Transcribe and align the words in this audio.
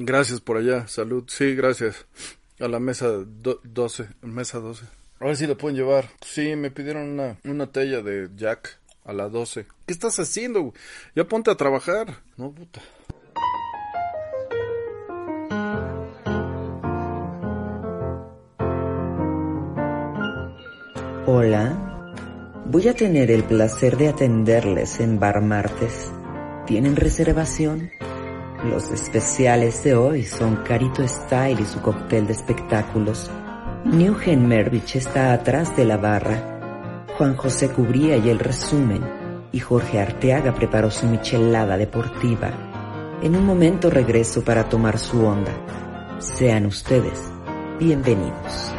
Gracias 0.00 0.40
por 0.40 0.56
allá, 0.56 0.86
salud. 0.86 1.24
Sí, 1.26 1.56
gracias. 1.56 2.06
A 2.60 2.68
la 2.68 2.78
mesa 2.78 3.08
12, 3.08 4.08
mesa 4.22 4.60
12. 4.60 4.84
A 5.18 5.24
ver 5.24 5.36
si 5.36 5.46
lo 5.48 5.58
pueden 5.58 5.76
llevar. 5.76 6.08
Sí, 6.24 6.54
me 6.54 6.70
pidieron 6.70 7.08
una, 7.08 7.38
una 7.44 7.72
tella 7.72 8.00
de 8.00 8.28
Jack 8.36 8.78
a 9.04 9.12
la 9.12 9.28
12. 9.28 9.66
¿Qué 9.86 9.92
estás 9.92 10.20
haciendo? 10.20 10.72
Ya 11.16 11.24
ponte 11.26 11.50
a 11.50 11.56
trabajar. 11.56 12.22
No, 12.36 12.52
puta. 12.52 12.80
Hola. 21.26 22.14
Voy 22.66 22.86
a 22.86 22.94
tener 22.94 23.32
el 23.32 23.42
placer 23.42 23.96
de 23.96 24.08
atenderles 24.08 25.00
en 25.00 25.18
Bar 25.18 25.42
Martes. 25.42 26.12
¿Tienen 26.66 26.94
reservación? 26.94 27.90
Los 28.68 28.90
especiales 28.90 29.82
de 29.82 29.94
hoy 29.94 30.24
son 30.24 30.56
Carito 30.56 31.06
Style 31.06 31.60
y 31.60 31.64
su 31.64 31.80
cóctel 31.80 32.26
de 32.26 32.34
espectáculos. 32.34 33.30
Newgen 33.84 34.46
Mervich 34.46 34.96
está 34.96 35.32
atrás 35.32 35.74
de 35.74 35.86
la 35.86 35.96
barra. 35.96 37.06
Juan 37.16 37.34
José 37.34 37.70
cubría 37.70 38.18
y 38.18 38.28
el 38.28 38.38
resumen. 38.38 39.02
Y 39.52 39.60
Jorge 39.60 40.00
Arteaga 40.00 40.54
preparó 40.54 40.90
su 40.90 41.06
michelada 41.06 41.78
deportiva. 41.78 42.50
En 43.22 43.36
un 43.36 43.46
momento 43.46 43.88
regreso 43.88 44.44
para 44.44 44.68
tomar 44.68 44.98
su 44.98 45.24
onda. 45.24 46.18
Sean 46.18 46.66
ustedes 46.66 47.18
bienvenidos. 47.78 48.77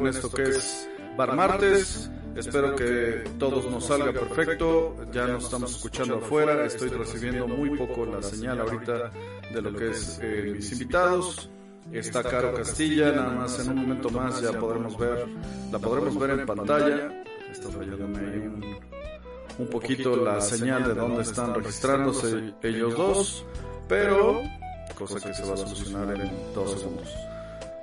En 0.00 0.14
esto 0.14 0.30
que 0.30 0.42
es 0.42 0.88
Bar 1.16 1.34
Martes. 1.34 2.10
Espero 2.36 2.76
que 2.76 3.24
todos 3.38 3.70
nos 3.70 3.86
salga 3.86 4.12
perfecto. 4.12 4.96
Ya 5.12 5.26
nos 5.26 5.44
estamos 5.44 5.74
escuchando 5.74 6.16
afuera. 6.16 6.64
Estoy 6.64 6.88
recibiendo 6.90 7.48
muy 7.48 7.76
poco 7.76 8.06
la 8.06 8.22
señal 8.22 8.60
ahorita 8.60 9.10
de 9.52 9.62
lo 9.62 9.72
que 9.74 9.90
es 9.90 10.20
eh, 10.22 10.52
mis 10.54 10.72
invitados. 10.72 11.50
Está 11.92 12.22
Caro 12.22 12.54
Castilla, 12.54 13.10
nada 13.10 13.30
más 13.30 13.58
en 13.58 13.70
un 13.70 13.78
momento 13.78 14.10
más 14.10 14.40
ya 14.40 14.52
podremos 14.52 14.96
ver, 14.96 15.26
la 15.72 15.78
podremos 15.80 16.16
ver 16.18 16.30
en 16.30 16.46
pantalla. 16.46 17.24
Está 17.50 17.68
fallando 17.68 18.16
ahí 18.16 18.38
un, 18.38 18.78
un 19.58 19.66
poquito 19.66 20.14
la 20.16 20.40
señal 20.40 20.84
de 20.84 20.94
dónde 20.94 21.22
están 21.22 21.52
registrándose 21.52 22.54
ellos 22.62 22.96
dos, 22.96 23.44
pero 23.88 24.40
cosa 24.96 25.18
que 25.26 25.34
se 25.34 25.42
va 25.44 25.54
a 25.54 25.56
solucionar 25.56 26.14
en 26.14 26.30
dos 26.54 26.78
segundos. 26.78 27.08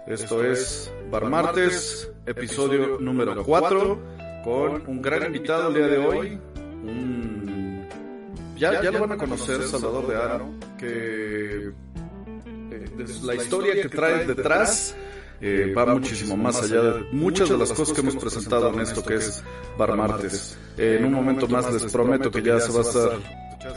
Esto 0.08 0.42
es 0.42 0.90
Bar 1.12 1.30
Martes, 1.30 2.10
episodio 2.26 2.98
número 2.98 3.44
4, 3.44 4.00
con 4.42 4.84
un 4.88 5.02
gran 5.02 5.26
invitado 5.26 5.68
el 5.68 5.74
día 5.74 5.88
de 5.88 5.98
hoy. 5.98 6.40
Ya, 8.56 8.82
ya 8.82 8.90
lo 8.90 9.02
van 9.02 9.12
a 9.12 9.18
conocer, 9.18 9.62
Salvador 9.64 10.08
de 10.08 10.16
Aro, 10.16 10.50
que 10.80 11.72
eh, 12.72 12.86
la 13.24 13.36
historia 13.36 13.74
que 13.82 13.90
trae 13.90 14.26
detrás 14.26 14.96
eh, 15.42 15.74
va 15.78 15.86
muchísimo 15.86 16.38
más 16.38 16.64
allá 16.64 16.82
de 16.82 17.02
muchas 17.12 17.50
de 17.50 17.58
las 17.58 17.74
cosas 17.74 17.94
que 17.94 18.02
hemos 18.02 18.16
presentado 18.16 18.74
en 18.74 18.80
esto 18.80 19.04
que 19.04 19.16
es 19.16 19.44
Bar 19.78 19.96
Martes. 19.98 20.58
en 20.78 21.04
un 21.04 21.12
momento 21.12 21.50
más 21.50 21.72
les 21.72 21.92
prometo 21.92 22.32
que 22.32 22.42
ya 22.42 22.62
se 22.62 22.72
va 22.72 22.80
a 22.80 22.82
estar 22.82 23.10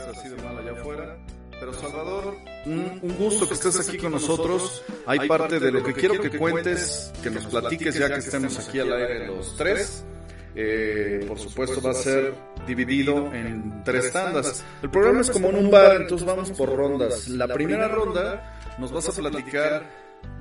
así 0.09 0.29
de 0.29 0.41
mal 0.41 0.57
allá 0.57 0.71
afuera. 0.79 1.17
Pero 1.59 1.73
Salvador 1.73 2.37
un, 2.65 3.15
gusto 3.17 3.47
que 3.47 3.53
estés 3.55 3.87
aquí 3.87 3.97
con 3.97 4.11
nosotros. 4.11 4.83
Hay 5.05 5.27
parte 5.27 5.59
de 5.59 5.71
lo 5.71 5.83
que 5.83 5.93
quiero 5.93 6.21
que 6.21 6.37
cuentes, 6.37 7.11
que 7.21 7.29
nos 7.29 7.45
platiques 7.45 7.95
ya 7.95 8.09
que 8.09 8.19
estemos 8.19 8.57
aquí 8.59 8.79
al 8.79 8.93
aire 8.93 9.27
los 9.27 9.55
tres. 9.55 10.05
Eh, 10.53 11.23
por 11.29 11.39
supuesto 11.39 11.81
va 11.81 11.91
a 11.91 11.93
ser 11.93 12.33
dividido 12.67 13.31
en 13.33 13.83
tres 13.83 14.11
tandas. 14.11 14.63
El 14.81 14.89
programa 14.89 15.21
es 15.21 15.29
como 15.29 15.49
en 15.49 15.55
un 15.55 15.71
bar, 15.71 15.95
entonces 16.01 16.27
vamos 16.27 16.51
por 16.51 16.75
rondas. 16.75 17.29
La 17.29 17.47
primera 17.47 17.87
ronda 17.87 18.59
nos 18.77 18.91
vas 18.91 19.07
a 19.07 19.13
platicar 19.13 19.89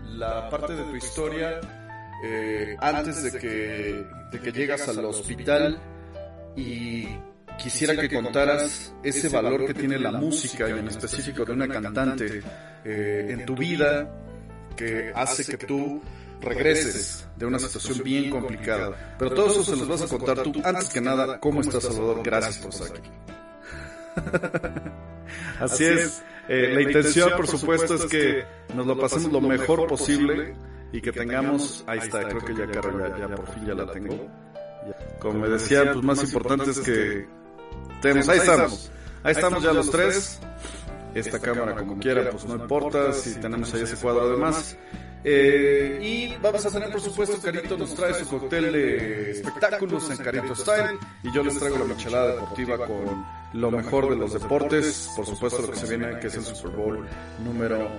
la 0.04 0.48
parte 0.50 0.74
de 0.74 0.82
tu 0.82 0.96
historia 0.96 1.60
eh, 2.24 2.76
antes 2.80 3.22
de 3.22 3.38
que, 3.38 4.04
de 4.32 4.40
que 4.40 4.52
llegas 4.52 4.88
al 4.88 5.04
hospital 5.04 5.80
y 6.56 7.06
quisiera 7.56 7.96
que 7.96 8.08
contaras 8.08 8.92
ese 9.02 9.28
valor 9.28 9.66
que 9.66 9.74
tiene 9.74 9.98
la 9.98 10.12
música 10.12 10.68
y 10.68 10.72
en 10.72 10.88
específico 10.88 11.44
de 11.44 11.52
una 11.52 11.68
cantante 11.68 12.42
eh, 12.84 13.26
en 13.30 13.46
tu 13.46 13.54
vida 13.54 14.08
que 14.76 15.12
hace 15.14 15.44
que 15.44 15.66
tú 15.66 16.00
regreses 16.40 17.26
de 17.36 17.46
una 17.46 17.58
situación 17.58 18.02
bien 18.02 18.30
complicada. 18.30 19.16
Pero 19.18 19.34
todo 19.34 19.50
eso 19.50 19.64
se 19.64 19.76
los 19.76 19.88
vas 19.88 20.02
a 20.02 20.08
contar 20.08 20.42
tú. 20.42 20.52
Antes 20.64 20.88
que 20.88 21.00
nada, 21.00 21.38
¿cómo 21.40 21.60
estás, 21.60 21.84
Salvador? 21.84 22.22
Gracias 22.24 22.58
por 22.58 22.72
estar 22.72 22.88
aquí. 22.96 23.10
Así 25.60 25.84
es. 25.84 26.22
Eh, 26.48 26.72
la 26.74 26.82
intención, 26.82 27.30
por 27.36 27.46
supuesto, 27.46 27.94
es 27.94 28.06
que 28.06 28.44
nos 28.74 28.86
lo 28.86 28.98
pasemos 28.98 29.30
lo 29.30 29.40
mejor 29.40 29.86
posible 29.86 30.54
y 30.92 31.00
que 31.00 31.12
tengamos... 31.12 31.84
Ahí 31.86 32.00
está, 32.00 32.26
creo 32.28 32.44
que 32.44 32.54
ya, 32.54 32.66
ya, 32.66 33.18
ya 33.18 33.34
por 33.36 33.54
fin 33.54 33.66
ya 33.66 33.74
la 33.74 33.92
tengo. 33.92 34.28
Como 35.20 35.38
me 35.40 35.48
decía, 35.48 35.92
pues 35.92 36.04
más 36.04 36.22
importante 36.22 36.70
es 36.70 36.80
que 36.80 37.28
tenemos, 38.00 38.28
ahí 38.28 38.38
estamos. 38.38 38.90
Ahí 39.22 39.32
estamos 39.32 39.62
ya 39.62 39.72
los 39.72 39.90
tres. 39.90 40.40
Esta 41.14 41.38
cámara 41.38 41.74
como 41.74 41.98
quiera, 41.98 42.30
pues 42.30 42.44
no 42.44 42.56
importa 42.56 43.12
si 43.12 43.34
tenemos 43.40 43.72
ahí 43.74 43.82
ese 43.82 43.96
cuadro 43.96 44.22
además. 44.22 44.76
Eh, 45.22 45.98
y 46.00 46.36
vamos 46.40 46.64
a 46.64 46.70
tener, 46.70 46.90
por 46.90 47.00
supuesto, 47.00 47.38
Carito 47.42 47.76
nos 47.76 47.94
trae 47.94 48.14
su 48.14 48.26
cóctel 48.26 48.72
de 48.72 49.30
espectáculos 49.32 50.10
en 50.10 50.16
Carito 50.18 50.54
Style. 50.54 50.98
Y 51.22 51.32
yo 51.32 51.42
les 51.42 51.58
traigo 51.58 51.78
la 51.78 51.84
michelada 51.84 52.34
deportiva 52.34 52.78
con 52.86 53.26
lo 53.52 53.70
mejor 53.70 54.08
de 54.10 54.16
los 54.16 54.32
deportes. 54.32 55.10
Por 55.14 55.26
supuesto, 55.26 55.62
lo 55.62 55.70
que 55.70 55.76
se 55.76 55.96
viene, 55.96 56.18
que 56.18 56.28
es 56.28 56.36
el 56.36 56.44
Super 56.44 56.76
Bowl 56.76 57.06
número 57.44 57.90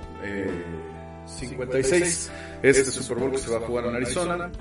56. 1.26 2.32
Este 2.64 2.84
Super 2.86 3.20
Bowl 3.20 3.32
que 3.32 3.38
se 3.38 3.52
va 3.52 3.58
a 3.58 3.62
jugar 3.62 3.86
en 3.86 3.96
Arizona. 3.96 4.52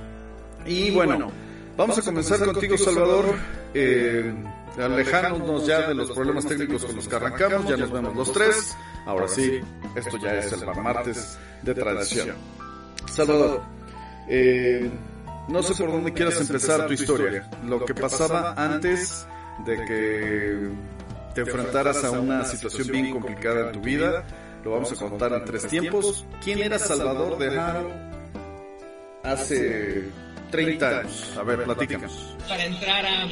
Y 0.66 0.90
bueno, 0.90 1.32
vamos 1.76 1.98
a 1.98 2.02
comenzar 2.02 2.44
contigo, 2.44 2.76
Salvador. 2.76 3.24
Eh, 3.72 4.34
alejándonos 4.80 5.66
ya 5.66 5.88
de 5.88 5.94
los 5.94 6.10
problemas 6.10 6.46
técnicos 6.46 6.84
con 6.84 6.96
los 6.96 7.08
que 7.08 7.16
arrancamos, 7.16 7.68
ya 7.68 7.76
nos 7.76 7.90
vemos 7.90 8.16
los 8.16 8.32
tres. 8.32 8.76
Ahora 9.06 9.28
sí, 9.28 9.60
esto 9.94 10.16
ya 10.18 10.38
es 10.38 10.52
el 10.52 10.66
martes 10.66 11.38
de 11.62 11.74
tradición. 11.74 12.36
Salvador, 13.10 13.62
eh, 14.28 14.90
no 15.48 15.62
sé 15.62 15.74
por 15.74 15.92
dónde 15.92 16.12
quieras 16.12 16.40
empezar 16.40 16.86
tu 16.86 16.92
historia. 16.92 17.48
Lo 17.66 17.84
que 17.84 17.94
pasaba 17.94 18.54
antes 18.56 19.26
de 19.64 19.76
que 19.84 20.68
te 21.34 21.40
enfrentaras 21.42 22.04
a 22.04 22.10
una 22.10 22.44
situación 22.44 22.88
bien 22.88 23.10
complicada 23.10 23.66
en 23.66 23.72
tu 23.72 23.80
vida, 23.80 24.24
lo 24.64 24.72
vamos 24.72 24.92
a 24.92 24.96
contar 24.96 25.32
en 25.32 25.44
tres 25.44 25.66
tiempos. 25.66 26.24
¿Quién 26.42 26.60
era 26.60 26.78
Salvador 26.78 27.38
de 27.38 27.58
Haro 27.58 27.90
hace 29.22 30.04
30 30.50 31.00
años? 31.00 31.34
A 31.38 31.42
ver, 31.42 31.64
platícanos. 31.64 32.36
Para 32.48 32.64
entrar 32.64 33.06
a 33.06 33.26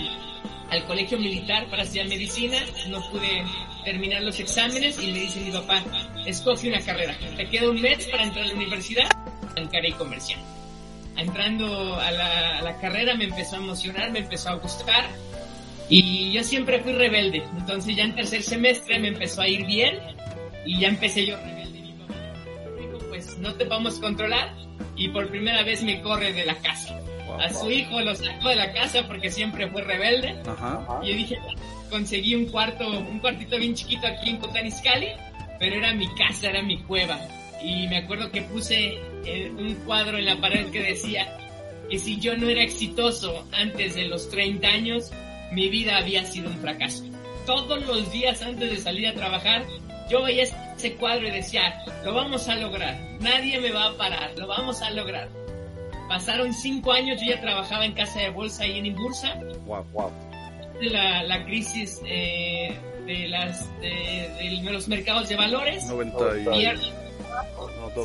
al 0.70 0.84
colegio 0.84 1.18
militar 1.18 1.68
para 1.70 1.82
estudiar 1.82 2.08
medicina, 2.08 2.58
no 2.88 3.00
pude 3.10 3.44
terminar 3.84 4.22
los 4.22 4.38
exámenes 4.38 5.02
y 5.02 5.12
me 5.12 5.20
dice 5.20 5.40
mi 5.40 5.50
papá, 5.50 5.82
escoge 6.26 6.68
una 6.68 6.80
carrera, 6.80 7.16
te 7.36 7.48
queda 7.48 7.70
un 7.70 7.80
mes 7.80 8.06
para 8.06 8.24
entrar 8.24 8.44
a 8.44 8.48
la 8.48 8.54
universidad, 8.54 9.08
bancaria 9.54 9.90
y 9.90 9.92
comercial. 9.92 10.40
Entrando 11.16 11.96
a 11.96 12.10
la, 12.10 12.78
carrera 12.80 13.14
me 13.14 13.24
empezó 13.24 13.56
a 13.56 13.58
emocionar, 13.58 14.10
me 14.12 14.20
empezó 14.20 14.50
a 14.50 14.54
gustar 14.54 15.06
y 15.88 16.32
yo 16.32 16.44
siempre 16.44 16.80
fui 16.80 16.92
rebelde, 16.92 17.42
entonces 17.56 17.96
ya 17.96 18.04
en 18.04 18.14
tercer 18.14 18.42
semestre 18.42 18.98
me 18.98 19.08
empezó 19.08 19.42
a 19.42 19.48
ir 19.48 19.66
bien 19.66 19.98
y 20.64 20.80
ya 20.80 20.88
empecé 20.88 21.26
yo 21.26 21.36
rebelde. 21.36 21.94
Pues 23.08 23.38
no 23.38 23.54
te 23.54 23.64
vamos 23.64 23.98
a 23.98 24.00
controlar 24.02 24.54
y 24.96 25.08
por 25.08 25.28
primera 25.28 25.64
vez 25.64 25.82
me 25.82 26.00
corre 26.02 26.32
de 26.32 26.44
la 26.44 26.56
casa 26.56 26.98
a 27.40 27.50
su 27.50 27.70
hijo 27.70 28.00
lo 28.00 28.14
sacó 28.14 28.48
de 28.48 28.56
la 28.56 28.72
casa 28.72 29.06
porque 29.06 29.30
siempre 29.30 29.68
fue 29.68 29.82
rebelde. 29.82 30.34
Y 31.02 31.08
yo 31.08 31.16
dije, 31.16 31.38
conseguí 31.90 32.34
un 32.34 32.46
cuarto, 32.46 32.88
un 32.88 33.18
cuartito 33.20 33.58
bien 33.58 33.74
chiquito 33.74 34.06
aquí 34.06 34.30
en 34.30 34.38
Cotaniscali, 34.38 35.08
pero 35.58 35.76
era 35.76 35.94
mi 35.94 36.08
casa, 36.14 36.48
era 36.50 36.62
mi 36.62 36.78
cueva. 36.82 37.18
Y 37.62 37.88
me 37.88 37.98
acuerdo 37.98 38.30
que 38.30 38.42
puse 38.42 38.98
eh, 39.24 39.50
un 39.50 39.74
cuadro 39.86 40.18
en 40.18 40.26
la 40.26 40.36
pared 40.36 40.70
que 40.70 40.82
decía 40.82 41.36
que 41.90 41.98
si 41.98 42.18
yo 42.18 42.36
no 42.36 42.48
era 42.48 42.62
exitoso 42.62 43.46
antes 43.52 43.94
de 43.94 44.06
los 44.06 44.28
30 44.30 44.66
años, 44.68 45.10
mi 45.52 45.68
vida 45.68 45.96
había 45.96 46.24
sido 46.24 46.50
un 46.50 46.58
fracaso. 46.58 47.04
Todos 47.46 47.84
los 47.86 48.12
días 48.12 48.42
antes 48.42 48.70
de 48.70 48.76
salir 48.76 49.08
a 49.08 49.14
trabajar, 49.14 49.64
yo 50.10 50.22
veía 50.22 50.44
ese 50.76 50.94
cuadro 50.94 51.28
y 51.28 51.30
decía, 51.30 51.82
lo 52.04 52.14
vamos 52.14 52.48
a 52.48 52.56
lograr, 52.56 52.98
nadie 53.20 53.58
me 53.60 53.72
va 53.72 53.86
a 53.86 53.96
parar, 53.96 54.32
lo 54.36 54.46
vamos 54.46 54.82
a 54.82 54.90
lograr. 54.90 55.28
Pasaron 56.08 56.52
cinco 56.54 56.92
años, 56.92 57.20
yo 57.20 57.34
ya 57.34 57.40
trabajaba 57.40 57.84
en 57.84 57.92
casa 57.92 58.20
de 58.20 58.30
bolsa 58.30 58.66
y 58.66 58.78
en 58.78 58.86
Imbursa. 58.86 59.38
Wow, 59.66 59.84
wow. 59.92 60.10
La, 60.80 61.22
la 61.24 61.44
crisis 61.44 62.00
eh, 62.06 62.78
de 63.04 63.28
las 63.28 63.68
de, 63.80 64.60
los 64.70 64.88
mercados 64.88 65.28
de 65.28 65.36
valores. 65.36 65.86
90 65.86 66.38
y... 66.38 66.44
Pierdo, 66.44 66.82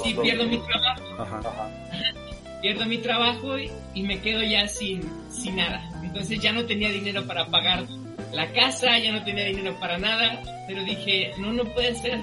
sí, 0.04 0.14
pierdo 0.22 0.46
mi 0.46 0.58
trabajo. 0.58 1.04
Ajá. 1.20 1.70
Pierdo 2.62 2.86
mi 2.86 2.98
trabajo 3.00 3.60
y, 3.60 4.04
me 4.04 4.22
quedo 4.22 4.42
ya 4.42 4.68
sin, 4.70 5.02
sin 5.30 5.58
nada. 5.58 5.84
Entonces 6.02 6.40
ya 6.40 6.54
no 6.54 6.66
tenía 6.66 6.90
dinero 6.90 7.26
para 7.28 7.48
pagar 7.48 7.86
la 8.32 8.52
casa, 8.54 8.98
ya 9.00 9.12
no 9.12 9.22
tenía 9.26 9.44
dinero 9.44 9.78
para 9.82 9.98
nada, 9.98 10.42
pero 10.66 10.82
dije, 10.84 11.34
no, 11.38 11.52
no 11.52 11.66
puede 11.66 11.94
ser. 11.96 12.22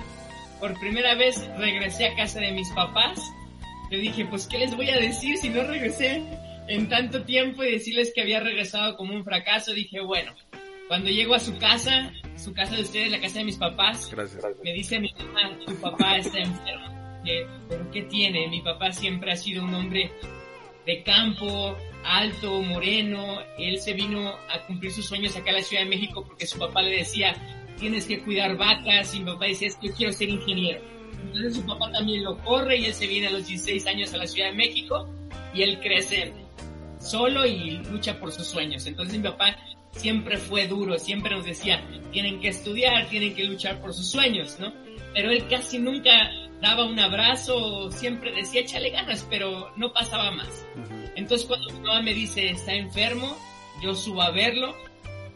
Por 0.58 0.78
primera 0.80 1.14
vez 1.14 1.46
regresé 1.58 2.06
a 2.06 2.16
casa 2.16 2.40
de 2.40 2.52
mis 2.52 2.70
papás. 2.70 3.20
Le 3.90 3.98
dije, 3.98 4.24
pues, 4.26 4.46
¿qué 4.46 4.58
les 4.58 4.76
voy 4.76 4.88
a 4.88 4.96
decir 4.96 5.36
si 5.36 5.48
no 5.48 5.64
regresé 5.64 6.22
en 6.68 6.88
tanto 6.88 7.24
tiempo 7.24 7.64
y 7.64 7.72
decirles 7.72 8.12
que 8.14 8.22
había 8.22 8.40
regresado 8.40 8.96
como 8.96 9.14
un 9.14 9.24
fracaso? 9.24 9.72
Dije, 9.72 10.00
bueno, 10.00 10.32
cuando 10.86 11.10
llego 11.10 11.34
a 11.34 11.40
su 11.40 11.58
casa, 11.58 12.12
su 12.36 12.52
casa 12.52 12.76
de 12.76 12.82
ustedes, 12.82 13.10
la 13.10 13.20
casa 13.20 13.40
de 13.40 13.44
mis 13.44 13.56
papás, 13.56 14.12
me 14.62 14.72
dice 14.72 15.00
mi 15.00 15.12
mamá, 15.18 15.58
tu 15.66 15.74
papá 15.80 16.16
está 16.18 16.38
enfermo. 16.38 16.86
¿Pero 17.68 17.90
qué 17.90 18.02
tiene? 18.02 18.48
Mi 18.48 18.60
papá 18.60 18.92
siempre 18.92 19.32
ha 19.32 19.36
sido 19.36 19.64
un 19.64 19.74
hombre 19.74 20.10
de 20.86 21.02
campo, 21.02 21.76
alto, 22.04 22.62
moreno. 22.62 23.40
Él 23.58 23.78
se 23.78 23.92
vino 23.92 24.34
a 24.48 24.66
cumplir 24.66 24.92
sus 24.92 25.06
sueños 25.06 25.36
acá 25.36 25.50
a 25.50 25.54
la 25.54 25.62
Ciudad 25.62 25.82
de 25.82 25.90
México 25.90 26.24
porque 26.24 26.46
su 26.46 26.58
papá 26.58 26.82
le 26.82 26.96
decía, 26.96 27.34
tienes 27.78 28.06
que 28.06 28.20
cuidar 28.22 28.56
vacas. 28.56 29.14
Y 29.14 29.20
mi 29.20 29.26
papá 29.32 29.46
decía, 29.46 29.68
es 29.68 29.76
que 29.76 29.88
yo 29.88 29.94
quiero 29.94 30.12
ser 30.12 30.28
ingeniero. 30.28 30.80
Entonces 31.26 31.56
su 31.56 31.66
papá 31.66 31.90
también 31.92 32.24
lo 32.24 32.36
corre 32.38 32.78
y 32.78 32.86
él 32.86 32.94
se 32.94 33.06
viene 33.06 33.28
a 33.28 33.30
los 33.30 33.46
16 33.46 33.86
años 33.86 34.12
a 34.14 34.18
la 34.18 34.26
Ciudad 34.26 34.50
de 34.50 34.56
México 34.56 35.08
y 35.54 35.62
él 35.62 35.80
crece 35.80 36.32
solo 36.98 37.46
y 37.46 37.78
lucha 37.90 38.18
por 38.18 38.32
sus 38.32 38.46
sueños. 38.46 38.86
Entonces 38.86 39.16
mi 39.16 39.22
papá 39.28 39.56
siempre 39.92 40.36
fue 40.36 40.66
duro, 40.66 40.98
siempre 40.98 41.34
nos 41.34 41.44
decía, 41.44 41.82
tienen 42.12 42.40
que 42.40 42.48
estudiar, 42.48 43.08
tienen 43.08 43.34
que 43.34 43.44
luchar 43.44 43.80
por 43.80 43.92
sus 43.92 44.06
sueños, 44.06 44.58
¿no? 44.58 44.72
Pero 45.14 45.30
él 45.30 45.46
casi 45.48 45.78
nunca 45.78 46.10
daba 46.60 46.84
un 46.84 46.98
abrazo, 46.98 47.90
siempre 47.90 48.32
decía 48.32 48.60
échale 48.60 48.90
ganas, 48.90 49.26
pero 49.28 49.72
no 49.76 49.92
pasaba 49.92 50.30
más. 50.30 50.66
Entonces 51.16 51.46
cuando 51.46 51.72
mi 51.72 51.80
mamá 51.80 52.02
me 52.02 52.14
dice 52.14 52.50
está 52.50 52.74
enfermo, 52.74 53.36
yo 53.82 53.94
subo 53.94 54.22
a 54.22 54.30
verlo 54.30 54.74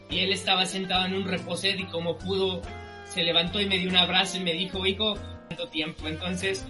y 0.09 0.19
él 0.19 0.31
estaba 0.31 0.65
sentado 0.65 1.05
en 1.05 1.15
un 1.15 1.25
reposet 1.25 1.79
y 1.79 1.85
como 1.85 2.17
pudo 2.17 2.61
se 3.05 3.23
levantó 3.23 3.59
y 3.59 3.65
me 3.65 3.77
dio 3.77 3.89
un 3.89 3.97
abrazo 3.97 4.37
y 4.37 4.41
me 4.41 4.53
dijo, 4.53 4.85
hijo, 4.85 5.15
tanto 5.55 5.67
tiempo. 5.69 6.07
Entonces 6.07 6.65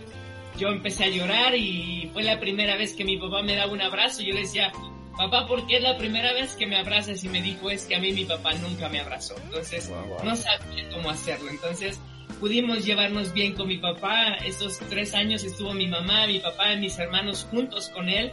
yo 0.58 0.70
empecé 0.70 1.06
a 1.06 1.10
llorar 1.10 1.56
y 1.56 2.10
fue 2.14 2.24
la 2.24 2.40
primera 2.40 2.78
vez 2.78 2.94
que 2.94 3.04
mi 3.04 3.18
papá 3.18 3.42
me 3.42 3.56
daba 3.56 3.72
un 3.72 3.82
abrazo. 3.82 4.22
Yo 4.22 4.34
le 4.34 4.42
decía, 4.42 4.72
papá, 5.18 5.48
¿por 5.48 5.66
qué 5.68 5.78
es 5.78 5.84
la 5.84 5.98
primera 5.98 6.34
vez 6.34 6.56
que 6.56 6.68
me 6.68 6.78
abrazas? 6.78 7.24
Y 7.24 7.30
me 7.30 7.42
dijo, 7.42 7.70
es 7.70 7.86
que 7.86 7.96
a 7.96 8.00
mí 8.00 8.14
mi 8.14 8.26
papá 8.26 8.54
nunca 8.54 8.90
me 8.90 9.00
abrazó. 9.00 9.36
Entonces 9.44 9.92
no 10.24 10.36
sabía 10.36 10.90
cómo 10.94 11.10
hacerlo. 11.10 11.50
Entonces 11.50 12.00
pudimos 12.40 12.86
llevarnos 12.86 13.34
bien 13.34 13.54
con 13.54 13.68
mi 13.68 13.78
papá. 13.78 14.36
Estos 14.46 14.80
tres 14.90 15.14
años 15.14 15.44
estuvo 15.44 15.74
mi 15.74 15.88
mamá, 15.88 16.28
mi 16.28 16.40
papá 16.40 16.74
y 16.74 16.80
mis 16.80 16.98
hermanos 17.00 17.48
juntos 17.50 17.90
con 17.90 18.10
él 18.10 18.32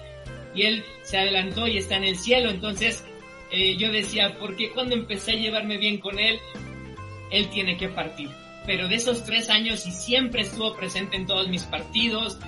y 0.54 0.62
él 0.62 0.84
se 1.02 1.16
adelantó 1.16 1.66
y 1.66 1.78
está 1.78 1.96
en 1.96 2.04
el 2.04 2.16
cielo. 2.16 2.50
Entonces 2.50 3.04
eh, 3.50 3.76
yo 3.76 3.90
decía, 3.90 4.38
¿por 4.38 4.56
qué 4.56 4.70
cuando 4.70 4.94
empecé 4.94 5.32
a 5.32 5.36
llevarme 5.36 5.76
bien 5.76 5.98
con 5.98 6.18
él, 6.18 6.38
él 7.30 7.48
tiene 7.50 7.76
que 7.76 7.88
partir? 7.88 8.28
Pero 8.66 8.88
de 8.88 8.94
esos 8.96 9.24
tres 9.24 9.48
años 9.50 9.86
y 9.86 9.90
siempre 9.90 10.42
estuvo 10.42 10.74
presente 10.74 11.16
en 11.16 11.26
todos 11.26 11.48
mis 11.48 11.64
partidos, 11.64 12.38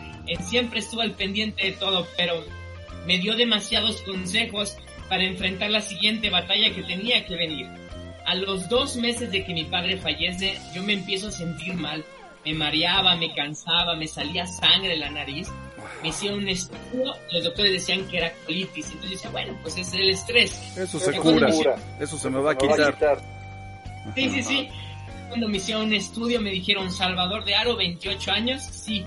siempre 0.49 0.79
estuvo 0.79 1.01
al 1.01 1.13
pendiente 1.13 1.67
de 1.67 1.73
todo, 1.73 2.07
pero 2.17 2.45
me 3.07 3.19
dio 3.19 3.37
demasiados 3.37 4.01
consejos 4.03 4.77
para 5.09 5.25
enfrentar 5.25 5.71
la 5.71 5.81
siguiente 5.81 6.31
batalla 6.31 6.75
que 6.75 6.83
tenía 6.83 7.27
que 7.27 7.37
venir 7.37 7.69
a 8.27 8.35
los 8.35 8.69
dos 8.69 8.97
meses 8.97 9.31
de 9.31 9.45
que 9.45 9.53
mi 9.53 9.65
padre 9.65 9.97
fallece, 9.99 10.59
yo 10.75 10.83
me 10.83 10.95
empiezo 10.95 11.29
a 11.29 11.31
sentir 11.31 11.75
mal. 11.75 12.05
Me 12.45 12.53
mareaba, 12.53 13.17
me 13.17 13.35
cansaba, 13.35 13.95
me 13.97 14.07
salía 14.07 14.47
sangre 14.47 14.91
de 14.91 14.97
la 14.97 15.11
nariz. 15.11 15.49
Me 16.03 16.09
hicieron 16.09 16.41
un 16.41 16.49
estudio, 16.49 17.15
los 17.33 17.45
doctores 17.45 17.73
decían 17.73 18.07
que 18.09 18.19
era 18.19 18.33
colitis. 18.45 18.87
Entonces 18.87 19.11
yo 19.11 19.17
decía, 19.17 19.31
bueno, 19.31 19.59
pues 19.63 19.79
es 19.79 19.93
el 19.95 20.11
estrés. 20.11 20.77
Eso 20.77 20.99
se 20.99 21.13
cura, 21.15 21.49
eso 22.01 22.19
se 22.19 22.31
me 22.31 22.41
va 22.41 22.53
a 22.53 22.59
quitar. 22.59 23.23
Sí, 24.15 24.29
sí, 24.31 24.43
sí. 24.43 24.69
Cuando 25.29 25.49
me 25.49 25.57
hicieron 25.57 25.87
un 25.87 25.95
estudio 25.95 26.41
me 26.41 26.51
dijeron, 26.51 26.91
Salvador 26.91 27.45
de 27.45 27.55
Aro, 27.55 27.77
28 27.77 28.31
años, 28.31 28.63
sí, 28.63 29.05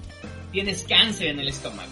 tienes 0.52 0.84
cáncer 0.84 1.28
en 1.28 1.40
el 1.40 1.48
estómago. 1.48 1.92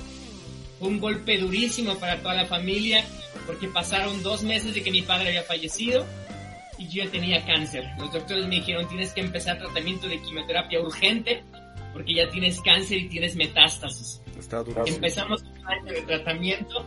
Fue 0.79 0.89
un 0.89 0.99
golpe 0.99 1.37
durísimo 1.37 1.95
para 1.95 2.19
toda 2.21 2.35
la 2.35 2.45
familia 2.45 3.05
porque 3.45 3.67
pasaron 3.67 4.21
dos 4.23 4.43
meses 4.43 4.73
de 4.73 4.83
que 4.83 4.91
mi 4.91 5.01
padre 5.01 5.29
había 5.29 5.43
fallecido 5.43 6.05
y 6.77 6.87
yo 6.89 7.09
tenía 7.09 7.45
cáncer. 7.45 7.85
Los 7.97 8.11
doctores 8.11 8.45
me 8.47 8.55
dijeron 8.55 8.87
tienes 8.87 9.13
que 9.13 9.21
empezar 9.21 9.57
tratamiento 9.57 10.07
de 10.07 10.21
quimioterapia 10.21 10.81
urgente 10.81 11.43
porque 11.93 12.13
ya 12.13 12.29
tienes 12.29 12.59
cáncer 12.61 12.97
y 12.97 13.07
tienes 13.07 13.35
metástasis. 13.35 14.21
Empezamos 14.85 15.43
un 15.43 15.65
año 15.65 15.93
de 15.93 16.01
tratamiento 16.01 16.85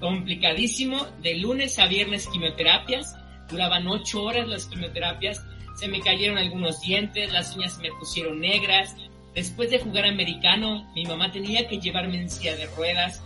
complicadísimo, 0.00 1.04
de 1.20 1.34
lunes 1.34 1.78
a 1.78 1.86
viernes 1.86 2.28
quimioterapias, 2.28 3.16
duraban 3.50 3.86
ocho 3.88 4.22
horas 4.22 4.46
las 4.46 4.66
quimioterapias, 4.66 5.42
se 5.76 5.88
me 5.88 6.00
cayeron 6.00 6.38
algunos 6.38 6.80
dientes, 6.80 7.32
las 7.32 7.54
uñas 7.56 7.78
me 7.78 7.90
pusieron 7.98 8.40
negras. 8.40 8.96
Después 9.34 9.70
de 9.70 9.78
jugar 9.78 10.06
americano, 10.06 10.90
mi 10.94 11.04
mamá 11.04 11.30
tenía 11.30 11.68
que 11.68 11.78
llevarme 11.78 12.20
en 12.20 12.30
silla 12.30 12.56
de 12.56 12.66
ruedas. 12.66 13.22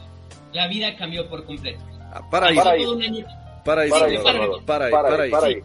La 0.52 0.66
vida 0.66 0.96
cambió 0.96 1.28
por 1.28 1.44
completo. 1.44 1.80
Ah, 2.12 2.28
para, 2.28 2.48
ahí. 2.48 2.56
para, 2.56 2.70
ahí. 2.72 2.84
para 3.64 3.82
ahí. 3.82 3.90
Para 4.66 4.84
ahí. 4.86 5.30
Para 5.30 5.46
ahí. 5.46 5.62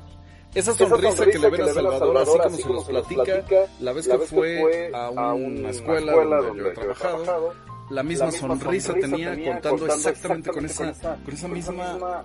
Esa 0.54 0.74
sonrisa, 0.74 1.26
que 1.26 1.38
le 1.38 1.50
ven 1.50 1.62
a 1.64 1.68
Salvador, 1.68 2.42
así 2.46 2.64
como 2.64 2.82
se 2.82 2.94
nos 2.94 3.06
platica, 3.06 3.66
la 3.81 3.92
vez 3.92 4.08
que 4.08 4.18
fue 4.20 4.92
a 4.94 5.34
una 5.34 5.70
escuela 5.70 6.38
donde 6.38 6.64
yo 6.64 6.70
he 6.70 6.74
trabajado, 6.74 7.54
la 7.90 8.04
misma 8.04 8.31
sonrisa 8.31 8.94
tenía 8.94 9.36
contando 9.44 9.86
exactamente 9.88 10.52
con 10.52 10.66
esa, 10.66 10.94
con 11.26 11.34
esa 11.34 11.48
misma 11.48 12.24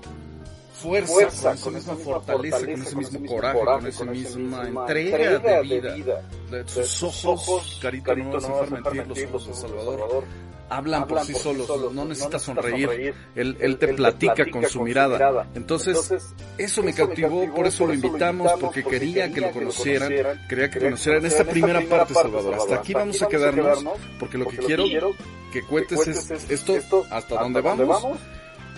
fuerza, 0.81 1.57
con 1.57 1.77
esa 1.77 1.93
misma 1.93 1.97
fortaleza, 1.97 2.59
con 2.59 2.83
ese 2.83 2.97
mismo 2.97 3.27
coraje, 3.27 3.59
con 3.61 3.87
esa 3.87 4.05
misma 4.05 4.69
entrega 4.69 5.39
de 5.39 5.95
vida. 5.95 6.23
De 6.51 6.67
sus 6.85 7.25
ojos, 7.25 7.79
Carita, 7.83 8.15
no 8.15 8.31
vas 8.33 8.45
a 8.45 8.49
dejar 8.49 8.71
mentir, 8.71 9.07
los 9.07 9.23
ojos 9.25 9.47
de 9.47 9.55
Salvador. 9.55 10.25
Hablan, 10.73 11.09
por, 11.09 11.25
sí, 11.25 11.35
solos, 11.35 11.69
no 11.93 12.05
necesita 12.05 12.39
sonreír, 12.39 13.13
Él, 13.35 13.57
él, 13.59 13.77
te, 13.77 13.89
platica, 13.89 14.49
con, 14.49 14.65
su 14.67 14.83
mirada. 14.83 15.49
Entonces, 15.55 16.15
eso 16.57 16.83
me 16.85 16.95
cautivó, 16.95 17.53
por 17.53 17.67
eso 17.67 17.87
lo 17.87 17.95
invitamos, 17.95 18.53
porque 18.61 18.85
quería 18.85 19.33
que 19.33 19.41
lo 19.41 19.51
conocieran, 19.51 20.13
quería 20.49 20.71
que 20.71 20.79
conocieran 20.79 21.27
esta 21.27 21.45
primera 21.45 21.81
parte, 21.89 22.15
Salvador. 22.15 22.55
Hasta 22.55 22.77
aquí 22.77 22.95
vamos 22.95 23.21
a 23.21 23.29
quedarnos, 23.29 23.85
porque 24.19 24.39
lo 24.39 24.47
que 24.47 24.59
quiero 24.59 24.85
que 25.53 25.63
cuentes 25.63 26.07
es 26.07 26.69
esto, 26.69 27.05
hasta 27.11 27.43
dónde 27.43 27.61
vamos 27.61 28.21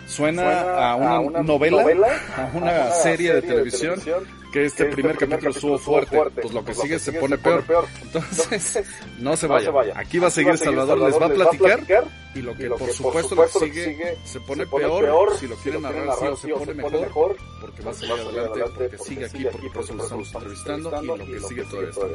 suena, 0.06 0.92
a, 0.92 1.20
una 1.20 1.42
novela, 1.42 1.82
a 2.36 2.50
una, 2.54 2.90
serie, 2.90 3.34
de 3.34 3.42
televisión, 3.42 4.00
que 4.52 4.66
este, 4.66 4.84
este 4.84 4.94
primer, 4.94 5.16
capítulo 5.16 5.50
estuvo 5.50 5.78
fuerte, 5.78 6.18
pues 6.40 6.52
lo 6.52 6.64
que 6.64 6.74
sigue 6.74 6.98
se 6.98 7.12
pone 7.12 7.38
peor. 7.38 7.64
Entonces, 8.02 8.84
no 9.18 9.36
se 9.36 9.46
vaya. 9.46 9.72
Aquí 9.96 10.18
va 10.18 10.28
a 10.28 10.30
seguir 10.30 10.58
Salvador, 10.58 10.98
les 10.98 11.20
va 11.20 11.26
a 11.26 11.30
platicar 11.30 11.80
y 12.34 12.40
lo 12.40 12.54
que 12.54 12.68
por 12.70 12.90
supuesto 12.92 13.34
lo 13.34 13.42
que 13.44 13.58
sigue 13.68 14.18
se 14.24 14.40
pone 14.40 14.66
peor, 14.66 15.36
si 15.38 15.46
lo 15.46 15.56
quieren 15.56 15.82
narrar 15.82 16.16
sí 16.18 16.50
o 16.50 16.64
se 16.64 16.74
pone 16.74 17.00
mejor, 17.00 17.36
porque 17.60 17.82
va 17.82 17.90
a 17.90 17.94
seguir 17.94 18.12
adelante, 18.12 18.60
porque 18.74 18.98
sigue 18.98 19.24
aquí, 19.26 19.44
porque 19.50 19.68
por 19.70 19.84
eso 19.84 19.94
lo 19.94 20.02
estamos 20.04 20.34
entrevistando 20.34 21.02
y 21.02 21.06
lo 21.06 21.16
que 21.16 21.40
sigue 21.40 21.64
todo 21.64 21.82
esto. 21.82 22.10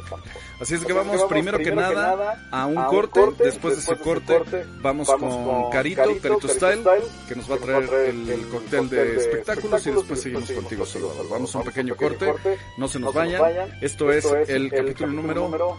Así 0.60 0.76
es 0.76 0.86
que 0.86 0.94
vamos 0.94 1.24
primero 1.26 1.58
que 1.58 1.72
nada 1.72 2.48
a 2.52 2.66
un 2.66 2.76
corte, 2.86 3.22
después 3.44 3.76
de 3.76 3.82
ese 3.82 4.02
corte 4.02 4.66
vamos 4.82 5.08
con 5.08 5.70
Carito, 5.72 6.04
Carito 6.22 6.48
Style, 6.48 6.84
que 7.28 7.36
nos 7.36 7.50
va 7.50 7.56
a 7.56 7.60
traer 7.60 7.84
el 7.94 8.48
cóctel 8.50 8.90
de 8.90 9.16
espectáculos 9.18 9.86
y 9.86 9.92
después 9.92 10.22
seguimos 10.22 10.52
contigo 10.52 10.86
Salvador. 10.86 11.30
Vamos 11.30 11.56
a 11.56 11.60
un 11.60 11.66
pequeño 11.66 11.96
corte 11.96 12.27
no 12.78 12.88
se 12.88 13.00
nos 13.00 13.14
vayan. 13.14 13.72
Esto 13.82 14.12
es 14.12 14.26
el 14.50 14.72
capítulo 14.72 15.12
número 15.12 15.78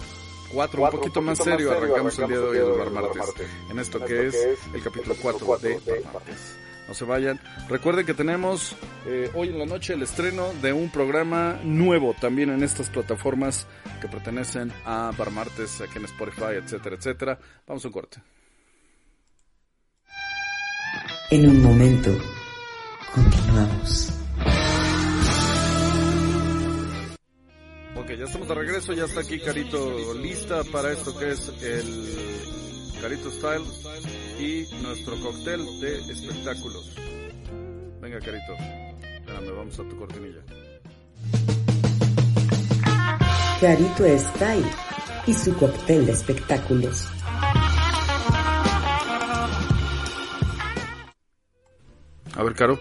4, 0.53 0.83
un 0.83 0.91
poquito 0.91 1.21
más 1.21 1.39
serio. 1.39 1.73
Arrancamos 1.73 2.19
el 2.19 2.29
día 2.29 2.39
de 2.39 2.45
hoy 2.45 2.59
de 2.59 2.79
Bar 2.79 2.91
Martes. 2.91 3.35
En 3.71 3.79
esto 3.79 4.05
que 4.05 4.27
es 4.27 4.49
el 4.73 4.83
capítulo 4.83 5.15
4 5.21 5.59
de 5.59 5.75
Bar 5.75 6.13
Martes. 6.15 6.57
No 6.89 6.95
se 6.95 7.05
vayan. 7.05 7.39
Recuerden 7.69 8.07
que 8.07 8.15
tenemos 8.15 8.75
eh, 9.07 9.31
hoy 9.35 9.49
en 9.49 9.59
la 9.59 9.67
noche 9.67 9.93
el 9.93 10.03
estreno 10.03 10.55
de 10.63 10.73
un 10.73 10.89
programa 10.91 11.61
nuevo 11.63 12.15
también 12.19 12.49
en 12.49 12.63
estas 12.63 12.89
plataformas 12.89 13.67
que 14.01 14.09
pertenecen 14.09 14.73
a 14.87 15.13
Bar 15.17 15.31
Martes, 15.31 15.83
aquí 15.83 15.99
en 15.99 16.07
Spotify, 16.07 16.55
etcétera, 16.63 16.97
etcétera. 16.97 17.39
Vamos 17.67 17.85
a 17.85 17.89
un 17.89 17.93
corte. 17.93 18.23
En 21.31 21.47
un 21.47 21.63
momento, 21.63 22.11
continuamos. 23.15 24.18
Ok, 28.09 28.17
ya 28.17 28.25
estamos 28.25 28.49
de 28.49 28.55
regreso, 28.55 28.95
ya 28.95 29.05
está 29.05 29.21
aquí 29.21 29.39
Carito 29.39 30.15
lista 30.15 30.65
para 30.73 30.93
esto 30.93 31.15
que 31.19 31.31
es 31.31 31.53
el 31.61 32.09
Carito 33.03 33.31
Style 33.31 33.67
y 34.41 34.67
nuestro 34.83 35.21
cóctel 35.21 35.61
de 35.79 35.99
espectáculos. 36.11 36.97
Venga 38.01 38.19
Carito, 38.19 38.55
espérame, 39.15 39.55
vamos 39.55 39.79
a 39.79 39.83
tu 39.87 39.99
cortinilla. 39.99 40.41
Carito 43.61 44.19
Style 44.19 44.71
y 45.27 45.35
su 45.35 45.55
cóctel 45.59 46.07
de 46.07 46.13
espectáculos. 46.13 47.09
A 52.35 52.43
ver, 52.43 52.55
Caro. 52.55 52.79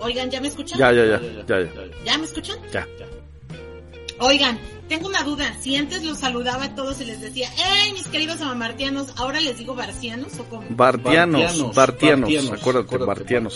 Oigan, 0.00 0.30
¿ya 0.30 0.38
me 0.42 0.48
escuchan? 0.48 0.78
Ya, 0.78 0.92
ya, 0.92 1.06
ya, 1.06 1.20
ya, 1.46 1.60
ya. 1.62 2.04
¿Ya 2.04 2.18
me 2.18 2.24
escuchan? 2.26 2.58
Ya. 2.70 2.86
Oigan, 4.20 4.58
tengo 4.88 5.08
una 5.08 5.22
duda. 5.22 5.54
Si 5.60 5.76
antes 5.76 6.02
los 6.04 6.18
saludaba 6.18 6.64
a 6.64 6.74
todos 6.74 7.00
y 7.00 7.04
les 7.04 7.20
decía, 7.20 7.50
¡Ey, 7.82 7.92
mis 7.92 8.06
queridos 8.06 8.40
amamartianos! 8.40 9.08
¿Ahora 9.16 9.40
les 9.40 9.58
digo 9.58 9.74
barcianos 9.74 10.38
o 10.38 10.44
cómo? 10.44 10.66
Bartianos, 10.70 11.74
bartianos, 11.74 12.30
acuérdate, 12.52 12.96
bartianos. 12.98 13.54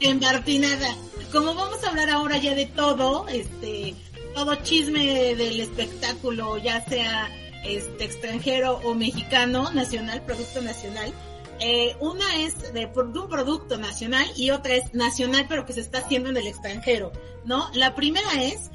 En 0.00 0.20
Bartinada. 0.20 0.94
Como 1.30 1.54
vamos 1.54 1.82
a 1.84 1.88
hablar 1.88 2.10
ahora 2.10 2.36
ya 2.36 2.54
de 2.54 2.66
todo, 2.66 3.26
este, 3.28 3.94
todo 4.34 4.54
chisme 4.56 5.34
del 5.34 5.60
espectáculo, 5.60 6.58
ya 6.58 6.84
sea 6.84 7.30
este 7.64 8.04
extranjero 8.04 8.80
o 8.84 8.94
mexicano, 8.94 9.70
nacional, 9.72 10.22
producto 10.26 10.60
nacional. 10.60 11.12
Eh, 11.60 11.96
una 12.00 12.36
es 12.36 12.72
de, 12.74 12.88
por- 12.88 13.12
de 13.12 13.20
un 13.20 13.28
producto 13.28 13.78
nacional 13.78 14.26
y 14.36 14.50
otra 14.50 14.74
es 14.74 14.92
nacional 14.94 15.46
pero 15.48 15.64
que 15.64 15.72
se 15.72 15.80
está 15.80 15.98
haciendo 15.98 16.28
en 16.28 16.36
el 16.36 16.48
extranjero, 16.48 17.12
¿no? 17.44 17.70
La 17.74 17.94
primera 17.94 18.42
es 18.42 18.70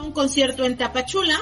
un 0.00 0.12
concierto 0.12 0.64
en 0.64 0.76
Tapachula 0.76 1.38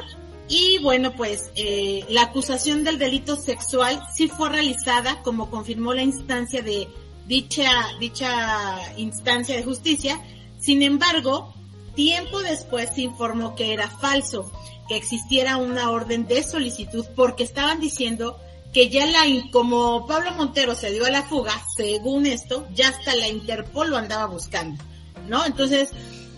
y 0.49 0.79
bueno 0.79 1.13
pues 1.13 1.51
eh, 1.55 2.05
la 2.09 2.23
acusación 2.23 2.85
del 2.85 2.99
delito 2.99 3.37
sexual 3.37 4.03
sí 4.15 4.29
fue 4.29 4.49
realizada 4.49 5.23
como 5.23 5.51
confirmó 5.51 5.95
la 5.95 6.03
instancia 6.03 6.63
de 6.63 6.89
dicha 7.27 7.71
dicha 8.01 8.77
instancia 8.97 9.57
de 9.57 9.63
justicia. 9.63 10.21
Sin 10.59 10.83
embargo, 10.83 11.55
tiempo 11.95 12.43
después 12.43 12.91
se 12.95 13.03
informó 13.03 13.55
que 13.55 13.73
era 13.73 13.89
falso, 13.89 14.51
que 14.89 14.97
existiera 14.97 15.57
una 15.57 15.91
orden 15.91 16.27
de 16.27 16.43
solicitud 16.43 17.07
porque 17.15 17.45
estaban 17.45 17.81
diciendo 17.81 18.37
que 18.73 18.89
ya 18.89 19.07
la, 19.07 19.23
como 19.51 20.07
Pablo 20.07 20.33
Montero 20.33 20.75
se 20.75 20.91
dio 20.91 21.07
a 21.07 21.11
la 21.11 21.23
fuga, 21.23 21.53
según 21.77 22.27
esto, 22.27 22.67
ya 22.75 22.89
hasta 22.89 23.15
la 23.17 23.29
Interpol 23.29 23.91
lo 23.91 23.97
andaba 23.97 24.27
buscando, 24.27 24.83
¿no? 25.29 25.45
Entonces, 25.45 25.91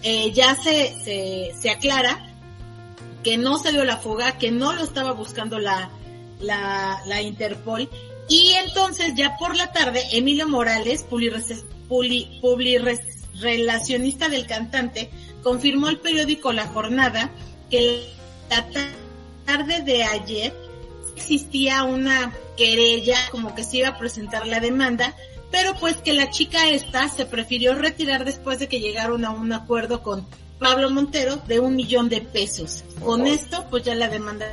eh, 0.02 0.32
ya 0.32 0.54
se, 0.56 0.94
se, 1.04 1.52
se 1.60 1.70
aclara 1.70 2.28
que 3.22 3.36
no 3.36 3.58
se 3.58 3.70
dio 3.72 3.84
la 3.84 3.98
fuga, 3.98 4.38
que 4.38 4.50
no 4.50 4.72
lo 4.72 4.82
estaba 4.82 5.12
buscando 5.12 5.58
la, 5.58 5.90
la, 6.40 7.00
la 7.06 7.22
Interpol. 7.22 7.88
Y 8.28 8.52
entonces 8.64 9.14
ya 9.14 9.36
por 9.36 9.56
la 9.56 9.72
tarde, 9.72 10.02
Emilio 10.12 10.48
Morales, 10.48 11.04
publirelacionista 12.40 14.28
del 14.28 14.46
cantante, 14.46 15.10
confirmó 15.42 15.88
al 15.88 15.98
periódico 15.98 16.52
La 16.52 16.66
Jornada 16.68 17.30
que 17.70 18.08
la 18.50 18.66
ta- 18.70 18.88
tarde 19.44 19.82
de 19.82 20.04
ayer 20.04 20.52
existía 21.16 21.84
una 21.84 22.32
querella, 22.56 23.16
como 23.30 23.54
que 23.54 23.64
se 23.64 23.78
iba 23.78 23.88
a 23.88 23.98
presentar 23.98 24.46
la 24.46 24.60
demanda, 24.60 25.14
pero 25.52 25.74
pues 25.78 25.98
que 25.98 26.12
la 26.14 26.30
chica 26.30 26.68
esta 26.68 27.08
se 27.08 27.26
prefirió 27.26 27.74
retirar 27.74 28.24
después 28.24 28.58
de 28.58 28.68
que 28.68 28.80
llegaron 28.80 29.24
a 29.24 29.30
un 29.30 29.52
acuerdo 29.52 30.02
con 30.02 30.26
Pablo 30.58 30.90
Montero 30.90 31.36
de 31.46 31.60
un 31.60 31.76
millón 31.76 32.08
de 32.08 32.20
pesos. 32.22 32.82
Con 33.04 33.26
esto, 33.26 33.66
pues 33.70 33.84
ya 33.84 33.94
la 33.94 34.08
demanda, 34.08 34.46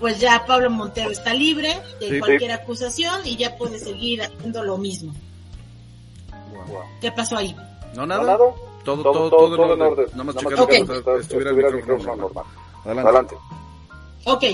pues 0.00 0.18
ya 0.20 0.44
Pablo 0.46 0.70
Montero 0.70 1.10
está 1.10 1.34
libre 1.34 1.76
de 2.00 2.08
Sí. 2.10 2.18
cualquier 2.18 2.52
acusación 2.52 3.20
y 3.26 3.36
ya 3.36 3.56
puede 3.56 3.78
seguir 3.78 4.22
haciendo 4.22 4.64
lo 4.64 4.78
mismo. 4.78 5.14
¿Qué 7.00 7.12
pasó 7.12 7.36
ahí? 7.36 7.54
No, 7.94 8.06
nada. 8.06 8.36
Todo, 8.84 9.02
todo, 9.02 9.28
todo, 9.30 9.74
en 9.74 9.82
orden. 9.82 10.06
Nada 10.12 10.24
más 10.24 10.36
checando 10.36 10.62
Ok. 10.64 10.70
que 10.70 10.76
está- 10.78 11.16
estuviera 11.20 11.50
el 11.50 11.74
micrófono 11.74 12.16
normal. 12.16 12.44
Adelante. 12.84 13.36
Ok. 14.24 14.44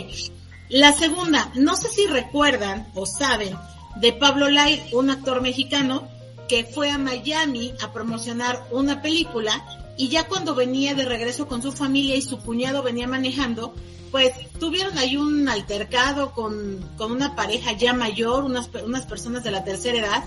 La 0.70 0.92
segunda, 0.92 1.52
no 1.54 1.76
sé 1.76 1.88
si 1.88 2.06
recuerdan 2.06 2.88
o 2.94 3.06
saben 3.06 3.54
de 3.96 4.12
Pablo 4.12 4.48
Lai, 4.48 4.82
un 4.92 5.10
actor 5.10 5.40
mexicano 5.40 6.08
que 6.48 6.64
fue 6.64 6.90
a 6.90 6.98
Miami 6.98 7.72
a 7.82 7.92
promocionar 7.92 8.66
una 8.70 9.00
película 9.02 9.64
y 9.96 10.08
ya 10.08 10.26
cuando 10.26 10.54
venía 10.54 10.94
de 10.94 11.04
regreso 11.04 11.46
con 11.46 11.62
su 11.62 11.72
familia 11.72 12.16
y 12.16 12.22
su 12.22 12.38
cuñado 12.38 12.82
venía 12.82 13.06
manejando, 13.06 13.74
pues 14.10 14.32
tuvieron 14.58 14.96
ahí 14.98 15.16
un 15.16 15.48
altercado 15.48 16.32
con, 16.32 16.88
con 16.96 17.12
una 17.12 17.34
pareja 17.34 17.72
ya 17.72 17.92
mayor, 17.92 18.44
unas, 18.44 18.70
unas 18.84 19.06
personas 19.06 19.44
de 19.44 19.50
la 19.50 19.64
tercera 19.64 19.98
edad, 19.98 20.24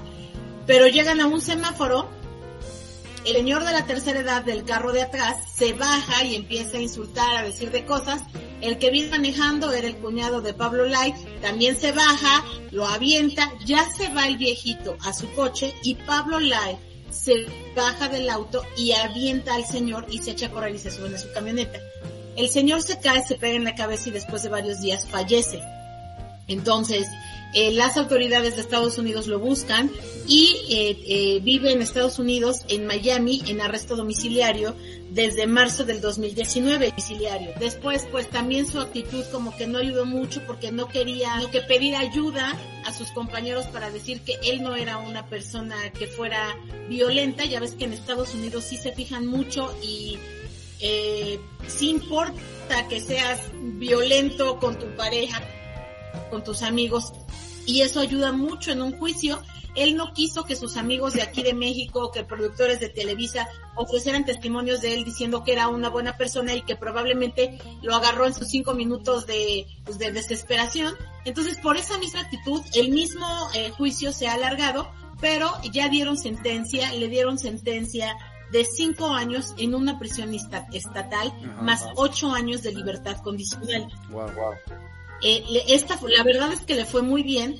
pero 0.65 0.87
llegan 0.87 1.21
a 1.21 1.27
un 1.27 1.41
semáforo 1.41 2.09
el 3.27 3.35
señor 3.35 3.65
de 3.65 3.73
la 3.73 3.85
tercera 3.85 4.21
edad 4.21 4.43
del 4.45 4.63
carro 4.63 4.93
de 4.93 5.01
atrás 5.01 5.35
se 5.53 5.73
baja 5.73 6.23
y 6.23 6.35
empieza 6.35 6.77
a 6.77 6.81
insultar, 6.81 7.37
a 7.37 7.43
decir 7.43 7.71
de 7.71 7.85
cosas. 7.85 8.21
El 8.61 8.77
que 8.77 8.89
viene 8.89 9.09
manejando 9.09 9.73
era 9.73 9.85
el 9.85 9.97
cuñado 9.97 10.41
de 10.41 10.53
Pablo 10.53 10.85
Light, 10.85 11.15
también 11.41 11.77
se 11.77 11.91
baja, 11.91 12.45
lo 12.71 12.87
avienta, 12.87 13.51
ya 13.65 13.85
se 13.89 14.07
va 14.13 14.27
el 14.27 14.37
viejito 14.37 14.97
a 15.03 15.13
su 15.13 15.29
coche 15.33 15.73
y 15.83 15.95
Pablo 15.95 16.39
Light 16.39 16.79
se 17.09 17.45
baja 17.75 18.07
del 18.07 18.29
auto 18.29 18.63
y 18.77 18.93
avienta 18.93 19.55
al 19.55 19.65
señor 19.65 20.07
y 20.09 20.19
se 20.19 20.31
echa 20.31 20.47
a 20.47 20.51
correr 20.51 20.75
y 20.75 20.79
se 20.79 20.89
su 20.89 21.33
camioneta. 21.33 21.79
El 22.37 22.49
señor 22.49 22.81
se 22.81 22.99
cae, 22.99 23.25
se 23.25 23.35
pega 23.35 23.55
en 23.55 23.65
la 23.65 23.75
cabeza 23.75 24.09
y 24.09 24.13
después 24.13 24.43
de 24.43 24.49
varios 24.49 24.79
días 24.79 25.05
fallece. 25.07 25.61
Entonces, 26.47 27.07
eh, 27.53 27.71
las 27.71 27.97
autoridades 27.97 28.55
de 28.55 28.61
Estados 28.61 28.97
Unidos 28.97 29.27
lo 29.27 29.39
buscan 29.39 29.89
y 30.27 30.57
eh, 30.69 30.97
eh, 31.07 31.39
vive 31.41 31.71
en 31.71 31.81
Estados 31.81 32.19
Unidos, 32.19 32.65
en 32.67 32.85
Miami, 32.85 33.41
en 33.47 33.61
arresto 33.61 33.95
domiciliario 33.95 34.75
desde 35.09 35.47
marzo 35.47 35.85
del 35.85 36.01
2019, 36.01 36.89
domiciliario. 36.89 37.51
Después, 37.59 38.05
pues 38.11 38.29
también 38.29 38.67
su 38.67 38.79
actitud 38.79 39.23
como 39.31 39.55
que 39.55 39.65
no 39.65 39.79
ayudó 39.79 40.05
mucho 40.05 40.41
porque 40.45 40.71
no 40.71 40.87
quería 40.87 41.37
no 41.37 41.49
que 41.49 41.61
pedir 41.61 41.95
ayuda 41.95 42.57
a 42.85 42.93
sus 42.93 43.09
compañeros 43.11 43.65
para 43.67 43.89
decir 43.89 44.21
que 44.21 44.37
él 44.43 44.61
no 44.61 44.75
era 44.75 44.97
una 44.97 45.25
persona 45.27 45.75
que 45.97 46.07
fuera 46.07 46.57
violenta. 46.89 47.45
Ya 47.45 47.59
ves 47.59 47.71
que 47.71 47.85
en 47.85 47.93
Estados 47.93 48.33
Unidos 48.33 48.65
sí 48.65 48.77
se 48.77 48.91
fijan 48.91 49.25
mucho 49.25 49.73
y 49.81 50.17
eh, 50.79 51.39
sí 51.67 51.89
importa 51.89 52.87
que 52.89 53.01
seas 53.01 53.39
violento 53.53 54.59
con 54.59 54.77
tu 54.77 54.85
pareja, 54.95 55.41
con 56.29 56.43
tus 56.43 56.61
amigos 56.63 57.13
y 57.65 57.81
eso 57.81 57.99
ayuda 57.99 58.31
mucho 58.31 58.71
en 58.71 58.81
un 58.81 58.97
juicio. 58.97 59.41
Él 59.75 59.95
no 59.95 60.11
quiso 60.13 60.43
que 60.43 60.55
sus 60.55 60.75
amigos 60.75 61.13
de 61.13 61.21
aquí 61.21 61.43
de 61.43 61.53
México, 61.53 62.11
que 62.11 62.23
productores 62.23 62.79
de 62.79 62.89
Televisa 62.89 63.47
ofrecieran 63.75 64.25
testimonios 64.25 64.81
de 64.81 64.95
él 64.95 65.03
diciendo 65.03 65.43
que 65.43 65.51
era 65.53 65.67
una 65.67 65.89
buena 65.89 66.17
persona 66.17 66.55
y 66.55 66.63
que 66.63 66.75
probablemente 66.75 67.59
lo 67.83 67.93
agarró 67.95 68.25
en 68.25 68.33
sus 68.33 68.47
cinco 68.47 68.73
minutos 68.73 69.27
de, 69.27 69.67
pues, 69.85 69.99
de 69.99 70.11
desesperación. 70.11 70.95
Entonces, 71.25 71.57
por 71.59 71.77
esa 71.77 71.99
misma 71.99 72.21
actitud, 72.21 72.61
el 72.73 72.89
mismo 72.89 73.27
eh, 73.53 73.69
juicio 73.69 74.11
se 74.11 74.27
ha 74.27 74.33
alargado, 74.33 74.89
pero 75.21 75.51
ya 75.71 75.89
dieron 75.89 76.17
sentencia, 76.17 76.91
le 76.93 77.07
dieron 77.07 77.37
sentencia 77.37 78.15
de 78.51 78.65
cinco 78.65 79.09
años 79.09 79.53
en 79.59 79.75
una 79.75 79.99
prisión 79.99 80.33
esta- 80.33 80.65
estatal, 80.73 81.27
Ajá. 81.53 81.61
más 81.61 81.85
ocho 81.97 82.31
años 82.31 82.63
de 82.63 82.73
libertad 82.73 83.17
condicional. 83.17 83.91
Wow. 84.09 84.25
Eh, 85.21 85.43
esta, 85.69 85.99
la 86.07 86.23
verdad 86.23 86.51
es 86.53 86.61
que 86.61 86.75
le 86.75 86.85
fue 86.85 87.01
muy 87.01 87.23
bien 87.23 87.55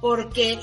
porque 0.00 0.58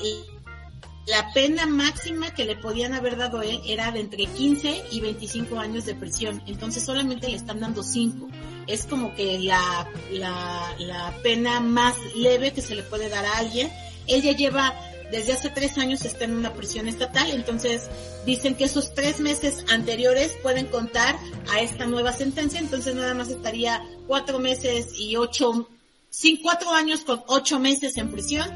la 1.06 1.32
pena 1.32 1.66
máxima 1.66 2.32
que 2.32 2.44
le 2.44 2.56
podían 2.56 2.94
haber 2.94 3.16
dado 3.16 3.42
él 3.42 3.60
era 3.66 3.90
de 3.92 4.00
entre 4.00 4.26
15 4.26 4.84
y 4.90 5.00
25 5.00 5.58
años 5.58 5.84
de 5.84 5.94
prisión. 5.94 6.42
Entonces 6.46 6.84
solamente 6.84 7.28
le 7.28 7.36
están 7.36 7.60
dando 7.60 7.82
5. 7.82 8.28
Es 8.66 8.86
como 8.86 9.14
que 9.14 9.38
la, 9.38 9.86
la, 10.10 10.74
la 10.78 11.14
pena 11.22 11.60
más 11.60 11.94
leve 12.16 12.52
que 12.52 12.62
se 12.62 12.74
le 12.74 12.82
puede 12.82 13.08
dar 13.08 13.24
a 13.24 13.38
alguien. 13.38 13.70
Él 14.06 14.22
ya 14.22 14.32
lleva, 14.32 14.74
desde 15.10 15.32
hace 15.32 15.50
tres 15.50 15.78
años 15.78 16.04
está 16.04 16.24
en 16.24 16.36
una 16.36 16.52
prisión 16.52 16.88
estatal, 16.88 17.30
entonces 17.30 17.88
dicen 18.26 18.54
que 18.54 18.64
esos 18.64 18.94
tres 18.94 19.20
meses 19.20 19.64
anteriores 19.72 20.32
pueden 20.42 20.66
contar 20.66 21.16
a 21.52 21.60
esta 21.60 21.86
nueva 21.86 22.12
sentencia, 22.12 22.60
entonces 22.60 22.94
nada 22.94 23.14
más 23.14 23.28
estaría 23.28 23.82
cuatro 24.06 24.38
meses 24.38 24.98
y 24.98 25.16
ocho, 25.16 25.68
sin 26.10 26.40
cuatro 26.42 26.70
años 26.70 27.00
con 27.00 27.22
ocho 27.26 27.58
meses 27.58 27.96
en 27.96 28.10
prisión, 28.10 28.48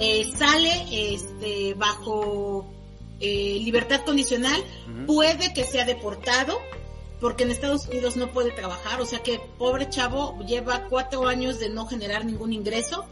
eh, 0.00 0.30
sale 0.36 1.14
este 1.14 1.74
bajo 1.74 2.66
eh, 3.20 3.60
libertad 3.62 4.00
condicional, 4.04 4.62
puede 5.06 5.52
que 5.52 5.64
sea 5.64 5.84
deportado, 5.84 6.58
porque 7.20 7.44
en 7.44 7.50
Estados 7.50 7.86
Unidos 7.88 8.16
no 8.16 8.32
puede 8.32 8.50
trabajar, 8.50 9.00
o 9.00 9.06
sea 9.06 9.18
que 9.22 9.40
pobre 9.58 9.88
chavo 9.88 10.38
lleva 10.46 10.86
cuatro 10.88 11.26
años 11.28 11.58
de 11.58 11.68
no 11.68 11.86
generar 11.86 12.24
ningún 12.24 12.52
ingreso, 12.52 13.04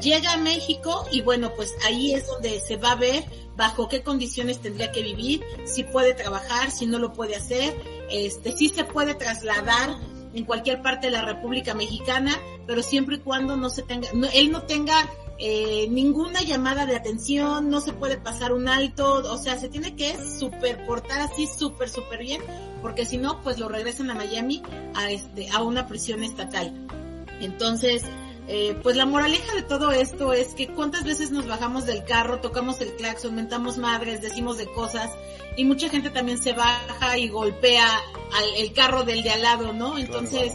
llega 0.00 0.32
a 0.32 0.36
México 0.36 1.06
y 1.12 1.22
bueno, 1.22 1.52
pues 1.54 1.74
ahí 1.86 2.12
es 2.12 2.26
donde 2.26 2.60
se 2.60 2.76
va 2.76 2.92
a 2.92 2.96
ver 2.96 3.24
bajo 3.56 3.88
qué 3.88 4.02
condiciones 4.02 4.60
tendría 4.60 4.90
que 4.92 5.02
vivir, 5.02 5.42
si 5.64 5.84
puede 5.84 6.14
trabajar, 6.14 6.70
si 6.70 6.86
no 6.86 6.98
lo 6.98 7.12
puede 7.12 7.36
hacer, 7.36 7.74
este, 8.10 8.56
si 8.56 8.68
se 8.68 8.84
puede 8.84 9.14
trasladar 9.14 9.96
en 10.34 10.44
cualquier 10.44 10.80
parte 10.82 11.08
de 11.08 11.12
la 11.12 11.22
República 11.22 11.74
Mexicana, 11.74 12.38
pero 12.66 12.82
siempre 12.82 13.16
y 13.16 13.18
cuando 13.18 13.56
no 13.56 13.68
se 13.68 13.82
tenga, 13.82 14.08
no- 14.14 14.28
él 14.32 14.50
no 14.50 14.62
tenga 14.62 15.08
eh, 15.44 15.88
ninguna 15.90 16.40
llamada 16.42 16.86
de 16.86 16.94
atención, 16.94 17.68
no 17.68 17.80
se 17.80 17.92
puede 17.92 18.16
pasar 18.16 18.52
un 18.52 18.68
alto, 18.68 19.14
o 19.28 19.36
sea, 19.38 19.58
se 19.58 19.68
tiene 19.68 19.96
que 19.96 20.14
superportar 20.38 21.20
así 21.20 21.48
súper, 21.48 21.88
súper 21.88 22.20
bien, 22.20 22.40
porque 22.80 23.04
si 23.04 23.18
no, 23.18 23.42
pues 23.42 23.58
lo 23.58 23.68
regresan 23.68 24.08
a 24.12 24.14
Miami 24.14 24.62
a, 24.94 25.10
este, 25.10 25.50
a 25.50 25.60
una 25.64 25.88
prisión 25.88 26.22
estatal. 26.22 26.86
Entonces, 27.40 28.04
eh, 28.46 28.78
pues 28.84 28.94
la 28.94 29.04
moraleja 29.04 29.52
de 29.56 29.62
todo 29.62 29.90
esto 29.90 30.32
es 30.32 30.54
que 30.54 30.68
cuántas 30.68 31.02
veces 31.02 31.32
nos 31.32 31.48
bajamos 31.48 31.86
del 31.86 32.04
carro, 32.04 32.38
tocamos 32.38 32.80
el 32.80 32.94
claxon, 32.94 33.34
mentamos 33.34 33.78
madres, 33.78 34.22
decimos 34.22 34.58
de 34.58 34.66
cosas 34.66 35.10
y 35.56 35.64
mucha 35.64 35.88
gente 35.88 36.10
también 36.10 36.38
se 36.38 36.52
baja 36.52 37.18
y 37.18 37.26
golpea 37.28 37.84
al, 37.84 38.44
el 38.58 38.72
carro 38.74 39.02
del 39.02 39.24
de 39.24 39.30
al 39.30 39.42
lado, 39.42 39.72
¿no? 39.72 39.98
Entonces, 39.98 40.52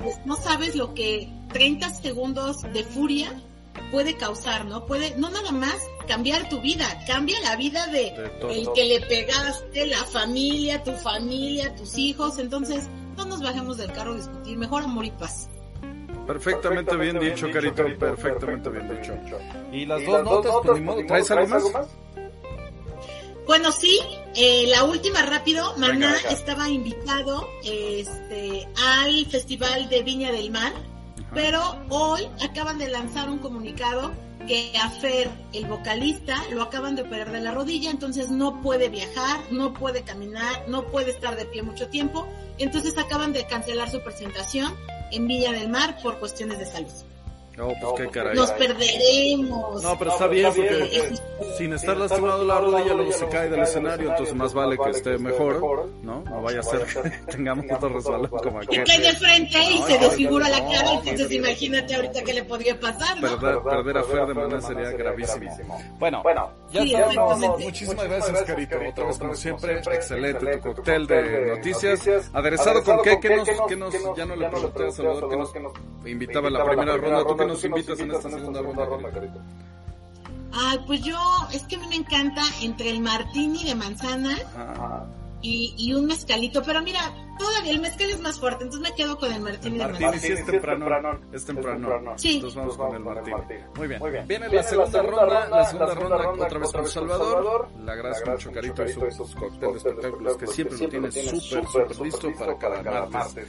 pues 0.00 0.18
no 0.26 0.36
sabes 0.36 0.76
lo 0.76 0.92
que 0.92 1.30
30 1.50 1.94
segundos 1.94 2.60
de 2.74 2.84
furia 2.84 3.32
puede 3.90 4.16
causar, 4.16 4.64
¿no? 4.66 4.86
Puede, 4.86 5.14
no 5.16 5.30
nada 5.30 5.52
más 5.52 5.76
cambiar 6.06 6.48
tu 6.48 6.60
vida, 6.60 6.86
cambia 7.06 7.38
la 7.40 7.56
vida 7.56 7.86
de, 7.88 8.08
el 8.50 8.72
que 8.74 8.84
le 8.84 9.00
pegaste, 9.02 9.86
la 9.86 10.04
familia, 10.04 10.82
tu 10.82 10.92
familia, 10.92 11.74
tus 11.74 11.96
hijos, 11.98 12.38
entonces 12.38 12.88
no 13.16 13.24
nos 13.26 13.42
bajemos 13.42 13.76
del 13.76 13.92
carro 13.92 14.12
a 14.12 14.16
discutir, 14.16 14.56
mejor 14.56 14.84
amor 14.84 15.04
y 15.04 15.10
paz. 15.10 15.48
Perfectamente, 16.26 16.94
bien, 16.96 17.18
dicho, 17.18 17.50
Carito, 17.50 17.84
perfectamente 17.98 18.68
bien 18.68 18.88
dicho. 18.88 19.14
Y 19.72 19.86
las 19.86 20.04
dos 20.04 20.24
notas, 20.24 20.52
pues, 20.62 20.82
pues 20.84 21.26
¿traes 21.26 21.30
algo 21.30 21.70
más? 21.70 21.86
Bueno, 23.46 23.72
sí, 23.72 23.98
eh, 24.36 24.66
la 24.68 24.84
última 24.84 25.22
rápido, 25.22 25.74
Maná 25.78 26.14
estaba 26.30 26.68
invitado 26.68 27.48
este, 27.64 28.68
al 28.76 29.24
Festival 29.24 29.88
de 29.88 30.02
Viña 30.02 30.30
del 30.30 30.50
Mar, 30.50 30.74
pero 31.34 31.78
hoy 31.88 32.28
acaban 32.42 32.78
de 32.78 32.88
lanzar 32.88 33.28
un 33.28 33.38
comunicado 33.38 34.12
que 34.46 34.72
a 34.82 34.88
Fer, 34.88 35.28
el 35.52 35.66
vocalista, 35.66 36.36
lo 36.52 36.62
acaban 36.62 36.96
de 36.96 37.02
operar 37.02 37.30
de 37.30 37.40
la 37.40 37.52
rodilla, 37.52 37.90
entonces 37.90 38.30
no 38.30 38.62
puede 38.62 38.88
viajar, 38.88 39.40
no 39.50 39.74
puede 39.74 40.02
caminar, 40.02 40.64
no 40.68 40.86
puede 40.86 41.10
estar 41.10 41.36
de 41.36 41.44
pie 41.44 41.62
mucho 41.62 41.88
tiempo, 41.88 42.26
entonces 42.56 42.96
acaban 42.96 43.32
de 43.32 43.46
cancelar 43.46 43.90
su 43.90 44.00
presentación 44.02 44.74
en 45.12 45.26
Villa 45.26 45.52
del 45.52 45.68
Mar 45.68 45.98
por 46.02 46.18
cuestiones 46.18 46.58
de 46.58 46.66
salud. 46.66 46.92
No, 47.58 47.74
pues 47.80 47.92
qué 47.96 48.08
caray. 48.08 48.36
Nos 48.36 48.52
perderemos. 48.52 49.82
No, 49.82 49.98
pero 49.98 50.12
está 50.12 50.28
bien 50.28 50.46
porque 50.54 51.12
sin 51.56 51.72
estar 51.72 51.96
lastimado 51.96 52.44
la 52.44 52.60
rodilla 52.60 52.94
luego 52.94 53.10
se 53.10 53.26
cae 53.26 53.50
del 53.50 53.60
escenario, 53.60 54.10
entonces 54.10 54.32
más 54.36 54.54
vale 54.54 54.78
que 54.78 54.90
esté 54.90 55.18
mejor, 55.18 55.88
¿no? 56.02 56.22
No 56.22 56.40
vaya 56.40 56.60
a 56.60 56.62
ser 56.62 56.84
que 56.84 57.10
tengamos 57.32 57.66
otro 57.74 57.88
resbalón 57.88 58.28
como 58.28 58.60
aquel. 58.60 58.84
Que 58.84 58.98
de 59.00 59.12
frente 59.14 59.58
y 59.58 59.82
se 59.82 59.98
desfigura 59.98 60.48
la 60.48 60.64
cara, 60.68 60.92
entonces 60.92 61.32
imagínate 61.32 61.96
ahorita 61.96 62.22
qué 62.22 62.34
le 62.34 62.44
podría 62.44 62.78
pasar, 62.78 63.20
¿no? 63.20 63.36
Perder, 63.36 63.62
perder 63.62 63.98
a 63.98 64.04
Fer 64.04 64.26
de 64.26 64.34
manera 64.34 64.60
sería 64.60 64.90
gravísimo. 64.92 65.80
Bueno, 65.98 66.22
ya 66.72 66.82
estamos. 66.82 67.60
Muchísimas 67.60 68.04
gracias, 68.04 68.42
Carito. 68.42 68.76
Otra 68.88 69.06
vez, 69.06 69.18
como 69.18 69.34
siempre, 69.34 69.78
excelente 69.78 70.56
tu 70.58 70.74
cóctel 70.74 71.06
de 71.06 71.46
noticias. 71.56 72.30
Aderezado 72.32 72.84
con 72.84 73.02
qué, 73.02 73.18
que 73.20 73.36
nos, 73.36 73.48
que 73.68 73.76
nos, 73.76 73.94
ya 74.16 74.24
no 74.24 74.36
le 74.36 74.48
pregunté 74.48 74.86
a 74.86 74.90
Salvador 74.90 75.52
que 75.52 75.60
nos 75.60 75.72
invitaba 76.06 76.48
a 76.48 76.50
la 76.50 76.64
primera 76.64 76.96
ronda. 76.96 77.24
¿Tú 77.24 77.36
qué 77.36 77.46
nos 77.46 77.64
invitas 77.64 78.00
en 78.00 78.10
esta 78.10 78.30
segunda 78.30 78.62
ronda, 78.62 79.10
Carito? 79.10 79.40
Ay, 80.52 80.80
pues 80.86 81.02
yo, 81.02 81.18
es 81.52 81.62
que 81.64 81.76
a 81.76 81.78
mí 81.78 81.86
me 81.88 81.96
encanta 81.96 82.42
entre 82.62 82.90
el 82.90 83.00
martini 83.00 83.64
de 83.64 83.74
manzana 83.74 84.36
y, 85.40 85.74
y, 85.76 85.94
un 85.94 86.06
mezcalito, 86.06 86.62
pero 86.64 86.82
mira, 86.82 87.00
todavía 87.38 87.70
el 87.72 87.80
mezcal 87.80 88.10
es 88.10 88.20
más 88.20 88.38
fuerte, 88.40 88.64
entonces 88.64 88.90
me 88.90 88.96
quedo 88.96 89.16
con 89.18 89.32
el 89.32 89.40
martini 89.40 89.76
el 89.76 89.82
manzana. 89.82 90.06
Martini 90.10 90.34
sí 90.34 90.40
es 90.40 90.46
temprano, 90.46 91.20
es 91.32 91.44
temprano. 91.44 92.14
Sí. 92.16 92.34
Entonces 92.36 92.56
vamos 92.56 92.76
con 92.76 92.94
el 92.94 93.00
martini. 93.00 93.36
Muy 93.76 93.88
bien. 93.88 94.26
Viene 94.26 94.48
la 94.48 94.62
segunda 94.62 95.02
ronda, 95.02 95.48
la 95.48 95.64
segunda 95.64 96.18
ronda 96.18 96.46
otra 96.46 96.58
vez 96.58 96.72
con 96.72 96.86
Salvador. 96.86 97.68
Le 97.84 97.92
agradezco 97.92 98.30
mucho, 98.30 98.52
Carito, 98.52 98.84
y 98.84 99.12
sus 99.12 99.34
cócteles 99.34 99.82
de 99.82 99.90
espectáculos 99.90 100.36
que 100.36 100.46
siempre 100.48 100.78
lo 100.78 100.88
tiene 100.88 101.10
súper, 101.10 101.66
súper 101.66 102.00
listo 102.00 102.32
para 102.38 102.58
cada 102.58 103.06
martes. 103.06 103.46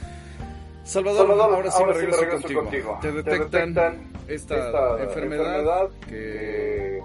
Salvador, 0.84 1.30
ahora 1.30 1.70
sí 1.70 1.84
me 1.84 1.92
regreso, 1.92 2.54
contigo. 2.54 2.98
Te 3.00 3.12
detectan, 3.12 4.12
esta, 4.28 5.02
enfermedad, 5.02 5.88
que 6.08 7.00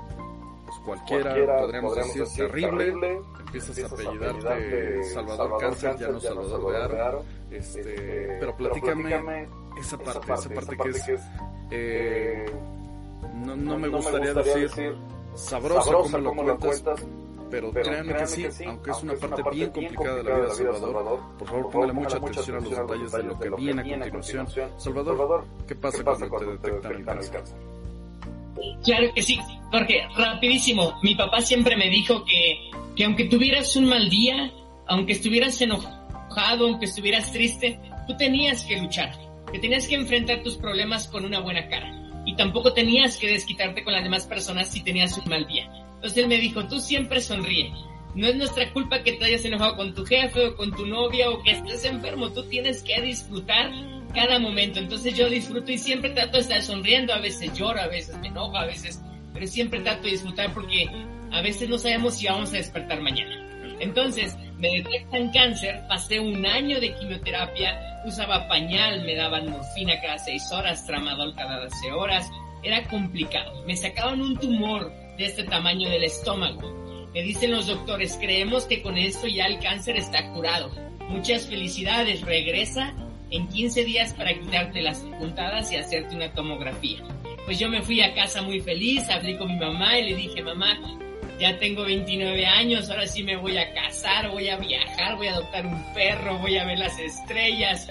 pues, 0.85 1.01
cualquiera, 1.01 1.57
podríamos, 1.61 1.95
decir, 1.95 2.47
terrible. 2.47 3.21
Empiezas 3.39 3.91
a 3.91 3.93
apellidarte 3.95 5.03
Salvador 5.05 5.57
Cáncer, 5.59 5.97
ya 5.97 6.07
no 6.09 6.19
Salvador 6.19 6.91
de 6.91 7.01
Aro. 7.01 7.23
Este, 7.51 8.37
pero 8.39 8.55
platícame 8.55 9.47
esa 9.79 9.97
parte, 9.97 10.33
esa 10.33 10.49
parte 10.49 10.77
que 10.77 10.89
es... 10.89 11.21
Eh, 11.71 12.45
no, 13.33 13.55
no, 13.55 13.77
me 13.77 13.87
gustaría 13.87 14.33
decir 14.33 14.95
sabrosa, 15.35 15.91
como 16.23 16.43
lo 16.43 16.57
cuentas 16.57 17.05
pero, 17.49 17.71
pero 17.71 17.89
créanme, 17.89 18.15
que, 18.15 18.27
sí, 18.27 18.43
que, 18.43 18.51
sí, 18.51 18.63
aunque 18.65 18.91
es 18.91 19.03
una 19.03 19.13
parte, 19.15 19.49
bien 19.51 19.69
complicada 19.69 20.15
de 20.15 20.23
la 20.23 20.35
vida 20.35 20.47
de 20.47 20.55
Salvador, 20.55 20.79
Salvador 20.81 21.19
por 21.37 21.47
favor 21.47 21.71
póngale 21.71 21.93
mucha 21.93 22.17
atención 22.17 22.57
a 22.57 22.59
los 22.59 22.69
detalles 22.69 23.11
de 23.11 23.23
lo 23.23 23.39
que 23.39 23.49
viene 23.51 23.81
a 23.81 24.11
continuación. 24.11 24.69
Salvador, 24.77 25.17
Salvador 25.17 25.43
¿qué 25.67 25.75
pasa, 25.75 25.97
¿qué 25.97 26.03
pasa 26.03 26.29
cuando, 26.29 26.57
te 26.57 26.71
detectan 26.71 26.95
el 26.95 27.05
cáncer? 27.05 27.57
Claro 28.83 29.13
que 29.13 29.21
sí, 29.21 29.39
Jorge, 29.71 30.07
rapidísimo. 30.15 30.97
Mi 31.03 31.15
papá 31.15 31.41
siempre 31.41 31.75
me 31.75 31.89
dijo 31.89 32.23
que, 32.25 32.71
que 32.95 33.05
aunque 33.05 33.25
tuvieras 33.25 33.75
un 33.75 33.85
mal 33.85 34.09
día, 34.09 34.51
aunque 34.87 35.13
estuvieras 35.13 35.59
enojado, 35.61 36.67
aunque 36.67 36.85
estuvieras 36.85 37.31
triste, 37.31 37.79
tú 38.07 38.15
tenías 38.17 38.63
que 38.65 38.77
luchar, 38.77 39.17
que 39.51 39.59
tenías 39.59 39.87
que 39.87 39.95
enfrentar 39.95 40.43
tus 40.43 40.57
problemas 40.57 41.07
con 41.07 41.25
una 41.25 41.39
buena 41.39 41.67
cara. 41.67 41.91
Y 42.25 42.35
tampoco 42.35 42.73
tenías 42.73 43.17
que 43.17 43.27
desquitarte 43.27 43.83
con 43.83 43.93
las 43.93 44.03
demás 44.03 44.25
personas 44.25 44.71
si 44.71 44.83
tenías 44.83 45.17
un 45.17 45.29
mal 45.29 45.45
día 45.47 45.69
entonces 46.05 46.21
él 46.21 46.29
me 46.29 46.37
dijo, 46.37 46.63
tú 46.67 46.79
siempre 46.79 47.19
sonríe. 47.19 47.73
No 48.13 48.27
es 48.27 48.35
nuestra 48.35 48.71
culpa 48.71 49.01
que 49.01 49.13
te 49.13 49.25
hayas 49.25 49.43
enojado 49.43 49.75
con 49.75 49.95
tu 49.95 50.05
jefe 50.05 50.49
o 50.49 50.55
con 50.55 50.71
tu 50.71 50.85
novia 50.85 51.31
o 51.31 51.41
que 51.41 51.49
estés 51.49 51.83
enfermo. 51.85 52.31
Tú 52.31 52.43
tienes 52.43 52.83
que 52.83 53.01
disfrutar 53.01 53.71
cada 54.15 54.39
momento. 54.39 54.79
Entonces 54.79 55.15
yo 55.15 55.29
disfruto 55.29 55.71
y 55.71 55.77
siempre 55.77 56.09
trato 56.11 56.37
de 56.37 56.43
estar 56.43 56.61
sonriendo. 56.63 57.13
A 57.13 57.19
veces 57.19 57.53
lloro, 57.53 57.79
a 57.79 57.87
veces 57.87 58.17
me 58.19 58.29
enojo, 58.29 58.57
a 58.57 58.65
veces... 58.65 59.01
Pero 59.33 59.47
siempre 59.47 59.81
trato 59.81 60.03
de 60.03 60.11
disfrutar 60.11 60.53
porque 60.53 60.89
a 61.31 61.41
veces 61.41 61.67
no 61.67 61.77
sabemos 61.77 62.15
si 62.15 62.27
vamos 62.27 62.53
a 62.53 62.57
despertar 62.57 63.01
mañana. 63.01 63.45
Entonces, 63.79 64.37
me 64.57 64.69
detectan 64.69 65.31
cáncer, 65.31 65.83
pasé 65.89 66.21
un 66.21 66.45
año 66.45 66.79
de 66.79 66.95
quimioterapia, 66.95 68.01
usaba 68.05 68.47
pañal, 68.47 69.03
me 69.05 69.15
daban 69.15 69.49
morfina 69.49 69.99
cada 69.99 70.17
seis 70.17 70.49
horas, 70.53 70.85
tramadol 70.85 71.35
cada 71.35 71.59
12 71.65 71.91
horas, 71.91 72.29
era 72.63 72.87
complicado. 72.87 73.63
Me 73.65 73.75
sacaban 73.75 74.21
un 74.21 74.37
tumor 74.39 74.91
de 75.17 75.25
este 75.25 75.43
tamaño 75.43 75.89
del 75.89 76.05
estómago. 76.05 76.61
Me 77.13 77.21
dicen 77.21 77.51
los 77.51 77.67
doctores, 77.67 78.17
creemos 78.19 78.65
que 78.65 78.81
con 78.81 78.97
esto 78.97 79.27
ya 79.27 79.45
el 79.45 79.59
cáncer 79.59 79.97
está 79.97 80.31
curado. 80.31 80.71
Muchas 81.09 81.47
felicidades, 81.47 82.21
regresa 82.21 82.93
en 83.31 83.47
15 83.47 83.85
días 83.85 84.13
para 84.13 84.33
quitarte 84.33 84.81
las 84.81 84.99
puntadas 84.99 85.71
y 85.71 85.77
hacerte 85.77 86.15
una 86.15 86.33
tomografía. 86.33 87.03
Pues 87.45 87.59
yo 87.59 87.69
me 87.69 87.81
fui 87.81 88.01
a 88.01 88.13
casa 88.13 88.41
muy 88.41 88.59
feliz, 88.59 89.09
hablé 89.09 89.37
con 89.37 89.47
mi 89.47 89.59
mamá 89.59 89.99
y 89.99 90.09
le 90.09 90.15
dije, 90.15 90.41
mamá, 90.41 90.79
ya 91.39 91.57
tengo 91.59 91.83
29 91.83 92.45
años, 92.45 92.89
ahora 92.89 93.07
sí 93.07 93.23
me 93.23 93.35
voy 93.35 93.57
a 93.57 93.73
casar, 93.73 94.31
voy 94.31 94.47
a 94.49 94.57
viajar, 94.57 95.17
voy 95.17 95.27
a 95.27 95.33
adoptar 95.33 95.65
un 95.65 95.93
perro, 95.93 96.39
voy 96.39 96.57
a 96.57 96.65
ver 96.65 96.79
las 96.79 96.97
estrellas, 96.97 97.87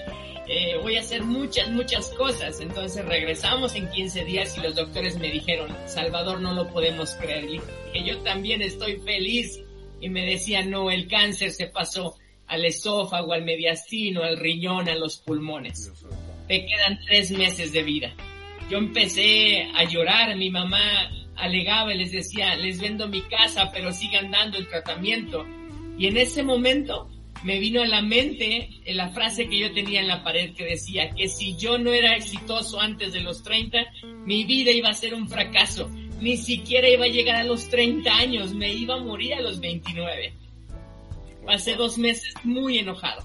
eh, 0.47 0.77
voy 0.81 0.97
a 0.97 1.01
hacer 1.01 1.23
muchas, 1.23 1.69
muchas 1.69 2.09
cosas. 2.09 2.59
Entonces 2.59 3.05
regresamos 3.05 3.75
en 3.75 3.89
15 3.89 4.25
días 4.25 4.57
y 4.57 4.61
los 4.61 4.75
doctores 4.75 5.17
me 5.17 5.31
dijeron, 5.31 5.75
Salvador, 5.85 6.41
no 6.41 6.53
lo 6.53 6.67
podemos 6.69 7.11
creer. 7.15 7.61
Y 7.93 8.03
yo 8.03 8.17
también 8.19 8.61
estoy 8.61 8.97
feliz. 8.97 9.61
Y 10.01 10.09
me 10.09 10.25
decían, 10.25 10.69
no, 10.69 10.91
el 10.91 11.07
cáncer 11.07 11.51
se 11.51 11.67
pasó 11.67 12.17
al 12.47 12.65
esófago, 12.65 13.33
al 13.33 13.43
mediastino, 13.43 14.23
al 14.23 14.37
riñón, 14.37 14.89
a 14.89 14.95
los 14.95 15.17
pulmones. 15.17 15.91
Te 16.47 16.65
quedan 16.65 16.99
tres 17.05 17.31
meses 17.31 17.71
de 17.71 17.83
vida. 17.83 18.13
Yo 18.69 18.77
empecé 18.77 19.69
a 19.75 19.83
llorar, 19.83 20.35
mi 20.35 20.49
mamá 20.49 20.81
alegaba 21.35 21.93
y 21.93 21.97
les 21.97 22.11
decía, 22.11 22.55
les 22.55 22.79
vendo 22.79 23.07
mi 23.07 23.21
casa, 23.21 23.71
pero 23.71 23.91
sigan 23.91 24.31
dando 24.31 24.57
el 24.57 24.67
tratamiento. 24.67 25.45
Y 25.97 26.07
en 26.07 26.17
ese 26.17 26.43
momento 26.43 27.09
me 27.43 27.59
vino 27.59 27.81
a 27.81 27.85
la 27.85 28.01
mente 28.01 28.69
la 28.87 29.09
frase 29.09 29.47
que 29.47 29.59
yo 29.59 29.71
tenía 29.71 30.01
en 30.01 30.07
la 30.07 30.23
pared 30.23 30.53
que 30.55 30.65
decía 30.65 31.11
que 31.11 31.27
si 31.27 31.55
yo 31.57 31.77
no 31.77 31.91
era 31.91 32.15
exitoso 32.15 32.79
antes 32.79 33.13
de 33.13 33.21
los 33.21 33.43
30, 33.43 33.85
mi 34.25 34.45
vida 34.45 34.71
iba 34.71 34.89
a 34.89 34.93
ser 34.93 35.13
un 35.13 35.27
fracaso. 35.29 35.89
Ni 36.19 36.37
siquiera 36.37 36.89
iba 36.89 37.05
a 37.05 37.09
llegar 37.09 37.35
a 37.35 37.43
los 37.43 37.69
30 37.69 38.15
años, 38.15 38.53
me 38.53 38.73
iba 38.73 38.95
a 38.95 39.03
morir 39.03 39.35
a 39.35 39.41
los 39.41 39.59
29. 39.59 40.33
Pasé 41.45 41.75
dos 41.75 41.97
meses 41.97 42.33
muy 42.43 42.79
enojado. 42.79 43.23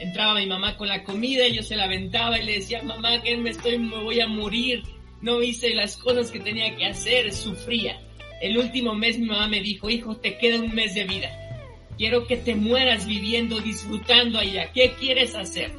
Entraba 0.00 0.38
mi 0.38 0.46
mamá 0.46 0.76
con 0.76 0.88
la 0.88 1.02
comida 1.02 1.46
y 1.46 1.56
yo 1.56 1.62
se 1.62 1.76
la 1.76 1.84
aventaba 1.84 2.38
y 2.38 2.44
le 2.44 2.54
decía, 2.54 2.82
mamá, 2.82 3.20
que 3.22 3.36
me 3.36 3.50
estoy, 3.50 3.78
me 3.78 4.02
voy 4.02 4.20
a 4.20 4.28
morir. 4.28 4.82
No 5.20 5.42
hice 5.42 5.74
las 5.74 5.96
cosas 5.96 6.30
que 6.30 6.38
tenía 6.38 6.74
que 6.76 6.86
hacer, 6.86 7.32
sufría. 7.32 8.00
El 8.40 8.56
último 8.56 8.94
mes 8.94 9.18
mi 9.18 9.26
mamá 9.26 9.48
me 9.48 9.60
dijo, 9.60 9.90
hijo, 9.90 10.16
te 10.16 10.38
queda 10.38 10.60
un 10.60 10.72
mes 10.74 10.94
de 10.94 11.04
vida 11.04 11.28
Quiero 11.98 12.28
que 12.28 12.36
te 12.36 12.54
mueras 12.54 13.08
viviendo, 13.08 13.58
disfrutando 13.58 14.38
allá. 14.38 14.70
¿Qué 14.72 14.94
quieres 15.00 15.34
hacer? 15.34 15.72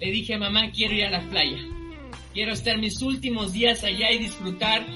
Le 0.00 0.10
dije, 0.10 0.38
mamá, 0.38 0.70
quiero 0.70 0.94
ir 0.94 1.04
a 1.04 1.10
la 1.10 1.20
playa. 1.28 1.58
Quiero 2.32 2.54
estar 2.54 2.78
mis 2.78 3.02
últimos 3.02 3.52
días 3.52 3.84
allá 3.84 4.10
y 4.10 4.18
disfrutar 4.18 4.86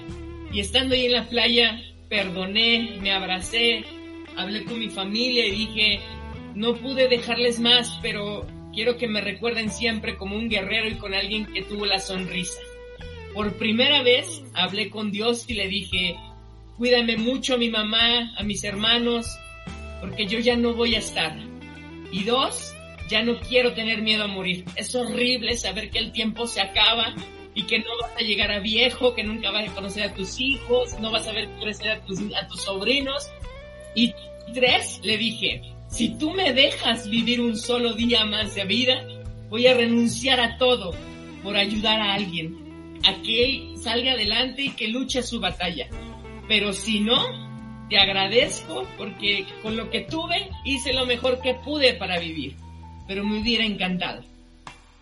Y 0.51 0.61
estando 0.61 0.95
ahí 0.95 1.05
en 1.05 1.13
la 1.13 1.29
playa, 1.29 1.83
perdoné, 2.09 2.97
me 3.03 3.13
abracé, 3.13 3.85
hablé 4.35 4.65
con 4.65 4.79
mi 4.79 4.89
familia 4.89 5.47
y 5.47 5.51
dije, 5.51 6.01
no 6.57 6.75
pude 6.75 7.07
dejarles 7.09 7.61
más, 7.61 7.99
pero 8.01 8.47
quiero 8.73 8.97
que 8.97 9.07
me 9.07 9.21
recuerden 9.21 9.71
siempre 9.71 10.17
como 10.17 10.37
un 10.37 10.49
guerrero 10.49 10.89
y 10.89 10.95
con 10.95 11.13
alguien 11.13 11.45
que 11.53 11.63
tuvo 11.63 11.85
la 11.85 11.99
sonrisa. 11.99 12.59
Por 13.35 13.59
primera 13.59 14.03
vez 14.03 14.43
hablé 14.55 14.89
con 14.89 15.13
Dios 15.13 15.45
y 15.49 15.55
le 15.55 15.69
dije, 15.69 16.17
cuídame 16.79 17.19
mucho 17.19 17.55
a 17.55 17.59
mi 17.59 17.69
mamá, 17.69 18.35
a 18.39 18.43
mis 18.43 18.65
hermanos, 18.65 19.27
porque 20.01 20.27
yo 20.27 20.39
ya 20.39 20.57
no 20.57 20.73
voy 20.73 20.95
a 20.95 21.01
estar. 21.01 21.37
Y 22.11 22.25
dos, 22.25 22.75
ya 23.11 23.23
no 23.23 23.39
quiero 23.39 23.75
tener 23.75 24.01
miedo 24.01 24.25
a 24.25 24.29
morir. 24.29 24.65
Es 24.77 24.95
horrible 24.95 25.59
saber 25.59 25.91
que 25.91 25.99
el 25.99 26.11
tiempo 26.11 26.47
se 26.47 26.63
acaba 26.63 27.15
y 27.55 27.65
que 27.65 27.81
no 27.81 27.91
vas 28.01 28.13
a 28.17 28.23
llegar 28.23 28.51
a 28.51 28.61
viejo, 28.61 29.15
que 29.15 29.25
nunca 29.25 29.51
vas 29.51 29.69
a 29.69 29.75
conocer 29.75 30.05
a 30.05 30.15
tus 30.15 30.41
hijos, 30.41 30.99
no 31.01 31.11
vas 31.11 31.29
a 31.29 31.33
ver 31.33 31.51
crecer 31.61 31.91
a 31.91 32.01
tus, 32.01 32.19
a 32.35 32.49
tus 32.49 32.63
sobrinos. 32.63 33.31
Y 33.95 34.15
tres, 34.55 35.01
le 35.03 35.19
dije, 35.19 35.76
si 35.89 36.19
tú 36.19 36.33
me 36.33 36.53
dejas 36.53 37.09
vivir 37.09 37.41
un 37.41 37.57
solo 37.57 37.95
día 37.95 38.25
más 38.25 38.55
de 38.55 38.65
vida, 38.65 39.07
voy 39.49 39.67
a 39.67 39.75
renunciar 39.75 40.41
a 40.41 40.59
todo 40.59 40.95
por 41.43 41.57
ayudar 41.57 42.01
a 42.01 42.15
alguien, 42.15 42.99
a 43.05 43.23
que 43.23 43.45
él 43.45 43.79
salga 43.79 44.13
adelante 44.13 44.63
y 44.63 44.71
que 44.71 44.89
luche 44.89 45.23
su 45.23 45.41
batalla. 45.41 45.89
Pero 46.49 46.73
si 46.73 47.01
no, 47.01 47.87
te 47.89 47.99
agradezco 47.99 48.87
porque 48.99 49.47
con 49.63 49.77
lo 49.77 49.91
que 49.91 50.01
tuve 50.01 50.51
hice 50.65 50.93
lo 50.93 51.07
mejor 51.07 51.41
que 51.41 51.55
pude 51.55 51.95
para 51.95 52.19
vivir, 52.19 52.57
pero 53.07 53.25
me 53.25 53.39
hubiera 53.41 53.65
encantado. 53.65 54.23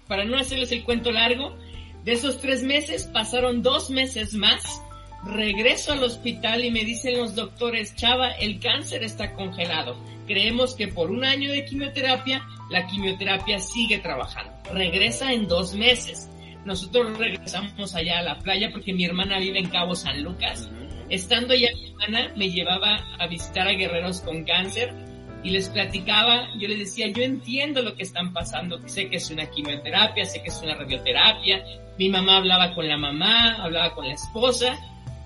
Para 0.07 0.25
no 0.25 0.38
hacerles 0.38 0.70
el 0.73 0.85
cuento 0.85 1.11
largo, 1.11 1.57
de 2.05 2.12
esos 2.12 2.40
tres 2.40 2.62
meses 2.62 3.05
pasaron 3.05 3.62
dos 3.62 3.88
meses 3.88 4.35
más, 4.35 4.83
regreso 5.25 5.92
al 5.92 6.05
hospital 6.05 6.62
y 6.64 6.70
me 6.70 6.85
dicen 6.85 7.16
los 7.16 7.35
doctores, 7.35 7.97
Chava, 7.97 8.33
el 8.33 8.61
cáncer 8.61 9.03
está 9.03 9.33
congelado. 9.33 9.97
Creemos 10.27 10.75
que 10.75 10.89
por 10.89 11.11
un 11.11 11.25
año 11.25 11.51
de 11.51 11.65
quimioterapia, 11.65 12.47
la 12.71 12.87
quimioterapia 12.87 13.59
sigue 13.59 13.99
trabajando. 13.99 14.53
Regresa 14.73 15.33
en 15.33 15.47
dos 15.47 15.75
meses. 15.75 16.31
Nosotros 16.65 17.19
regresamos 17.19 17.95
allá 17.95 18.21
a 18.21 18.23
la 18.23 18.39
playa 18.39 18.71
porque 18.73 18.95
mi 18.95 19.05
hermana 19.05 19.39
vive 19.39 19.59
en 19.59 19.69
Cabo 19.69 19.95
San 19.95 20.23
Lucas 20.23 20.71
Estando 21.11 21.55
ya 21.55 21.69
mi 21.75 21.89
hermana, 21.89 22.33
me 22.37 22.51
llevaba 22.51 22.97
a 23.19 23.27
visitar 23.27 23.69
a 23.69 23.73
guerreros 23.73 24.21
con 24.23 24.45
cáncer 24.45 24.95
y 25.43 25.51
les 25.51 25.69
platicaba, 25.69 26.49
yo 26.59 26.69
les 26.69 26.79
decía, 26.79 27.09
yo 27.09 27.23
entiendo 27.23 27.83
lo 27.83 27.95
que 27.95 28.03
están 28.03 28.33
pasando, 28.33 28.81
sé 28.89 29.11
que 29.11 29.17
es 29.17 29.31
una 29.31 29.51
quimioterapia, 29.51 30.25
sé 30.25 30.43
que 30.43 30.49
es 30.49 30.63
una 30.63 30.75
radioterapia, 30.75 31.63
mi 31.99 32.09
mamá 32.09 32.39
hablaba 32.39 32.75
con 32.75 32.89
la 32.89 32.97
mamá, 32.97 33.63
hablaba 33.63 33.95
con 33.95 34.09
la 34.09 34.15
esposa, 34.15 34.79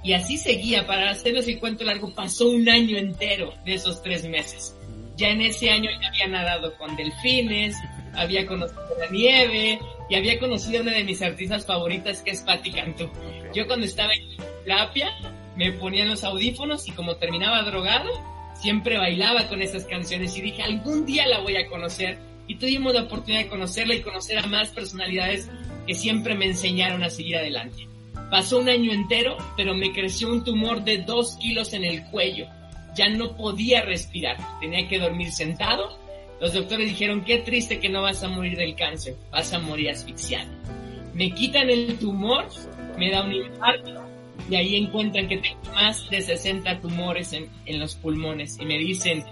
y 0.03 0.13
así 0.15 0.37
seguía, 0.37 0.87
para 0.87 1.11
hacerles 1.11 1.47
el 1.47 1.61
cuento 1.61 1.85
largo, 1.85 2.13
pasó 2.13 2.49
un 2.49 2.69
año 2.69 2.99
entero 2.99 3.55
de 3.65 3.75
esos 3.75 4.03
tres 4.03 4.29
meses. 4.29 4.77
Ya 5.18 5.31
en 5.31 5.42
ese 5.42 5.68
año 5.68 5.90
ya 6.00 6.09
había 6.09 6.28
nadado 6.28 6.76
con 6.76 6.94
delfines, 6.94 7.76
había 8.14 8.46
conocido 8.46 8.81
la 9.00 9.11
nieve, 9.11 9.81
y 10.09 10.14
había 10.14 10.38
conocido 10.38 10.78
a 10.78 10.83
una 10.83 10.92
de 10.92 11.04
mis 11.04 11.20
artistas 11.22 11.66
favoritas 11.66 12.22
que 12.22 12.31
es 12.31 12.42
Patti 12.42 12.70
Cantú. 12.70 13.11
Yo 13.52 13.66
cuando 13.66 13.85
estaba 13.85 14.12
en 14.14 14.37
terapia, 14.64 15.11
me 15.57 15.72
ponía 15.72 16.04
los 16.04 16.22
audífonos 16.22 16.87
y 16.88 16.92
como 16.92 17.16
terminaba 17.16 17.62
drogado, 17.62 18.09
siempre 18.54 18.96
bailaba 18.96 19.48
con 19.48 19.61
esas 19.61 19.85
canciones 19.85 20.37
y 20.37 20.40
dije, 20.40 20.62
algún 20.62 21.04
día 21.04 21.26
la 21.26 21.40
voy 21.40 21.57
a 21.57 21.66
conocer. 21.66 22.18
Y 22.46 22.54
tuvimos 22.54 22.94
la 22.94 23.02
oportunidad 23.02 23.42
de 23.42 23.48
conocerla 23.48 23.94
y 23.94 24.02
conocer 24.02 24.38
a 24.38 24.46
más 24.46 24.70
personalidades 24.70 25.50
que 25.87 25.94
siempre 25.94 26.35
me 26.35 26.46
enseñaron 26.46 27.02
a 27.02 27.11
seguir 27.11 27.37
adelante. 27.37 27.88
Pasó 28.31 28.59
un 28.59 28.68
año 28.68 28.92
entero, 28.92 29.37
pero 29.57 29.74
me 29.74 29.92
creció 29.92 30.31
un 30.31 30.44
tumor 30.44 30.85
de 30.85 30.98
dos 30.98 31.37
kilos 31.38 31.72
en 31.72 31.85
el 31.85 32.04
cuello. 32.04 32.46
Ya 32.94 33.09
no 33.09 33.37
podía 33.37 33.83
respirar, 33.83 34.37
tenía 34.61 34.88
que 34.88 34.98
dormir 34.98 35.33
sentado. 35.33 35.98
Los 36.40 36.53
doctores 36.53 36.88
dijeron, 36.88 37.24
qué 37.24 37.38
triste 37.38 37.81
que 37.81 37.88
no 37.88 38.03
vas 38.03 38.22
a 38.22 38.29
morir 38.29 38.57
del 38.57 38.74
cáncer, 38.74 39.16
vas 39.31 39.53
a 39.53 39.59
morir 39.59 39.90
asfixiado. 39.90 40.51
Me 41.14 41.33
quitan 41.33 41.68
el 41.68 41.98
tumor, 41.98 42.46
me 42.96 43.11
da 43.11 43.24
un 43.24 43.33
infarto, 43.33 44.05
y 44.48 44.57
ahí 44.57 44.77
encuentran 44.77 45.29
que 45.29 45.38
tengo 45.38 45.59
más 45.74 46.09
de 46.11 46.22
60 46.22 46.81
tumores 46.81 47.33
en, 47.33 47.48
en 47.66 47.81
los 47.81 47.96
pulmones 47.96 48.59
y 48.61 48.64
me 48.64 48.79
dicen, 48.79 49.24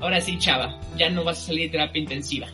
ahora 0.00 0.20
sí, 0.20 0.38
chava, 0.38 0.80
ya 0.96 1.10
no 1.10 1.24
vas 1.24 1.38
a 1.38 1.46
salir 1.46 1.64
de 1.64 1.68
terapia 1.70 2.02
intensiva. 2.02 2.48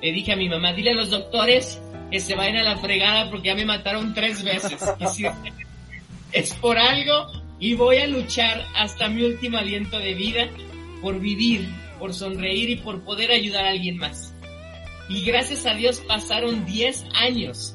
Le 0.00 0.12
dije 0.12 0.32
a 0.32 0.36
mi 0.36 0.48
mamá, 0.48 0.72
dile 0.72 0.92
a 0.92 0.94
los 0.94 1.10
doctores 1.10 1.80
que 2.10 2.20
se 2.20 2.34
vayan 2.34 2.56
a 2.56 2.62
la 2.62 2.78
fregada 2.78 3.30
porque 3.30 3.48
ya 3.48 3.54
me 3.54 3.66
mataron 3.66 4.14
tres 4.14 4.42
veces. 4.42 4.80
Y 5.18 5.26
es 6.32 6.54
por 6.54 6.78
algo 6.78 7.39
y 7.60 7.74
voy 7.74 7.98
a 7.98 8.06
luchar 8.06 8.66
hasta 8.74 9.08
mi 9.08 9.22
último 9.22 9.58
aliento 9.58 9.98
de 9.98 10.14
vida 10.14 10.48
por 11.02 11.20
vivir, 11.20 11.68
por 11.98 12.14
sonreír 12.14 12.70
y 12.70 12.76
por 12.76 13.04
poder 13.04 13.30
ayudar 13.30 13.66
a 13.66 13.70
alguien 13.70 13.98
más. 13.98 14.34
Y 15.08 15.22
gracias 15.24 15.66
a 15.66 15.74
Dios 15.74 16.00
pasaron 16.00 16.64
10 16.64 17.04
años. 17.14 17.74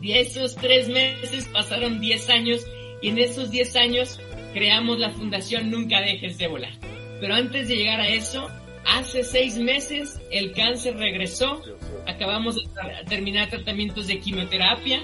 De 0.00 0.20
esos 0.20 0.54
tres 0.56 0.88
meses 0.88 1.46
pasaron 1.46 2.00
10 2.00 2.28
años 2.28 2.66
y 3.00 3.08
en 3.08 3.18
esos 3.18 3.50
10 3.50 3.76
años 3.76 4.20
creamos 4.52 4.98
la 4.98 5.10
fundación 5.10 5.70
Nunca 5.70 6.00
Dejes 6.00 6.36
de 6.38 6.48
Volar. 6.48 6.72
Pero 7.20 7.34
antes 7.34 7.68
de 7.68 7.76
llegar 7.76 8.00
a 8.00 8.08
eso, 8.08 8.48
hace 8.84 9.24
seis 9.24 9.56
meses 9.56 10.20
el 10.30 10.52
cáncer 10.52 10.96
regresó, 10.96 11.62
acabamos 12.06 12.56
de 12.56 12.62
terminar 13.08 13.48
tratamientos 13.48 14.06
de 14.06 14.18
quimioterapia, 14.18 15.02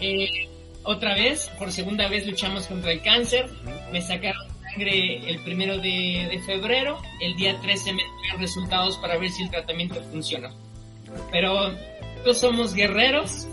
eh, 0.00 0.49
otra 0.82 1.14
vez, 1.14 1.50
por 1.58 1.72
segunda 1.72 2.08
vez 2.08 2.26
luchamos 2.26 2.66
contra 2.66 2.92
el 2.92 3.02
cáncer, 3.02 3.46
me 3.92 4.00
sacaron 4.00 4.48
sangre 4.62 5.28
el 5.28 5.40
primero 5.40 5.78
de, 5.78 6.28
de 6.30 6.40
febrero, 6.46 7.00
el 7.20 7.36
día 7.36 7.60
13 7.60 7.92
me 7.92 8.02
dieron 8.22 8.40
resultados 8.40 8.96
para 8.98 9.18
ver 9.18 9.30
si 9.30 9.42
el 9.42 9.50
tratamiento 9.50 10.00
funcionó. 10.10 10.50
Pero 11.32 11.72
todos 12.22 12.38
somos 12.38 12.74
guerreros, 12.74 13.48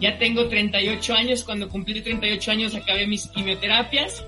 ya 0.00 0.18
tengo 0.18 0.48
38 0.48 1.14
años, 1.14 1.44
cuando 1.44 1.68
cumplí 1.68 2.02
38 2.02 2.50
años 2.50 2.74
acabé 2.74 3.06
mis 3.06 3.28
quimioterapias. 3.28 4.24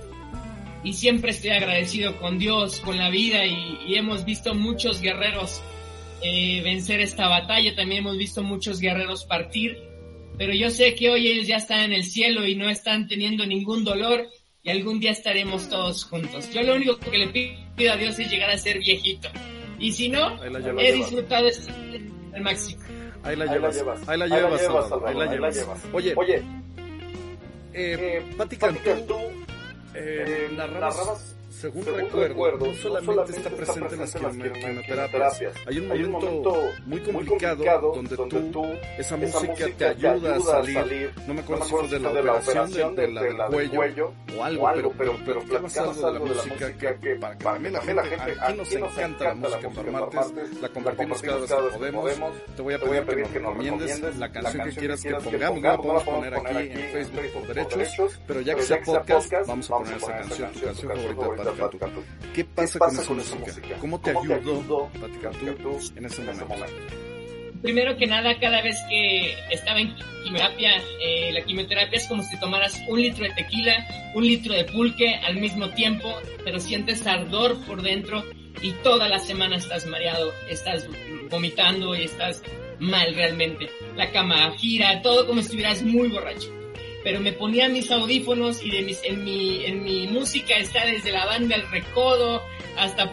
Y 0.85 0.93
siempre 0.93 1.33
estoy 1.33 1.51
agradecido 1.51 2.17
con 2.19 2.39
Dios, 2.39 2.81
con 2.81 2.97
la 2.97 3.11
vida 3.11 3.45
y, 3.45 3.95
hemos 3.97 4.25
visto 4.25 4.55
muchos 4.55 5.01
guerreros 5.01 5.61
eh, 6.23 6.63
vencer 6.63 7.01
esta 7.01 7.27
batalla, 7.27 7.75
también 7.75 8.01
hemos 8.01 8.17
visto 8.17 8.43
muchos 8.43 8.79
guerreros 8.81 9.25
partir, 9.25 9.77
pero 10.39 10.55
yo 10.55 10.71
sé 10.71 10.95
que 10.95 11.11
hoy 11.11 11.29
ellos 11.29 11.49
ya 11.49 11.57
están 11.57 11.81
en 11.81 11.93
el 11.93 12.05
cielo 12.05 12.47
y 12.47 12.55
no 12.55 12.71
están 12.71 13.09
teniendo 13.09 13.45
ningún 13.45 13.85
dolor 13.85 14.29
y 14.63 14.71
algún 14.71 15.01
día 15.01 15.11
estaremos 15.11 15.69
todos 15.69 16.05
juntos. 16.05 16.51
Yo 16.53 16.63
lo 16.63 16.77
único 16.77 16.99
que 16.99 17.19
le 17.19 17.29
pido 17.77 17.93
a 17.93 17.97
Dios 17.97 18.19
es 18.19 18.31
llegar 18.31 18.51
a 18.51 18.57
ser 18.57 18.79
viejito. 18.79 19.29
Y 19.79 19.93
si 19.93 20.09
no, 20.09 20.43
he 20.79 20.93
disfrutado 20.93 21.49
este 21.49 21.73
el 22.33 22.43
máximo. 22.43 22.83
Ahí 23.25 23.37
la, 23.37 23.47
llevas, 23.47 23.77
ahí 24.09 24.19
la 24.19 24.27
llevas, 24.27 24.93
ahí 25.05 25.15
la 25.15 25.27
llevas. 25.51 25.85
Oye, 25.93 26.15
Oye 26.17 26.37
eh, 26.37 27.97
eh 27.99 28.25
Pati 28.37 28.57
Cantú, 28.57 29.17
eh, 29.95 30.49
narrabas 30.57 31.38
según, 31.59 31.85
recuerdo, 31.85 32.67
no 32.67 32.75
solamente, 32.75 33.33
está 33.33 33.51
presente 33.51 33.95
en 33.95 34.01
las 34.01 34.15
quimioterapias. 34.15 35.55
Hay 35.67 35.79
un 35.79 35.89
momento, 36.13 36.71
muy, 36.87 37.01
complicado 37.01 37.93
donde, 37.95 38.17
tú, 38.17 38.65
esa, 38.97 39.17
música, 39.17 39.67
te 39.77 39.87
ayuda, 39.87 40.37
a 40.37 40.41
salir. 40.41 41.13
No 41.27 41.35
me 41.35 41.41
acuerdo 41.41 41.65
si 41.65 41.71
fue 41.71 41.89
de 41.89 42.01
la 42.01 42.35
operación 42.35 42.95
de, 42.95 43.09
la, 43.09 43.49
del 43.49 43.71
cuello, 43.71 44.13
o 44.39 44.45
algo, 44.45 44.71
pero, 44.73 44.93
pero, 44.97 45.17
pero, 45.25 45.41
platicabas 45.43 46.03
algo 46.05 46.27
de 46.27 46.35
la 46.35 46.43
música 46.45 46.73
que, 46.75 47.17
para, 47.17 47.39
para 47.39 47.59
mí 47.59 47.71
la 47.71 47.81
gente, 47.81 48.01
aquí 48.41 48.53
nos 48.55 48.73
encanta 48.73 49.25
la 49.25 49.35
música 49.35 49.71
para 49.71 49.91
martes, 49.91 50.33
la 50.61 50.69
convertimos 50.69 51.23
cada 51.23 51.39
vez 51.39 51.51
que 51.51 51.93
podemos. 51.93 52.33
Te 52.55 52.63
voy 52.63 52.75
a 52.75 52.79
pedir 53.05 53.25
que 53.27 53.41
nos 53.41 53.57
recomiendes 53.57 54.17
la 54.17 54.31
canción 54.31 54.69
que 54.69 54.77
quieras 54.77 55.03
que 55.03 55.15
pongamos. 55.15 55.61
No 55.61 55.69
la 55.69 55.77
podemos 55.77 56.03
poner 56.05 56.35
aquí 56.35 56.57
en 56.57 56.93
Facebook 56.93 57.33
por 57.33 57.47
derechos, 57.49 58.21
pero 58.27 58.41
ya 58.43 58.55
que 58.55 58.63
sea 58.63 58.81
podcast, 58.81 59.49
vamos 59.49 59.71
a 59.71 59.77
poner 59.79 59.97
esa 59.97 60.19
canción, 60.19 60.53
tu 60.53 60.61
canción 60.61 60.93
favorita 61.17 61.48
¿Qué 62.35 62.45
pasa, 62.45 62.79
con, 62.79 63.21
esa 63.21 63.37
música? 63.37 63.77
¿Cómo 63.81 64.01
te 64.01 64.11
ayudó 64.11 64.91
en 65.97 66.05
ese 66.05 66.23
momento? 66.23 66.47
Primero 67.63 67.97
que 67.97 68.07
nada, 68.07 68.39
cada 68.39 68.63
vez 68.63 68.77
que 68.89 69.35
estaba 69.51 69.81
en 69.81 69.93
quimioterapia, 70.23 70.77
eh, 71.01 71.33
la 71.33 71.43
quimioterapia 71.45 71.99
es 71.99 72.07
como 72.07 72.23
si 72.23 72.39
tomaras 72.39 72.81
un 72.89 73.03
litro 73.03 73.25
de 73.25 73.31
tequila, 73.31 73.85
un 74.15 74.25
litro 74.25 74.55
de 74.55 74.65
pulque 74.65 75.17
al 75.17 75.37
mismo 75.37 75.69
tiempo, 75.71 76.15
pero 76.45 76.61
sientes 76.61 77.05
ardor 77.07 77.59
por 77.67 77.83
dentro 77.83 78.25
y 78.63 78.71
toda 78.85 79.09
la 79.09 79.19
semana 79.19 79.57
estás 79.57 79.87
mareado, 79.87 80.33
estás 80.49 80.87
vomitando 81.31 81.97
y 81.97 82.05
estás 82.05 82.43
mal 82.79 83.13
realmente. 83.17 83.69
La 83.97 84.13
cama 84.13 84.53
gira, 84.57 85.03
todo 85.03 85.27
como 85.27 85.41
si 85.41 85.47
estuvieras 85.47 85.83
muy 85.83 86.09
borracho 86.09 86.58
pero 87.05 87.21
me 87.21 87.33
ponía 87.33 87.69
mis 87.69 87.91
audífonos 87.91 88.63
y 88.63 88.71
de 88.71 88.83
mis, 88.83 89.03
en, 89.05 89.25
mi, 89.25 89.65
en 89.65 89.83
mi 89.83 90.09
música 90.09 90.57
está 90.57 90.85
desde 90.85 91.13
la 91.13 91.27
banda 91.27 91.57
El 91.57 91.69
Recodo 91.71 92.43
hasta 92.77 93.11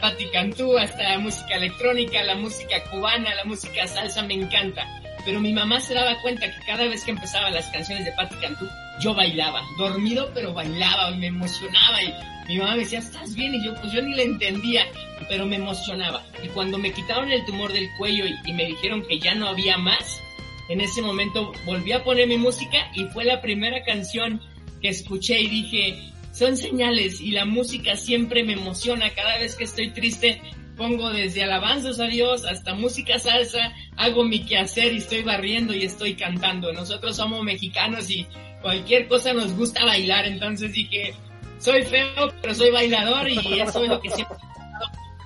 Patti 0.00 0.26
Cantú, 0.28 0.76
hasta 0.78 1.02
la 1.02 1.18
música 1.18 1.56
electrónica, 1.56 2.22
la 2.22 2.34
música 2.36 2.82
cubana, 2.90 3.34
la 3.34 3.44
música 3.44 3.86
salsa, 3.86 4.22
me 4.22 4.34
encanta. 4.34 4.86
pero 5.24 5.40
mi 5.40 5.52
mamá 5.52 5.80
se 5.80 5.94
daba 5.94 6.20
cuenta 6.20 6.46
que 6.46 6.66
cada 6.66 6.84
vez 6.84 7.04
que 7.04 7.12
empezaba 7.12 7.50
las 7.50 7.66
canciones 7.70 8.04
de 8.04 8.12
Patti 8.12 8.36
Cantú, 8.36 8.68
yo 9.00 9.14
bailaba, 9.14 9.62
dormido 9.78 10.30
pero 10.34 10.52
bailaba 10.52 11.10
y 11.10 11.18
me 11.18 11.26
emocionaba 11.28 12.02
y 12.02 12.12
mi 12.46 12.58
mamá 12.58 12.72
me 12.72 12.80
decía, 12.80 12.98
¿estás 12.98 13.34
bien? 13.34 13.54
Y 13.54 13.64
yo, 13.64 13.74
pues 13.80 13.90
yo 13.92 14.02
ni 14.02 14.14
le 14.14 14.24
entendía, 14.24 14.84
pero 15.30 15.46
me 15.46 15.56
emocionaba. 15.56 16.22
Y 16.42 16.48
cuando 16.48 16.76
me 16.76 16.92
quitaron 16.92 17.32
el 17.32 17.44
tumor 17.46 17.72
del 17.72 17.88
cuello 17.96 18.26
y, 18.26 18.34
y 18.44 18.52
me 18.52 18.66
dijeron 18.66 19.02
que 19.08 19.18
ya 19.18 19.34
no 19.34 19.48
había 19.48 19.78
más, 19.78 20.20
en 20.68 20.80
ese 20.80 21.02
momento 21.02 21.52
volví 21.64 21.92
a 21.92 22.04
poner 22.04 22.28
mi 22.28 22.38
música 22.38 22.90
y 22.94 23.04
fue 23.06 23.24
la 23.24 23.40
primera 23.40 23.82
canción 23.84 24.40
que 24.80 24.88
escuché 24.88 25.40
y 25.40 25.48
dije, 25.48 26.12
son 26.32 26.56
señales 26.56 27.20
y 27.20 27.30
la 27.30 27.44
música 27.44 27.96
siempre 27.96 28.44
me 28.44 28.54
emociona. 28.54 29.10
Cada 29.14 29.38
vez 29.38 29.56
que 29.56 29.64
estoy 29.64 29.90
triste 29.92 30.40
pongo 30.76 31.10
desde 31.10 31.44
alabanzas 31.44 32.00
a 32.00 32.06
Dios 32.06 32.44
hasta 32.44 32.74
música 32.74 33.18
salsa, 33.18 33.72
hago 33.96 34.24
mi 34.24 34.44
quehacer 34.44 34.92
y 34.92 34.98
estoy 34.98 35.22
barriendo 35.22 35.72
y 35.72 35.84
estoy 35.84 36.14
cantando. 36.14 36.72
Nosotros 36.72 37.16
somos 37.16 37.42
mexicanos 37.42 38.10
y 38.10 38.26
cualquier 38.62 39.08
cosa 39.08 39.32
nos 39.32 39.52
gusta 39.54 39.84
bailar, 39.84 40.26
entonces 40.26 40.72
dije, 40.72 41.14
soy 41.58 41.82
feo, 41.82 42.32
pero 42.40 42.54
soy 42.54 42.70
bailador 42.70 43.28
y 43.28 43.60
eso 43.60 43.82
es 43.82 43.88
lo 43.88 44.00
que 44.00 44.10
siempre... 44.10 44.36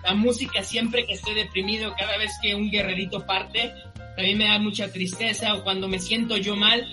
La 0.04 0.14
música 0.14 0.62
siempre 0.62 1.04
que 1.04 1.14
estoy 1.14 1.34
deprimido, 1.34 1.94
cada 1.98 2.16
vez 2.16 2.30
que 2.40 2.54
un 2.54 2.70
guerrerito 2.70 3.26
parte, 3.26 3.74
también 4.18 4.36
me 4.38 4.48
da 4.48 4.58
mucha 4.58 4.90
tristeza 4.90 5.54
o 5.54 5.62
cuando 5.62 5.86
me 5.86 6.00
siento 6.00 6.36
yo 6.36 6.56
mal, 6.56 6.84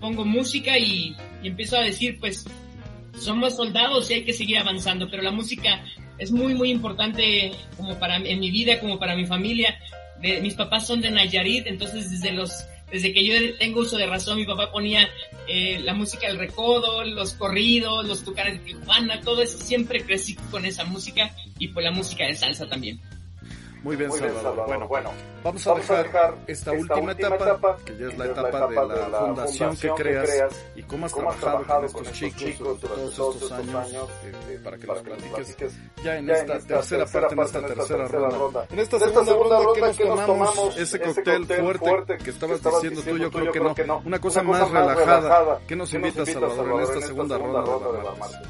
pongo 0.00 0.26
música 0.26 0.76
y, 0.76 1.16
empiezo 1.42 1.78
a 1.78 1.80
decir, 1.80 2.18
pues 2.20 2.44
somos 3.18 3.56
soldados 3.56 4.10
y 4.10 4.14
hay 4.14 4.24
que 4.24 4.34
seguir 4.34 4.58
avanzando, 4.58 5.08
pero 5.10 5.22
la 5.22 5.30
música 5.30 5.82
es 6.18 6.30
muy, 6.30 6.52
muy 6.52 6.70
importante 6.70 7.52
como 7.78 7.98
para 7.98 8.16
en 8.16 8.38
mi 8.38 8.50
vida, 8.50 8.80
como 8.80 8.98
para 8.98 9.16
mi 9.16 9.24
familia. 9.24 9.78
De, 10.20 10.42
mis 10.42 10.52
papás 10.52 10.86
son 10.86 11.00
de 11.00 11.10
Nayarit, 11.10 11.66
entonces 11.68 12.10
desde 12.10 12.32
los 12.32 12.52
desde 12.92 13.14
que 13.14 13.24
yo 13.24 13.56
tengo 13.56 13.80
uso 13.80 13.96
de 13.96 14.06
razón, 14.06 14.36
mi 14.36 14.44
papá 14.44 14.70
ponía 14.70 15.08
eh, 15.48 15.80
la 15.82 15.94
música 15.94 16.26
del 16.26 16.38
recodo, 16.38 17.02
los 17.02 17.32
corridos, 17.32 18.06
los 18.06 18.22
tucanes 18.24 18.58
de 18.58 18.74
Tijuana, 18.74 19.22
todo 19.22 19.40
eso, 19.40 19.56
siempre 19.56 20.04
crecí 20.04 20.34
con 20.50 20.66
esa 20.66 20.84
música 20.84 21.34
y 21.58 21.68
pues 21.68 21.82
la 21.82 21.92
música 21.92 22.26
de 22.26 22.34
salsa 22.34 22.66
también. 22.66 23.00
Muy 23.84 23.96
bien, 23.96 24.08
Muy 24.08 24.18
bien 24.18 24.32
Salvador. 24.32 24.66
Bueno, 24.66 24.88
bueno, 24.88 25.10
vamos 25.42 25.66
a 25.66 25.70
vamos 25.70 25.88
dejar, 25.88 26.06
dejar 26.06 26.34
esta, 26.46 26.72
última, 26.72 27.12
etapa, 27.12 27.34
etapa, 27.34 27.76
que 27.84 27.98
ya 27.98 28.06
es 28.06 28.16
la 28.16 28.24
etapa, 28.24 28.48
etapa 28.48 28.68
de, 28.70 28.76
la 28.76 28.94
de, 28.94 29.10
la 29.10 29.18
fundación, 29.18 29.76
que, 29.76 29.90
creas, 29.90 30.30
que, 30.30 30.36
creas, 30.36 30.66
y 30.74 30.82
cómo 30.84 31.04
has 31.04 31.12
cómo 31.12 31.30
trabajado, 31.34 31.64
trabajado 31.64 31.92
con, 31.92 32.06
estos 32.06 32.18
chicos, 32.18 32.42
chicos 32.42 32.80
durante 32.80 33.14
todos 33.14 33.34
estos 33.34 33.52
años, 33.52 33.74
años 33.74 34.08
eh, 34.24 34.32
eh, 34.48 34.60
para 34.64 34.78
que 34.78 34.86
para 34.86 35.00
los 35.00 35.08
platiques, 35.08 35.34
platiques 35.34 35.78
ya 36.02 36.16
en 36.16 36.30
esta, 36.30 36.56
esta 36.56 36.74
tercera 36.76 37.04
parte, 37.04 37.34
en 37.34 37.40
esta 37.40 37.66
tercera 37.66 38.08
ronda. 38.08 38.66
En 38.70 38.78
esta 38.78 38.98
segunda 38.98 39.58
ronda 39.58 39.92
que 39.92 40.04
nos 40.06 40.26
tomamos 40.26 40.76
ese 40.78 41.00
cóctel 41.00 41.44
fuerte 41.44 42.16
que 42.16 42.30
estabas 42.30 42.62
diciendo 42.62 43.02
tú, 43.02 43.18
yo 43.18 43.30
creo 43.30 43.74
que 43.74 43.84
no. 43.84 44.02
Una 44.02 44.18
cosa 44.18 44.42
más 44.42 44.70
relajada. 44.70 45.60
¿Qué 45.68 45.76
nos 45.76 45.92
invitas, 45.92 46.26
Salvador, 46.30 46.72
en 46.72 46.80
esta 46.80 47.06
segunda 47.06 47.36
ronda 47.36 47.60
de 47.60 48.02
la 48.02 48.14
martes? 48.14 48.48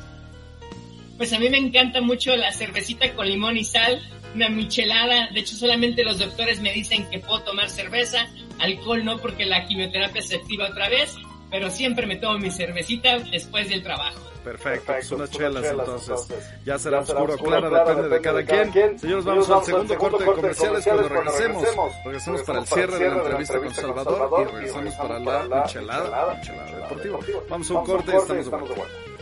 Pues 1.16 1.32
a 1.32 1.40
mí 1.40 1.48
me 1.48 1.58
encanta 1.58 2.00
mucho 2.00 2.36
la 2.36 2.52
cervecita 2.52 3.12
con 3.14 3.26
limón 3.26 3.56
y 3.56 3.64
sal 3.64 4.00
una 4.34 4.48
michelada. 4.48 5.28
De 5.32 5.40
hecho, 5.40 5.56
solamente 5.56 6.04
los 6.04 6.18
doctores 6.18 6.60
me 6.60 6.72
dicen 6.72 7.08
que 7.10 7.18
puedo 7.18 7.42
tomar 7.42 7.70
cerveza, 7.70 8.26
alcohol 8.58 9.04
no, 9.04 9.18
porque 9.18 9.46
la 9.46 9.66
quimioterapia 9.66 10.22
se 10.22 10.36
activa 10.36 10.68
otra 10.68 10.88
vez, 10.88 11.16
pero 11.50 11.70
siempre 11.70 12.06
me 12.06 12.16
tomo 12.16 12.38
mi 12.38 12.50
cervecita 12.50 13.18
después 13.18 13.68
del 13.68 13.82
trabajo. 13.82 14.20
Perfecto, 14.44 14.92
pues 14.92 15.10
unas 15.10 15.30
chelas, 15.30 15.64
entonces. 15.64 16.28
Ya 16.66 16.78
será 16.78 17.00
oscuro, 17.00 17.38
claro, 17.38 17.70
depende, 17.70 18.08
de 18.10 18.20
cada, 18.20 18.44
quien. 18.44 18.98
Señores, 18.98 19.24
vamos, 19.24 19.48
al 19.48 19.64
segundo, 19.64 19.96
corte, 19.96 20.24
de 20.24 20.32
comerciales, 20.32 20.84
cuando 20.84 21.08
regresemos. 21.08 21.64
Regresamos 22.04 22.42
para 22.42 22.58
el 22.58 22.66
cierre 22.66 22.98
de 22.98 23.08
la 23.08 23.16
entrevista 23.16 23.58
con 23.58 23.74
Salvador 23.74 24.48
y 24.50 24.54
regresamos 24.54 24.94
para 24.96 25.18
la 25.18 25.62
michelada, 25.62 26.34
michelada 26.34 26.76
deportiva. 26.76 27.18
Vamos 27.48 27.70
a 27.70 27.74
un 27.74 27.86
corte 27.86 28.12
y 28.12 28.16
estamos 28.16 28.68
de 28.68 28.74
vuelta. 28.74 29.13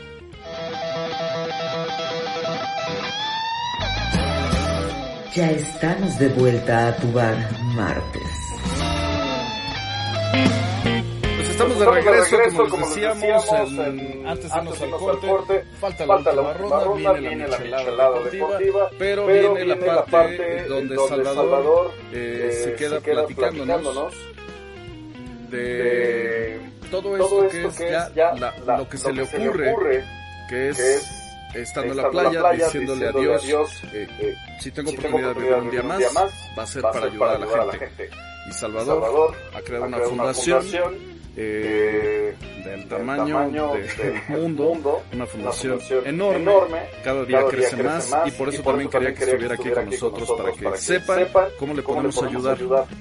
Ya 5.34 5.50
estamos 5.50 6.18
de 6.18 6.28
vuelta 6.28 6.88
a 6.88 6.96
tu 6.96 7.10
bar 7.10 7.34
martes. 7.74 8.22
Pues 11.36 11.48
estamos 11.48 11.78
de 11.78 11.86
regreso, 11.86 12.68
como, 12.68 12.86
les 12.86 12.96
decíamos, 12.96 13.72
en, 13.78 14.26
antes 14.26 14.52
de 14.52 14.58
irnos 14.58 14.82
al 14.82 14.90
corte, 14.90 15.64
falta 15.80 16.04
la 16.04 16.16
última 16.16 16.52
ronda, 16.52 17.12
viene 17.14 17.48
la 17.48 17.58
michelada 17.58 18.20
deportiva, 18.20 18.90
pero 18.98 19.26
viene 19.26 19.64
la 19.64 20.04
parte 20.04 20.64
donde 20.64 20.96
Salvador 21.08 21.92
eh, 22.12 22.50
eh, 22.50 22.52
se 22.52 22.74
queda 22.74 23.00
platicándonos 23.00 24.14
de 25.50 26.60
todo 26.90 27.16
esto 27.16 27.72
que 27.78 27.96
es 27.96 28.14
ya 28.14 28.34
lo 28.66 28.86
que 28.86 28.98
se 28.98 29.12
le 29.14 29.22
ocurre, 29.22 30.04
que 30.50 30.68
es 30.68 31.21
estando 31.54 31.92
en 31.92 31.96
la 31.96 32.10
playa, 32.10 32.52
diciéndole 32.52 33.08
a 33.08 33.12
Dios, 33.38 33.82
eh, 33.92 34.06
eh, 34.20 34.34
si 34.60 34.70
tengo 34.70 34.90
oportunidad 34.90 35.34
de 35.34 35.40
vivir 35.40 35.54
un 35.54 35.70
día 35.70 36.10
más, 36.10 36.32
va 36.58 36.62
a 36.62 36.66
ser 36.66 36.82
para 36.82 37.06
ayudar 37.06 37.42
a 37.42 37.64
la 37.64 37.72
gente. 37.72 38.10
Y 38.48 38.52
Salvador 38.52 39.34
ha 39.54 39.60
creado 39.60 39.86
una 39.86 39.98
fundación 39.98 41.11
eh, 41.36 42.36
del 42.64 42.88
tamaño, 42.88 43.50
del 43.72 44.22
mundo, 44.28 45.02
una 45.12 45.26
fundación, 45.26 45.78
enorme, 46.04 46.82
cada 47.02 47.24
día 47.24 47.44
crece, 47.46 47.82
más, 47.82 48.12
y 48.26 48.30
por 48.32 48.48
eso 48.50 48.62
también 48.62 48.90
quería 48.90 49.14
que 49.14 49.24
estuviera 49.24 49.54
aquí 49.54 49.70
con 49.70 49.86
nosotros 49.86 50.30
para 50.36 50.52
que, 50.52 50.76
sepan 50.76 51.26
cómo 51.58 51.74
le 51.74 51.82
podemos 51.82 52.22
ayudar, 52.22 52.58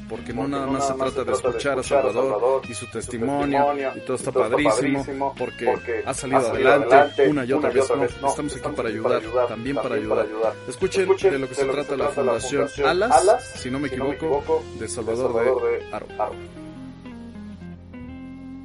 porque 0.10 0.34
no 0.34 0.48
nada 0.48 0.67
más 0.67 0.88
se 0.88 0.94
trata 0.94 1.24
de 1.24 1.32
escuchar 1.34 1.80
a 1.80 1.84
Salvador 1.84 2.62
y 2.70 2.74
su 2.74 2.86
testimonio 2.88 3.74
y 3.96 4.00
todo 4.02 4.15
está 4.15 4.32
padrísimo, 4.32 5.36
porque 5.38 6.04
ha 6.06 6.13
salido 6.13 6.39
adelante 6.39 7.28
una 7.28 7.46
y 7.46 7.54
otra 7.54 7.70
vez, 7.70 7.89
no, 7.89 8.06
estamos 8.30 8.56
aquí 8.56 8.76
para 8.76 8.89
ayudar, 8.89 9.22
también 9.48 9.76
para 9.76 9.96
ayudar. 9.96 10.28
Escuchen 10.67 11.08
de 11.08 11.39
lo 11.39 11.48
que 11.48 11.56
se 11.56 11.65
trata 11.65 11.98
la 11.98 12.10
fundación 12.10 12.67
Alas, 12.86 13.52
si 13.56 13.70
no 13.70 13.80
me 13.80 13.88
equivoco, 13.88 14.63
de 14.80 14.88
Salvador 14.88 15.63
de 15.63 15.86
Aro. 15.94 16.61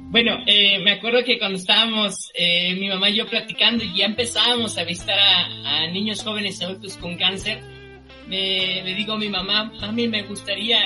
Bueno, 0.09 0.37
eh, 0.45 0.79
me 0.79 0.93
acuerdo 0.93 1.21
que 1.25 1.37
cuando 1.37 1.57
estábamos 1.57 2.31
eh, 2.33 2.73
mi 2.75 2.87
mamá 2.87 3.09
y 3.09 3.15
yo 3.15 3.27
platicando 3.27 3.83
y 3.83 3.97
ya 3.97 4.05
empezábamos 4.05 4.77
a 4.77 4.85
visitar 4.85 5.19
a, 5.19 5.85
niños 5.87 6.23
jóvenes 6.23 6.61
adultos 6.61 6.95
con 6.95 7.17
cáncer, 7.17 7.61
me, 8.25 8.83
le 8.83 8.95
digo 8.95 9.13
a 9.13 9.17
mi 9.17 9.27
mamá, 9.27 9.69
a 9.81 9.91
mí 9.91 10.07
me 10.07 10.23
gustaría 10.23 10.79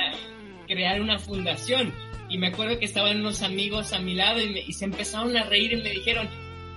crear 0.67 0.99
una 1.01 1.19
fundación. 1.19 1.93
Y 2.29 2.39
me 2.39 2.47
acuerdo 2.47 2.79
que 2.79 2.85
estaban 2.85 3.19
unos 3.19 3.43
amigos 3.43 3.93
a 3.93 3.99
mi 3.99 4.15
lado 4.15 4.41
y, 4.41 4.63
y 4.67 4.73
se 4.73 4.85
empezaron 4.85 5.37
a 5.37 5.43
reír 5.43 5.73
y 5.73 5.83
me 5.83 5.91
dijeron, 5.91 6.27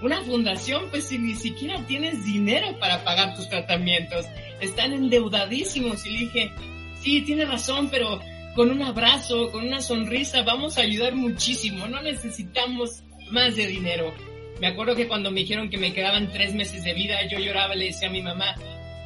una 0.03 0.21
fundación, 0.21 0.91
pues 0.91 1.05
si 1.05 1.17
ni 1.17 1.35
siquiera 1.37 1.83
tienes 1.87 2.27
dinero 2.27 2.79
para 2.79 3.05
pagar 3.05 3.35
tus 3.37 3.49
tratamientos, 3.49 4.27
están 4.61 4.93
endeudadísimos. 4.93 6.05
Y 6.05 6.11
le 6.11 6.19
dije, 6.19 6.53
sí, 7.01 7.23
tiene 7.23 7.47
razón, 7.47 7.89
pero 7.91 8.21
con 8.55 8.71
un 8.71 8.83
abrazo, 8.83 9.51
con 9.51 9.67
una 9.67 9.81
sonrisa, 9.81 10.43
vamos 10.43 10.79
a 10.79 10.83
ayudar 10.83 11.15
muchísimo, 11.15 11.87
no 11.89 12.01
necesitamos 12.03 13.03
más 13.31 13.57
de 13.57 13.67
dinero. 13.67 14.15
Me 14.61 14.69
acuerdo 14.69 14.95
que 14.95 15.09
cuando 15.09 15.31
me 15.31 15.41
dijeron 15.41 15.69
que 15.69 15.79
me 15.79 15.93
quedaban 15.93 16.31
tres 16.31 16.55
meses 16.55 16.85
de 16.85 16.95
vida, 16.95 17.27
yo 17.29 17.39
lloraba 17.39 17.75
le 17.75 17.87
decía 17.87 18.09
a 18.09 18.13
mi 18.13 18.23
mamá, 18.23 18.55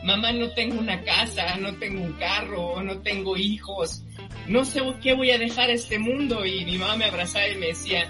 mamá, 0.05 0.33
no 0.33 0.51
tengo 0.51 0.79
una 0.79 1.03
casa, 1.03 1.57
no 1.57 1.75
tengo 1.77 2.03
un 2.03 2.13
carro, 2.15 2.83
no 2.83 3.01
tengo 3.01 3.37
hijos, 3.37 4.05
no 4.47 4.65
sé 4.65 4.83
qué 5.03 5.15
voy 5.15 5.31
a 5.31 5.39
dejar 5.39 5.71
a 5.71 5.75
este 5.75 5.99
mundo. 5.99 6.45
Y 6.45 6.65
mi 6.67 6.77
mamá 6.77 6.97
me 6.97 7.07
abrazaba 7.07 7.49
y 7.49 7.57
me 7.57 7.69
decía, 7.69 8.07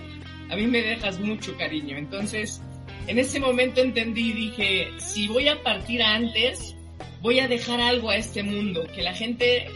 a 0.50 0.56
mí 0.56 0.66
me 0.66 0.82
dejas 0.82 1.20
mucho 1.20 1.56
cariño. 1.56 1.96
Entonces, 1.96 2.60
en 3.06 3.18
ese 3.18 3.38
momento 3.38 3.80
entendí 3.80 4.30
y 4.30 4.32
dije, 4.32 4.88
si 4.98 5.28
voy 5.28 5.48
a 5.48 5.62
partir 5.62 6.02
antes, 6.02 6.76
voy 7.22 7.40
a 7.40 7.48
dejar 7.48 7.80
algo 7.80 8.10
a 8.10 8.16
este 8.16 8.42
mundo, 8.42 8.86
que 8.94 9.02
la 9.02 9.14
gente 9.14 9.68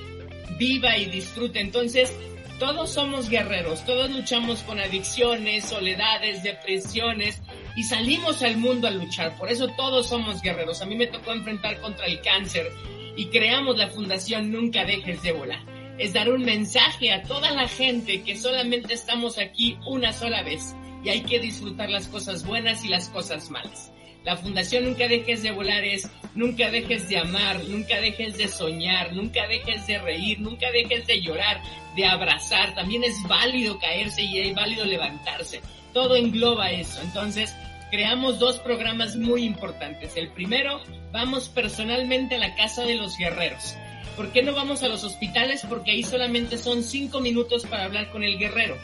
viva 0.59 0.97
y 0.97 1.07
disfrute. 1.07 1.61
Entonces, 1.61 2.13
todos 2.59 2.91
somos 2.91 3.29
guerreros, 3.29 3.85
todos 3.85 4.11
luchamos 4.11 4.61
con 4.61 4.79
adicciones, 4.79 5.65
soledades, 5.65 6.43
depresiones 6.43 7.43
y 7.77 7.83
salimos 7.83 8.43
al 8.43 8.57
mundo 8.57 8.87
a 8.87 8.93
luchar. 8.93 9.37
Por 9.37 9.51
eso 9.51 9.69
todos 9.77 10.09
somos 10.09 10.41
guerreros. 10.43 10.81
A 10.81 10.87
mí 10.87 10.95
me 10.95 11.09
tocó 11.09 11.33
enfrentar 11.33 11.81
contra 11.81 12.07
el 12.07 12.21
cáncer 12.21 12.71
y 13.17 13.27
creamos 13.27 13.77
la 13.77 13.89
fundación 13.89 14.53
Nunca 14.53 14.85
dejes 14.85 15.23
de 15.23 15.33
volar. 15.33 15.61
Es 15.99 16.13
dar 16.13 16.31
un 16.31 16.43
mensaje 16.43 17.13
a 17.13 17.23
toda 17.23 17.51
la 17.51 17.69
gente 17.69 18.23
que 18.23 18.37
solamente 18.37 18.95
estamos 18.95 19.39
aquí 19.39 19.77
una 19.87 20.13
sola 20.13 20.43
vez 20.43 20.75
y 21.05 21.11
hay 21.11 21.23
que 21.23 21.41
disfrutar 21.41 21.91
las 21.91 22.09
cosas 22.09 22.47
buenas 22.47 22.85
y 22.85 22.89
las 22.89 23.09
cosas 23.09 23.51
malas. 23.51 23.92
La 24.25 24.37
fundación 24.37 24.85
Nunca 24.85 25.09
dejes 25.09 25.43
de 25.43 25.51
volar 25.51 25.85
es 25.85 26.09
nunca 26.35 26.71
dejes 26.71 27.09
de 27.09 27.19
amar, 27.19 27.63
nunca 27.65 28.01
dejes 28.01 28.37
de 28.39 28.49
soñar, 28.49 29.13
nunca 29.13 29.47
dejes 29.49 29.87
de 29.87 29.99
reír, 29.99 30.41
nunca 30.41 30.71
dejes 30.71 31.07
de 31.07 31.21
llorar, 31.21 31.61
de 31.97 32.07
abrazar. 32.07 32.75
También 32.75 33.05
es 33.05 33.17
válido 33.29 33.79
caerse 33.79 34.23
y 34.23 34.41
es 34.41 34.55
válido 34.55 34.85
levantarse. 34.85 35.61
Todo 35.93 36.17
engloba 36.17 36.71
eso. 36.71 37.01
Entonces, 37.03 37.55
creamos 37.91 38.39
dos 38.39 38.59
programas 38.61 39.17
muy 39.17 39.45
importantes. 39.45 40.17
El 40.17 40.29
primero, 40.29 40.81
vamos 41.13 41.49
personalmente 41.49 42.37
a 42.37 42.39
la 42.39 42.55
casa 42.55 42.85
de 42.85 42.95
los 42.95 43.19
guerreros. 43.19 43.77
¿Por 44.17 44.31
qué 44.31 44.43
no 44.43 44.55
vamos 44.55 44.83
a 44.83 44.89
los 44.89 45.05
hospitales? 45.05 45.63
Porque 45.69 45.93
ahí 45.93 46.03
solamente 46.03 46.59
son 46.59 46.83
cinco 46.83 47.21
minutos 47.21 47.65
para 47.67 47.85
hablar 47.85 48.11
con 48.11 48.23
el 48.23 48.39
guerrero. 48.39 48.77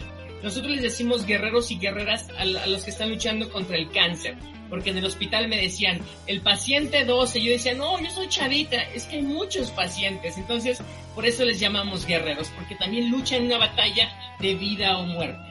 Nosotros 0.42 0.72
les 0.72 0.82
decimos 0.82 1.26
guerreros 1.26 1.70
y 1.70 1.78
guerreras 1.78 2.28
a, 2.38 2.44
los 2.44 2.84
que 2.84 2.90
están 2.90 3.10
luchando 3.10 3.50
contra 3.50 3.76
el 3.76 3.90
cáncer, 3.90 4.36
porque 4.68 4.90
en 4.90 4.98
el 4.98 5.04
hospital 5.04 5.48
me 5.48 5.60
decían, 5.60 6.00
el 6.26 6.40
paciente 6.40 7.04
12, 7.04 7.42
yo 7.42 7.52
decía, 7.52 7.74
no, 7.74 8.00
yo 8.00 8.10
soy 8.10 8.28
chavita, 8.28 8.82
es 8.94 9.04
que 9.04 9.16
hay 9.16 9.22
muchos 9.22 9.70
pacientes, 9.70 10.36
entonces 10.36 10.82
por 11.14 11.26
eso 11.26 11.44
les 11.44 11.58
llamamos 11.60 12.06
guerreros, 12.06 12.48
porque 12.50 12.74
también 12.76 13.10
luchan 13.10 13.44
una 13.44 13.58
batalla 13.58 14.36
de 14.40 14.54
vida 14.54 14.98
o 14.98 15.04
muerte. 15.04 15.48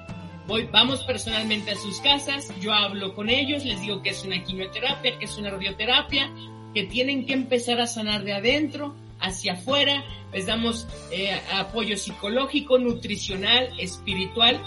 Voy, 0.47 0.67
vamos 0.71 1.03
personalmente 1.03 1.71
a 1.71 1.75
sus 1.75 1.99
casas, 1.99 2.47
yo 2.61 2.73
hablo 2.73 3.13
con 3.13 3.29
ellos, 3.29 3.65
les 3.65 3.81
digo 3.81 4.01
que 4.01 4.11
es 4.11 4.23
una 4.23 4.43
quimioterapia, 4.43 5.17
que 5.19 5.25
es 5.25 5.37
una 5.37 5.49
radioterapia, 5.49 6.31
que 6.73 6.83
tienen 6.83 7.25
que 7.25 7.33
empezar 7.33 7.81
a 7.81 7.87
sanar 7.87 8.23
de 8.23 8.33
adentro 8.33 8.95
hacia 9.19 9.53
afuera, 9.53 10.03
les 10.33 10.45
damos 10.45 10.87
eh, 11.11 11.39
apoyo 11.53 11.97
psicológico, 11.97 12.77
nutricional, 12.77 13.69
espiritual 13.79 14.61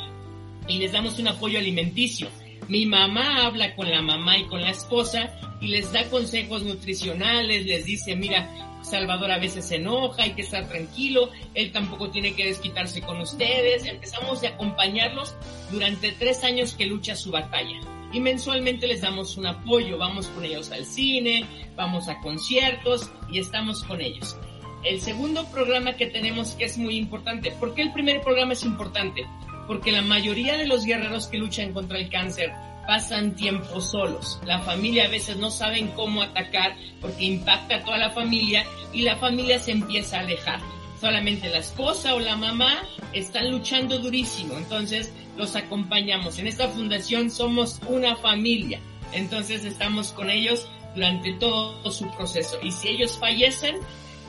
y 0.69 0.79
les 0.79 0.93
damos 0.93 1.19
un 1.19 1.29
apoyo 1.29 1.59
alimenticio. 1.59 2.29
Mi 2.69 2.87
mamá 2.87 3.47
habla 3.47 3.75
con 3.75 3.91
la 3.91 4.03
mamá 4.03 4.39
y 4.39 4.47
con 4.47 4.61
la 4.61 4.71
esposa 4.71 5.31
y 5.61 5.69
les 5.69 5.93
da 5.93 6.09
consejos 6.09 6.63
nutricionales, 6.63 7.67
les 7.67 7.85
dice, 7.85 8.17
mira, 8.17 8.49
Salvador 8.83 9.31
a 9.31 9.39
veces 9.39 9.67
se 9.67 9.77
enoja, 9.77 10.23
hay 10.23 10.33
que 10.33 10.43
estar 10.43 10.69
tranquilo, 10.69 11.31
él 11.55 11.71
tampoco 11.73 12.11
tiene 12.11 12.35
que 12.35 12.47
desquitarse 12.47 13.03
con 13.03 13.21
ustedes. 13.21 13.85
Empezamos 13.85 14.43
a 14.43 14.49
acompañarlos 14.49 15.35
durante 15.71 16.13
tres 16.13 16.45
años 16.45 16.75
que 16.75 16.87
lucha 16.87 17.15
su 17.15 17.31
batalla. 17.31 17.79
Y 18.13 18.21
mensualmente 18.21 18.89
les 18.89 19.03
damos 19.03 19.37
un 19.37 19.47
apoyo, 19.47 19.99
vamos 19.99 20.27
con 20.29 20.45
ellos 20.45 20.73
al 20.73 20.85
cine, 20.85 21.47
vamos 21.77 22.09
a 22.09 22.19
conciertos 22.21 23.11
y 23.31 23.39
estamos 23.39 23.85
con 23.85 24.01
ellos. 24.01 24.37
El 24.83 25.01
segundo 25.01 25.45
programa 25.51 25.93
que 25.93 26.07
tenemos 26.07 26.53
que 26.53 26.65
es 26.65 26.79
muy 26.79 26.97
importante. 26.97 27.51
¿Por 27.53 27.75
qué 27.75 27.83
el 27.83 27.93
primer 27.93 28.23
programa 28.23 28.55
es 28.55 28.65
importante? 28.65 29.27
Porque 29.71 29.93
la 29.93 30.03
mayoría 30.03 30.57
de 30.57 30.67
los 30.67 30.85
guerreros 30.85 31.29
que 31.29 31.39
luchan 31.39 31.73
contra 31.73 31.97
el 31.97 32.11
cáncer 32.11 32.51
pasan 32.89 33.37
tiempo 33.37 33.81
solos. 33.81 34.41
La 34.45 34.59
familia 34.59 35.05
a 35.05 35.09
veces 35.09 35.37
no 35.37 35.49
saben 35.49 35.93
cómo 35.93 36.23
atacar 36.23 36.75
porque 37.01 37.23
impacta 37.23 37.77
a 37.77 37.85
toda 37.85 37.97
la 37.97 38.11
familia 38.11 38.67
y 38.93 39.03
la 39.03 39.15
familia 39.15 39.61
se 39.61 39.71
empieza 39.71 40.17
a 40.17 40.21
alejar. 40.23 40.59
Solamente 41.01 41.49
la 41.49 41.59
esposa 41.59 42.17
o 42.17 42.19
la 42.19 42.35
mamá 42.35 42.83
están 43.13 43.49
luchando 43.53 44.01
durísimo, 44.01 44.59
entonces 44.59 45.13
los 45.37 45.55
acompañamos. 45.55 46.41
En 46.41 46.49
esta 46.49 46.67
fundación 46.67 47.31
somos 47.31 47.79
una 47.87 48.17
familia, 48.17 48.81
entonces 49.13 49.65
estamos 49.65 50.11
con 50.11 50.31
ellos 50.31 50.67
durante 50.97 51.33
todo 51.35 51.93
su 51.93 52.11
proceso. 52.17 52.59
Y 52.61 52.73
si 52.73 52.89
ellos 52.89 53.17
fallecen, 53.21 53.77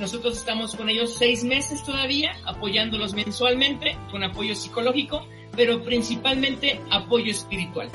nosotros 0.02 0.36
estamos 0.36 0.76
con 0.76 0.90
ellos 0.90 1.14
seis 1.16 1.44
meses 1.44 1.84
todavía, 1.84 2.36
apoyándolos 2.46 3.14
mensualmente 3.14 3.96
con 4.10 4.24
apoyo 4.24 4.56
psicológico, 4.56 5.28
pero 5.56 5.84
principalmente 5.84 6.82
apoyo 6.90 7.32
espiritual. 7.32 7.90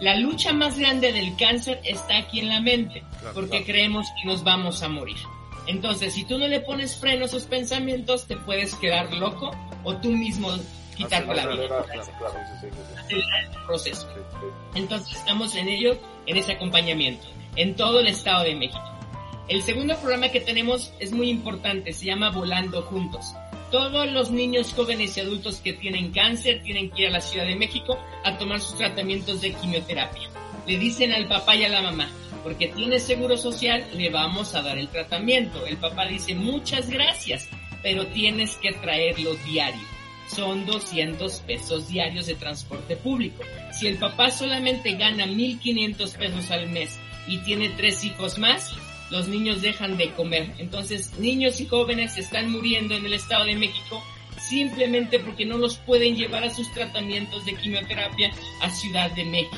La 0.00 0.16
lucha 0.16 0.54
más 0.54 0.78
grande 0.78 1.12
del 1.12 1.36
cáncer 1.36 1.78
está 1.84 2.16
aquí 2.16 2.40
en 2.40 2.48
la 2.48 2.62
mente, 2.62 3.04
porque 3.34 3.62
creemos 3.64 4.06
que 4.20 4.26
nos 4.26 4.42
vamos 4.42 4.82
a 4.82 4.88
morir. 4.88 5.18
Entonces, 5.66 6.14
si 6.14 6.24
tú 6.24 6.38
no 6.38 6.48
le 6.48 6.60
pones 6.60 6.96
freno 6.96 7.24
a 7.24 7.26
esos 7.26 7.44
pensamientos, 7.44 8.26
te 8.26 8.38
puedes 8.38 8.74
quedar 8.76 9.12
loco 9.12 9.50
o 9.84 9.94
tú 9.96 10.10
mismo 10.10 10.48
quitarte 10.96 11.34
la 11.34 11.46
vida. 11.46 11.84
el 13.10 13.66
proceso. 13.66 14.08
Entonces, 14.74 15.14
estamos 15.14 15.54
en 15.54 15.68
ello, 15.68 15.98
en 16.24 16.38
ese 16.38 16.52
acompañamiento, 16.52 17.26
en 17.56 17.76
todo 17.76 18.00
el 18.00 18.06
Estado 18.06 18.44
de 18.44 18.54
México. 18.54 18.99
El 19.50 19.64
segundo 19.64 19.96
programa 19.96 20.28
que 20.28 20.40
tenemos 20.40 20.92
es 21.00 21.10
muy 21.10 21.28
importante, 21.28 21.92
se 21.92 22.04
llama 22.04 22.30
Volando 22.30 22.82
Juntos. 22.82 23.34
Todos 23.72 24.08
los 24.08 24.30
niños, 24.30 24.72
jóvenes 24.72 25.16
y 25.16 25.22
adultos 25.22 25.56
que 25.56 25.72
tienen 25.72 26.12
cáncer 26.12 26.62
tienen 26.62 26.88
que 26.88 27.02
ir 27.02 27.08
a 27.08 27.10
la 27.10 27.20
Ciudad 27.20 27.46
de 27.46 27.56
México 27.56 27.98
a 28.22 28.38
tomar 28.38 28.60
sus 28.60 28.78
tratamientos 28.78 29.40
de 29.40 29.52
quimioterapia. 29.52 30.28
Le 30.68 30.78
dicen 30.78 31.12
al 31.12 31.26
papá 31.26 31.56
y 31.56 31.64
a 31.64 31.68
la 31.68 31.82
mamá, 31.82 32.08
porque 32.44 32.68
tiene 32.68 33.00
seguro 33.00 33.36
social, 33.36 33.84
le 33.92 34.08
vamos 34.08 34.54
a 34.54 34.62
dar 34.62 34.78
el 34.78 34.86
tratamiento. 34.86 35.66
El 35.66 35.78
papá 35.78 36.06
dice, 36.06 36.36
muchas 36.36 36.88
gracias, 36.88 37.48
pero 37.82 38.06
tienes 38.06 38.54
que 38.54 38.70
traerlo 38.70 39.34
diario. 39.34 39.82
Son 40.28 40.64
200 40.64 41.40
pesos 41.40 41.88
diarios 41.88 42.26
de 42.26 42.36
transporte 42.36 42.94
público. 42.94 43.42
Si 43.72 43.88
el 43.88 43.98
papá 43.98 44.30
solamente 44.30 44.92
gana 44.92 45.26
1.500 45.26 46.16
pesos 46.16 46.52
al 46.52 46.68
mes 46.68 47.00
y 47.26 47.38
tiene 47.38 47.70
tres 47.70 48.04
hijos 48.04 48.38
más, 48.38 48.76
los 49.10 49.28
niños 49.28 49.62
dejan 49.62 49.96
de 49.96 50.12
comer. 50.12 50.52
Entonces, 50.58 51.18
niños 51.18 51.60
y 51.60 51.66
jóvenes 51.66 52.16
están 52.16 52.50
muriendo 52.50 52.94
en 52.94 53.04
el 53.04 53.14
Estado 53.14 53.44
de 53.44 53.56
México 53.56 54.02
simplemente 54.38 55.20
porque 55.20 55.44
no 55.44 55.58
los 55.58 55.76
pueden 55.78 56.16
llevar 56.16 56.44
a 56.44 56.50
sus 56.50 56.72
tratamientos 56.72 57.44
de 57.44 57.54
quimioterapia 57.54 58.32
a 58.60 58.70
Ciudad 58.70 59.10
de 59.12 59.24
México. 59.24 59.56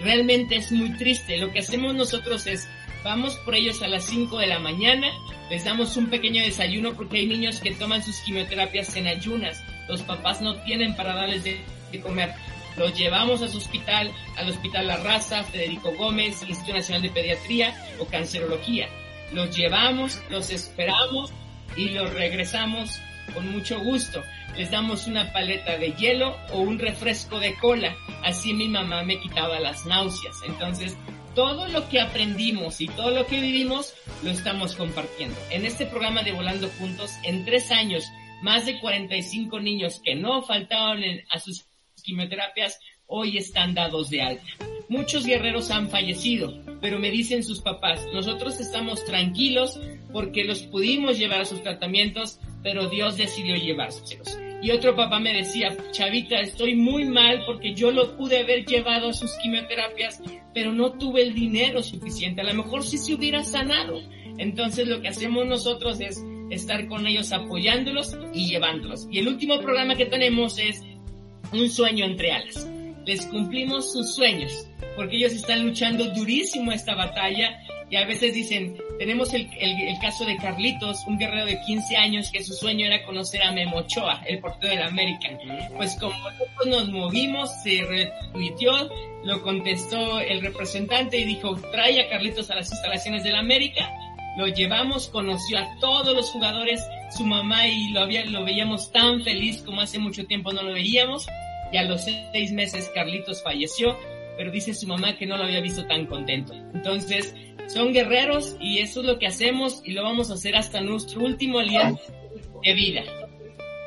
Realmente 0.00 0.56
es 0.56 0.72
muy 0.72 0.90
triste. 0.96 1.38
Lo 1.38 1.52
que 1.52 1.60
hacemos 1.60 1.94
nosotros 1.94 2.46
es, 2.46 2.68
vamos 3.04 3.36
por 3.44 3.54
ellos 3.54 3.82
a 3.82 3.88
las 3.88 4.04
5 4.04 4.38
de 4.38 4.46
la 4.46 4.58
mañana, 4.58 5.08
les 5.50 5.64
damos 5.64 5.96
un 5.96 6.08
pequeño 6.08 6.42
desayuno 6.42 6.94
porque 6.94 7.18
hay 7.18 7.26
niños 7.26 7.60
que 7.60 7.72
toman 7.72 8.02
sus 8.02 8.18
quimioterapias 8.20 8.96
en 8.96 9.06
ayunas. 9.06 9.62
Los 9.88 10.02
papás 10.02 10.40
no 10.40 10.56
tienen 10.62 10.96
para 10.96 11.14
darles 11.14 11.44
de, 11.44 11.60
de 11.92 12.00
comer. 12.00 12.34
Los 12.76 12.96
llevamos 12.96 13.42
a 13.42 13.48
su 13.48 13.58
hospital, 13.58 14.12
al 14.36 14.50
Hospital 14.50 14.86
La 14.86 14.96
Raza, 14.98 15.44
Federico 15.44 15.92
Gómez, 15.92 16.42
Instituto 16.42 16.74
Nacional 16.74 17.02
de 17.02 17.10
Pediatría 17.10 17.74
o 17.98 18.06
Cancerología. 18.06 18.88
Los 19.32 19.56
llevamos, 19.56 20.22
los 20.30 20.50
esperamos 20.50 21.32
y 21.76 21.90
los 21.90 22.12
regresamos 22.12 23.00
con 23.34 23.50
mucho 23.50 23.80
gusto. 23.80 24.22
Les 24.56 24.70
damos 24.70 25.06
una 25.06 25.32
paleta 25.32 25.76
de 25.78 25.92
hielo 25.92 26.36
o 26.52 26.60
un 26.60 26.78
refresco 26.78 27.40
de 27.40 27.54
cola. 27.54 27.96
Así 28.22 28.54
mi 28.54 28.68
mamá 28.68 29.02
me 29.02 29.20
quitaba 29.20 29.60
las 29.60 29.84
náuseas. 29.86 30.36
Entonces, 30.46 30.96
todo 31.34 31.68
lo 31.68 31.88
que 31.88 32.00
aprendimos 32.00 32.80
y 32.80 32.88
todo 32.88 33.10
lo 33.10 33.26
que 33.26 33.40
vivimos 33.40 33.94
lo 34.22 34.30
estamos 34.30 34.74
compartiendo. 34.74 35.36
En 35.50 35.66
este 35.66 35.86
programa 35.86 36.22
de 36.22 36.32
Volando 36.32 36.68
Juntos, 36.78 37.12
en 37.24 37.44
tres 37.44 37.70
años, 37.70 38.04
más 38.42 38.64
de 38.64 38.80
45 38.80 39.60
niños 39.60 40.00
que 40.02 40.14
no 40.14 40.42
faltaban 40.42 41.02
a 41.30 41.38
sus 41.38 41.65
quimioterapias 42.06 42.80
hoy 43.06 43.36
están 43.36 43.74
dados 43.74 44.08
de 44.08 44.22
alta. 44.22 44.46
Muchos 44.88 45.26
guerreros 45.26 45.70
han 45.70 45.90
fallecido, 45.90 46.54
pero 46.80 46.98
me 46.98 47.10
dicen 47.10 47.42
sus 47.42 47.60
papás, 47.60 48.06
nosotros 48.14 48.60
estamos 48.60 49.04
tranquilos 49.04 49.80
porque 50.12 50.44
los 50.44 50.62
pudimos 50.62 51.18
llevar 51.18 51.40
a 51.40 51.44
sus 51.44 51.62
tratamientos, 51.62 52.38
pero 52.62 52.88
Dios 52.88 53.16
decidió 53.16 53.56
llevárselos. 53.56 54.38
Y 54.62 54.70
otro 54.70 54.96
papá 54.96 55.18
me 55.18 55.34
decía, 55.34 55.76
Chavita, 55.90 56.40
estoy 56.40 56.76
muy 56.76 57.04
mal 57.04 57.42
porque 57.44 57.74
yo 57.74 57.90
lo 57.90 58.16
pude 58.16 58.38
haber 58.38 58.64
llevado 58.64 59.10
a 59.10 59.12
sus 59.12 59.32
quimioterapias, 59.42 60.22
pero 60.54 60.72
no 60.72 60.92
tuve 60.92 61.22
el 61.22 61.34
dinero 61.34 61.82
suficiente. 61.82 62.40
A 62.40 62.44
lo 62.44 62.54
mejor 62.54 62.82
sí 62.82 62.96
se 62.96 63.14
hubiera 63.14 63.44
sanado. 63.44 64.00
Entonces 64.38 64.88
lo 64.88 65.00
que 65.02 65.08
hacemos 65.08 65.46
nosotros 65.46 66.00
es 66.00 66.24
estar 66.50 66.86
con 66.88 67.06
ellos 67.06 67.32
apoyándolos 67.32 68.16
y 68.32 68.48
llevándolos. 68.48 69.06
Y 69.10 69.18
el 69.18 69.28
último 69.28 69.60
programa 69.60 69.96
que 69.96 70.06
tenemos 70.06 70.58
es 70.58 70.82
un 71.52 71.70
sueño 71.70 72.04
entre 72.04 72.32
alas. 72.32 72.66
Les 73.04 73.24
cumplimos 73.26 73.92
sus 73.92 74.14
sueños, 74.14 74.66
porque 74.96 75.16
ellos 75.16 75.32
están 75.32 75.64
luchando 75.64 76.04
durísimo 76.12 76.72
esta 76.72 76.94
batalla 76.94 77.60
y 77.88 77.96
a 77.96 78.04
veces 78.04 78.34
dicen, 78.34 78.76
tenemos 78.98 79.32
el, 79.32 79.48
el, 79.60 79.98
caso 80.00 80.24
de 80.24 80.36
Carlitos, 80.38 81.04
un 81.06 81.18
guerrero 81.18 81.46
de 81.46 81.60
15 81.60 81.96
años 81.96 82.30
que 82.32 82.42
su 82.42 82.52
sueño 82.52 82.86
era 82.86 83.04
conocer 83.04 83.42
a 83.44 83.52
Memochoa, 83.52 84.22
el 84.26 84.40
portero 84.40 84.74
del 84.74 84.82
América. 84.82 85.28
Pues 85.76 85.94
como 86.00 86.12
nosotros 86.18 86.66
nos 86.66 86.88
movimos, 86.88 87.48
se 87.62 87.84
retuiteó, 87.84 88.90
lo 89.22 89.40
contestó 89.42 90.18
el 90.18 90.42
representante 90.42 91.18
y 91.18 91.24
dijo, 91.24 91.54
trae 91.70 92.00
a 92.00 92.08
Carlitos 92.08 92.50
a 92.50 92.56
las 92.56 92.72
instalaciones 92.72 93.22
del 93.22 93.36
América. 93.36 93.88
Lo 94.36 94.46
llevamos, 94.46 95.08
conoció 95.08 95.58
a 95.58 95.78
todos 95.80 96.14
los 96.14 96.30
jugadores, 96.30 96.84
su 97.16 97.24
mamá 97.24 97.66
y 97.66 97.88
lo, 97.88 98.00
había, 98.00 98.24
lo 98.26 98.44
veíamos 98.44 98.92
tan 98.92 99.22
feliz 99.22 99.62
como 99.62 99.80
hace 99.80 99.98
mucho 99.98 100.26
tiempo 100.26 100.52
no 100.52 100.62
lo 100.62 100.72
veíamos. 100.72 101.26
Y 101.72 101.78
a 101.78 101.84
los 101.84 102.04
seis 102.04 102.52
meses 102.52 102.90
Carlitos 102.94 103.42
falleció, 103.42 103.98
pero 104.36 104.50
dice 104.50 104.74
su 104.74 104.86
mamá 104.86 105.16
que 105.16 105.26
no 105.26 105.36
lo 105.36 105.44
había 105.44 105.60
visto 105.60 105.86
tan 105.86 106.06
contento. 106.06 106.54
Entonces, 106.74 107.34
son 107.66 107.92
guerreros 107.92 108.56
y 108.60 108.78
eso 108.78 109.00
es 109.00 109.06
lo 109.06 109.18
que 109.18 109.26
hacemos 109.26 109.82
y 109.84 109.92
lo 109.92 110.02
vamos 110.02 110.30
a 110.30 110.34
hacer 110.34 110.56
hasta 110.56 110.80
nuestro 110.80 111.22
último 111.22 111.58
aliento 111.58 112.00
de 112.62 112.74
vida. 112.74 113.02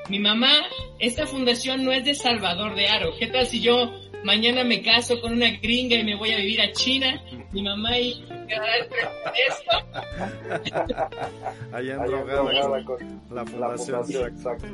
Mi 0.09 0.19
mamá, 0.19 0.51
esta 0.99 1.27
fundación 1.27 1.85
no 1.85 1.91
es 1.91 2.03
de 2.03 2.15
Salvador 2.15 2.75
de 2.75 2.87
Aro. 2.87 3.11
¿Qué 3.19 3.27
tal 3.27 3.45
si 3.45 3.61
yo 3.61 3.91
mañana 4.23 4.63
me 4.63 4.81
caso 4.81 5.19
con 5.21 5.33
una 5.33 5.49
gringa 5.51 5.95
y 5.95 6.03
me 6.03 6.15
voy 6.15 6.31
a 6.33 6.37
vivir 6.37 6.61
a 6.61 6.71
China? 6.71 7.21
Mi 7.51 7.61
mamá 7.63 7.97
y 7.97 8.23
quedará 8.47 8.75
el 8.77 8.87
Allá 11.73 11.93
en 11.95 12.05
Drogada, 12.05 12.83
la 13.31 13.45
fundación. 13.45 14.27
exacto. 14.27 14.67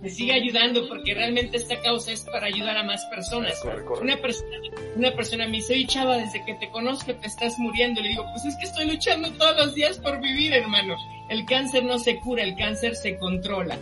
me 0.00 0.08
siga 0.08 0.34
ayudando 0.34 0.88
porque 0.88 1.14
realmente 1.14 1.56
esta 1.56 1.80
causa 1.80 2.12
es 2.12 2.22
para 2.22 2.46
ayudar 2.46 2.76
a 2.76 2.84
más 2.84 3.04
personas. 3.06 3.62
Una 4.00 4.16
persona, 4.16 4.56
una 4.96 5.12
persona 5.12 5.46
me 5.46 5.58
dice, 5.58 5.74
oye 5.74 5.86
chava, 5.86 6.16
desde 6.18 6.44
que 6.44 6.54
te 6.54 6.70
conozco 6.70 7.14
te 7.14 7.26
estás 7.26 7.58
muriendo. 7.58 8.00
Le 8.00 8.08
digo, 8.10 8.24
pues 8.32 8.44
es 8.46 8.56
que 8.56 8.66
estoy 8.66 8.86
luchando 8.90 9.32
todos 9.32 9.56
los 9.56 9.74
días 9.74 9.98
por 9.98 10.20
vivir, 10.20 10.52
hermano. 10.52 10.96
El 11.28 11.44
cáncer 11.44 11.84
no 11.84 11.98
se 11.98 12.18
cura, 12.20 12.42
el 12.42 12.56
cáncer 12.56 12.96
se 12.96 13.16
controla. 13.16 13.78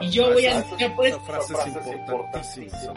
Y 0.00 0.10
yo 0.10 0.32
voy 0.32 0.46
a... 0.46 0.60
Esa, 0.60 0.76
esa 0.76 1.20
frase 1.20 1.54
es 1.54 1.86
importantísima, 1.86 2.92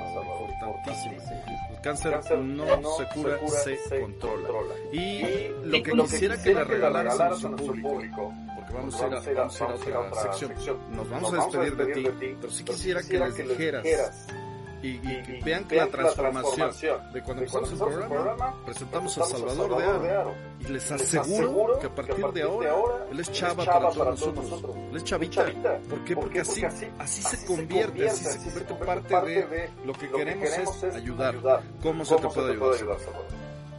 El 1.70 1.82
cáncer 1.82 2.20
no, 2.40 2.66
se 2.98 3.06
cura, 3.14 3.40
se, 3.64 4.00
controla. 4.00 4.76
Y 4.92 5.22
lo 5.64 5.84
que 5.84 5.92
quisiera 5.92 6.42
que 6.42 6.54
le 6.54 6.64
regalaras 6.64 7.20
a 7.20 7.50
nuestro 7.50 7.74
público 7.74 8.34
vamos, 8.74 9.02
a 9.02 9.08
ir 9.08 9.38
a, 9.38 9.42
vamos 9.42 9.62
a, 9.62 9.90
ir 9.90 9.94
a 9.94 10.00
otra 10.00 10.34
sección. 10.34 10.78
Nos 10.92 11.10
vamos, 11.10 11.34
a 11.34 11.62
despedir, 11.62 12.04
de, 12.04 12.12
ti, 12.12 12.38
pero 12.40 12.52
sí 12.52 12.64
quisiera, 12.64 13.02
que 13.04 13.20
les 13.20 13.38
dijeras 13.38 13.86
y, 14.82 14.90
y, 14.90 15.42
vean 15.44 15.66
que 15.68 15.76
la 15.76 15.88
transformación 15.88 16.72
de 17.14 17.22
cuando 17.24 17.44
empezamos 17.44 17.72
el 17.72 17.78
programa, 17.78 18.56
presentamos 18.66 19.18
a 19.18 19.24
Salvador 19.24 19.78
de 19.78 20.12
Aro 20.12 20.36
y 20.60 20.72
les 20.72 20.92
aseguro 20.92 21.80
que 21.80 21.88
a 21.88 21.96
partir 21.96 22.26
de 22.28 22.44
ahora 22.44 23.06
él 23.12 23.20
es 23.20 23.32
chava 23.32 23.66
para 23.66 23.90
todos 23.90 24.36
nosotros, 24.36 24.76
él 24.92 24.98
es 24.98 25.04
chavita. 25.04 25.46
¿Por 25.90 26.04
qué? 26.04 26.16
Porque 26.16 26.42
así, 26.42 26.64
así 27.00 27.22
se 27.22 27.46
convierte, 27.46 28.08
así 28.08 28.26
se 28.26 28.66
convierte 28.66 28.74
parte 28.86 29.46
de 29.48 29.70
lo 29.86 29.94
que 29.94 30.10
queremos 30.10 30.84
es 30.84 30.96
ayudar. 30.96 31.36
¿Cómo 31.82 32.06
se 32.06 32.16
te 32.16 32.28
puede 32.28 32.54
ayudar? 32.54 32.98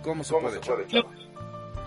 ¿Cómo 0.02 0.24
se 0.24 0.34
puede 0.34 0.58
ayudar? 0.58 1.06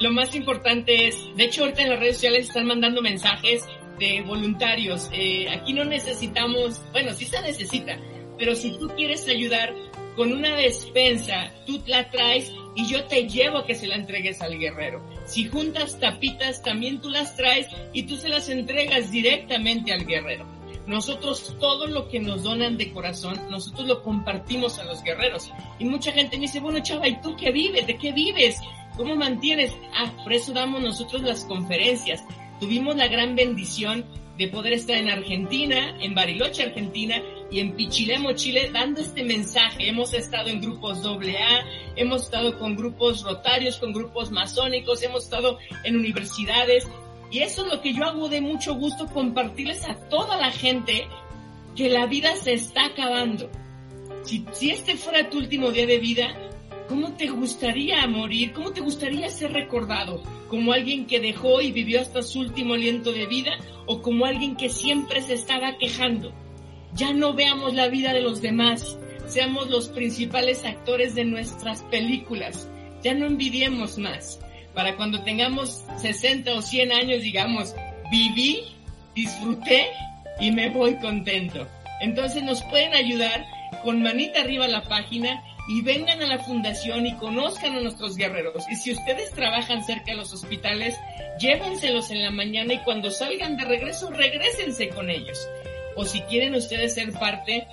lo 0.01 0.11
más 0.11 0.33
importante 0.33 1.07
es, 1.07 1.15
de 1.35 1.43
hecho 1.43 1.61
ahorita 1.61 1.83
en 1.83 1.89
las 1.91 1.99
redes 1.99 2.15
sociales 2.15 2.47
están 2.47 2.65
mandando 2.65 3.01
mensajes 3.01 3.67
de 3.99 4.23
voluntarios. 4.23 5.09
Eh, 5.13 5.47
aquí 5.49 5.73
no 5.73 5.85
necesitamos, 5.85 6.81
bueno, 6.91 7.13
sí 7.13 7.25
se 7.25 7.39
necesita, 7.41 7.97
pero 8.41 8.55
si 8.55 8.71
tú 8.71 8.87
quieres 8.95 9.27
ayudar 9.27 9.71
con 10.15 10.33
una 10.33 10.55
despensa, 10.55 11.53
tú 11.67 11.79
la 11.85 12.09
traes 12.09 12.51
y 12.75 12.87
yo 12.87 13.03
te 13.03 13.29
llevo 13.29 13.59
a 13.59 13.67
que 13.67 13.75
se 13.75 13.85
la 13.85 13.97
entregues 13.97 14.41
al 14.41 14.57
guerrero. 14.57 15.07
Si 15.25 15.47
juntas 15.47 15.99
tapitas, 15.99 16.63
también 16.63 16.99
tú 17.01 17.11
las 17.11 17.35
traes 17.35 17.67
y 17.93 18.07
tú 18.07 18.15
se 18.15 18.29
las 18.29 18.49
entregas 18.49 19.11
directamente 19.11 19.93
al 19.93 20.07
guerrero. 20.07 20.47
Nosotros 20.87 21.55
todo 21.59 21.85
lo 21.85 22.07
que 22.07 22.19
nos 22.19 22.41
donan 22.41 22.77
de 22.77 22.91
corazón, 22.91 23.39
nosotros 23.51 23.85
lo 23.87 24.01
compartimos 24.01 24.79
a 24.79 24.85
los 24.85 25.03
guerreros. 25.03 25.51
Y 25.77 25.85
mucha 25.85 26.11
gente 26.11 26.37
me 26.37 26.47
dice, 26.47 26.61
bueno 26.61 26.79
chava, 26.81 27.07
¿y 27.07 27.21
tú 27.21 27.35
qué 27.35 27.51
vives? 27.51 27.85
¿De 27.85 27.95
qué 27.95 28.11
vives? 28.11 28.57
¿Cómo 28.97 29.15
mantienes? 29.15 29.71
Ah, 29.93 30.11
por 30.23 30.33
eso 30.33 30.51
damos 30.51 30.81
nosotros 30.81 31.21
las 31.21 31.45
conferencias. 31.45 32.23
Tuvimos 32.59 32.95
la 32.95 33.07
gran 33.07 33.35
bendición 33.35 34.03
de 34.41 34.47
poder 34.47 34.73
estar 34.73 34.97
en 34.97 35.07
Argentina, 35.07 35.95
en 36.01 36.15
Bariloche, 36.15 36.63
Argentina, 36.63 37.21
y 37.51 37.59
en 37.59 37.75
Pichilemo, 37.75 38.31
Chile, 38.31 38.71
dando 38.73 38.99
este 38.99 39.23
mensaje. 39.23 39.87
Hemos 39.87 40.15
estado 40.15 40.49
en 40.49 40.59
grupos 40.59 41.05
AA, 41.05 41.63
hemos 41.95 42.23
estado 42.23 42.57
con 42.57 42.75
grupos 42.75 43.21
rotarios, 43.23 43.77
con 43.77 43.93
grupos 43.93 44.31
masónicos, 44.31 45.03
hemos 45.03 45.25
estado 45.25 45.59
en 45.83 45.95
universidades, 45.95 46.89
y 47.29 47.39
eso 47.43 47.63
es 47.63 47.71
lo 47.71 47.81
que 47.83 47.93
yo 47.93 48.03
hago 48.03 48.29
de 48.29 48.41
mucho 48.41 48.73
gusto, 48.73 49.05
compartirles 49.05 49.87
a 49.87 49.93
toda 50.09 50.37
la 50.37 50.49
gente 50.49 51.07
que 51.75 51.89
la 51.89 52.07
vida 52.07 52.35
se 52.35 52.53
está 52.53 52.85
acabando. 52.85 53.47
Si, 54.23 54.43
si 54.53 54.71
este 54.71 54.97
fuera 54.97 55.29
tu 55.29 55.37
último 55.37 55.69
día 55.69 55.85
de 55.85 55.99
vida, 55.99 56.35
¿Cómo 56.91 57.13
te 57.13 57.27
gustaría 57.27 58.05
morir? 58.05 58.51
¿Cómo 58.51 58.73
te 58.73 58.81
gustaría 58.81 59.29
ser 59.29 59.53
recordado? 59.53 60.21
¿Como 60.49 60.73
alguien 60.73 61.05
que 61.05 61.21
dejó 61.21 61.61
y 61.61 61.71
vivió 61.71 62.01
hasta 62.01 62.21
su 62.21 62.41
último 62.41 62.73
aliento 62.73 63.13
de 63.13 63.27
vida? 63.27 63.51
¿O 63.85 64.01
como 64.01 64.25
alguien 64.25 64.57
que 64.57 64.67
siempre 64.67 65.21
se 65.21 65.35
estaba 65.35 65.77
quejando? 65.77 66.33
Ya 66.93 67.13
no 67.13 67.33
veamos 67.33 67.75
la 67.75 67.87
vida 67.87 68.11
de 68.11 68.19
los 68.19 68.41
demás. 68.41 68.97
Seamos 69.25 69.69
los 69.69 69.87
principales 69.87 70.65
actores 70.65 71.15
de 71.15 71.23
nuestras 71.23 71.81
películas. 71.83 72.67
Ya 73.01 73.13
no 73.13 73.25
envidiemos 73.25 73.97
más. 73.97 74.41
Para 74.73 74.97
cuando 74.97 75.23
tengamos 75.23 75.85
60 75.95 76.55
o 76.55 76.61
100 76.61 76.91
años, 76.91 77.21
digamos, 77.21 77.73
viví, 78.11 78.63
disfruté 79.15 79.87
y 80.41 80.51
me 80.51 80.69
voy 80.69 80.95
contento. 80.95 81.65
Entonces 82.01 82.43
nos 82.43 82.61
pueden 82.63 82.93
ayudar 82.93 83.45
con 83.81 84.03
manita 84.03 84.41
arriba 84.41 84.67
la 84.67 84.83
página 84.83 85.41
y 85.67 85.81
vengan 85.81 86.21
a 86.21 86.27
la 86.27 86.39
fundación 86.39 87.05
y 87.05 87.15
conozcan 87.15 87.75
a 87.75 87.81
nuestros 87.81 88.15
guerreros. 88.15 88.63
Y 88.69 88.75
si 88.75 88.91
ustedes 88.91 89.31
trabajan 89.31 89.83
cerca 89.83 90.11
de 90.11 90.17
los 90.17 90.33
hospitales, 90.33 90.97
llévenselos 91.39 92.11
en 92.11 92.23
la 92.23 92.31
mañana 92.31 92.73
y 92.73 92.79
cuando 92.79 93.11
salgan 93.11 93.57
de 93.57 93.65
regreso, 93.65 94.09
regresense 94.09 94.89
con 94.89 95.09
ellos. 95.09 95.47
O 95.95 96.05
si 96.05 96.21
quieren 96.21 96.55
ustedes 96.55 96.93
ser 96.93 97.11
parte, 97.13 97.67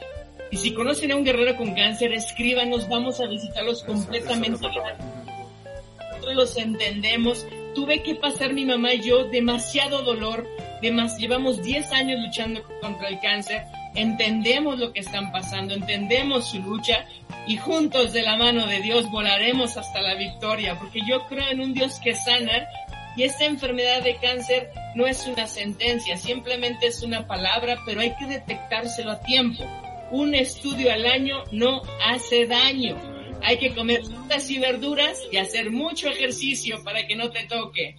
y 0.51 0.57
si 0.57 0.73
conocen 0.73 1.13
a 1.13 1.17
un 1.17 1.25
guerrero 1.25 1.57
con 1.57 1.75
cáncer, 1.75 2.13
escríbanos, 2.13 2.89
vamos 2.89 3.21
a 3.21 3.27
visitarlos 3.27 3.85
completamente. 3.85 4.61
Nosotros 4.61 6.35
los 6.35 6.57
entendemos. 6.57 7.47
Tuve 7.75 8.03
que 8.03 8.15
pasar 8.15 8.55
mi 8.55 8.65
mamá 8.65 8.95
y 8.95 9.03
yo 9.03 9.25
demasiado 9.25 10.03
dolor, 10.03 10.47
llevamos 10.81 11.63
10 11.63 11.93
años 11.93 12.21
luchando 12.25 12.63
contra 12.81 13.09
el 13.09 13.21
cáncer, 13.21 13.63
entendemos 13.95 14.79
lo 14.79 14.93
que 14.93 15.01
están 15.01 15.33
pasando, 15.33 15.75
entendemos 15.75 16.51
su 16.51 16.61
lucha 16.61 17.07
y 17.47 17.57
juntos 17.57 18.13
de 18.13 18.23
la 18.23 18.37
mano 18.37 18.67
de 18.67 18.81
Dios 18.81 19.11
volaremos 19.11 19.77
hasta 19.77 20.01
la 20.01 20.15
victoria, 20.15 20.79
porque 20.79 21.01
yo 21.09 21.27
creo 21.27 21.49
en 21.51 21.61
un 21.61 21.75
Dios 21.75 22.01
que 22.01 22.15
sana 22.15 22.69
y 23.17 23.25
esta 23.25 23.47
enfermedad 23.47 24.03
de 24.03 24.17
cáncer 24.17 24.71
no 24.95 25.07
es 25.07 25.27
una 25.27 25.47
sentencia, 25.47 26.17
simplemente 26.17 26.87
es 26.87 27.03
una 27.03 27.27
palabra, 27.27 27.79
pero 27.85 28.01
hay 28.01 28.15
que 28.15 28.27
detectárselo 28.27 29.13
a 29.13 29.21
tiempo. 29.21 29.65
Un 30.11 30.35
estudio 30.35 30.93
al 30.93 31.05
año 31.05 31.43
no 31.51 31.83
hace 32.05 32.47
daño. 32.47 32.97
Hay 33.43 33.59
que 33.59 33.75
comer 33.75 34.05
frutas 34.05 34.49
y 34.51 34.59
verduras 34.59 35.21
y 35.31 35.37
hacer 35.37 35.71
mucho 35.71 36.09
ejercicio 36.09 36.83
para 36.85 37.07
que 37.07 37.17
no 37.17 37.31
te 37.31 37.45
toque. 37.47 37.97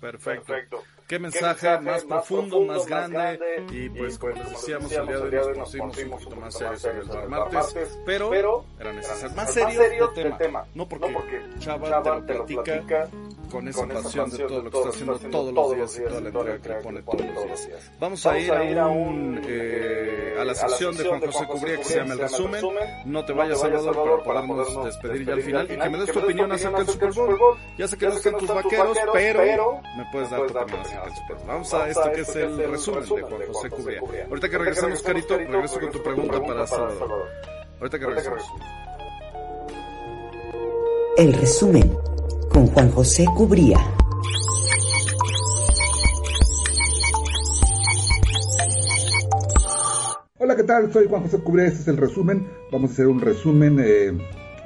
Perfecto 0.00 0.84
qué 1.08 1.18
mensaje, 1.18 1.80
más, 1.80 2.04
profundo, 2.04 2.60
más, 2.60 2.86
grande, 2.86 3.40
y 3.72 3.88
pues, 3.88 4.18
como 4.18 4.34
les 4.34 4.50
decíamos 4.50 4.92
el 4.92 5.06
día 5.06 5.18
de 5.18 5.38
hoy 5.38 5.58
nos 5.58 5.70
pusimos 5.70 5.98
un 5.98 6.10
poquito 6.10 6.36
más 6.36 6.54
serios 6.54 6.84
en 6.84 7.20
el 7.20 7.28
martes, 7.28 7.98
pero, 8.04 8.64
era 8.78 8.92
necesario, 8.92 9.34
más 9.34 9.52
serio 9.52 10.12
el 10.14 10.36
tema, 10.36 10.66
no 10.74 10.86
porque, 10.86 11.08
Chava, 11.58 12.02
te 12.02 12.34
lo 12.34 12.44
platica, 12.44 13.08
con 13.50 13.66
esa 13.66 13.86
pasión 13.86 14.30
de 14.30 14.38
todo 14.38 14.62
lo 14.62 14.70
que 14.70 14.76
está 14.76 14.90
haciendo 14.90 15.18
todos 15.18 15.54
los 15.54 15.74
días 15.74 15.98
y 15.98 16.08
toda 16.08 16.20
la 16.20 16.28
entrega 16.28 16.58
que 16.60 16.68
le 16.92 17.02
pone 17.02 17.24
todos 17.32 17.48
los 17.48 17.66
días. 17.66 17.92
Vamos 17.98 18.26
a 18.26 18.38
ir 18.38 18.78
a 18.78 18.86
un 18.88 19.40
eh, 19.46 20.36
a 20.38 20.44
la 20.44 20.54
sección 20.54 20.96
de 20.96 21.04
Juan 21.04 21.20
José 21.20 21.46
Cubría 21.46 21.76
que 21.78 21.84
se 21.84 21.96
llama 21.98 22.12
El 22.14 22.18
Resumen. 22.20 22.62
No 23.06 23.24
te 23.24 23.32
vayas, 23.32 23.60
Salvador, 23.60 24.22
para 24.24 24.46
podernos 24.46 24.84
despedir 24.84 25.26
ya 25.26 25.32
al 25.32 25.42
final 25.42 25.64
y 25.70 25.78
que 25.78 25.88
me 25.88 25.98
des 25.98 26.12
tu 26.12 26.18
opinión 26.18 26.52
acerca 26.52 26.78
del 26.78 26.88
Super 26.88 27.12
Bowl. 27.12 27.56
Ya 27.76 27.88
sé 27.88 27.96
que 27.96 28.06
no 28.06 28.12
están 28.12 28.36
tus 28.36 28.48
vaqueros, 28.48 28.98
pero 29.12 29.80
me 29.96 30.04
puedes 30.12 30.30
dar 30.30 30.46
tu 30.46 30.58
opinión 30.58 30.97
Vamos 31.46 31.72
a 31.74 31.88
esto 31.88 32.12
que 32.14 32.20
es 32.20 32.36
el 32.36 32.70
resumen 32.70 33.02
de 33.02 33.22
Juan 33.22 33.42
José 33.52 33.70
Cubría. 33.70 34.00
Ahorita 34.28 34.48
que 34.48 34.58
regresamos, 34.58 35.02
Carito, 35.02 35.38
regreso 35.38 35.80
con 35.80 35.90
tu 35.90 36.02
pregunta 36.02 36.40
para 36.42 36.66
Salvador. 36.66 37.28
Ahorita 37.80 37.98
que 37.98 38.06
regresamos. 38.06 38.44
El 41.16 41.32
resumen 41.32 41.96
con 42.52 42.66
Juan 42.68 42.90
José 42.92 43.24
Cubría. 43.36 43.78
Hola, 50.38 50.56
¿qué 50.56 50.64
tal? 50.64 50.92
Soy 50.92 51.08
Juan 51.08 51.22
José 51.22 51.38
Cubría, 51.40 51.66
este 51.66 51.80
es 51.80 51.88
el 51.88 51.96
resumen. 51.96 52.48
Vamos 52.70 52.90
a 52.90 52.92
hacer 52.94 53.06
un 53.06 53.20
resumen 53.20 53.78
eh, 53.80 54.12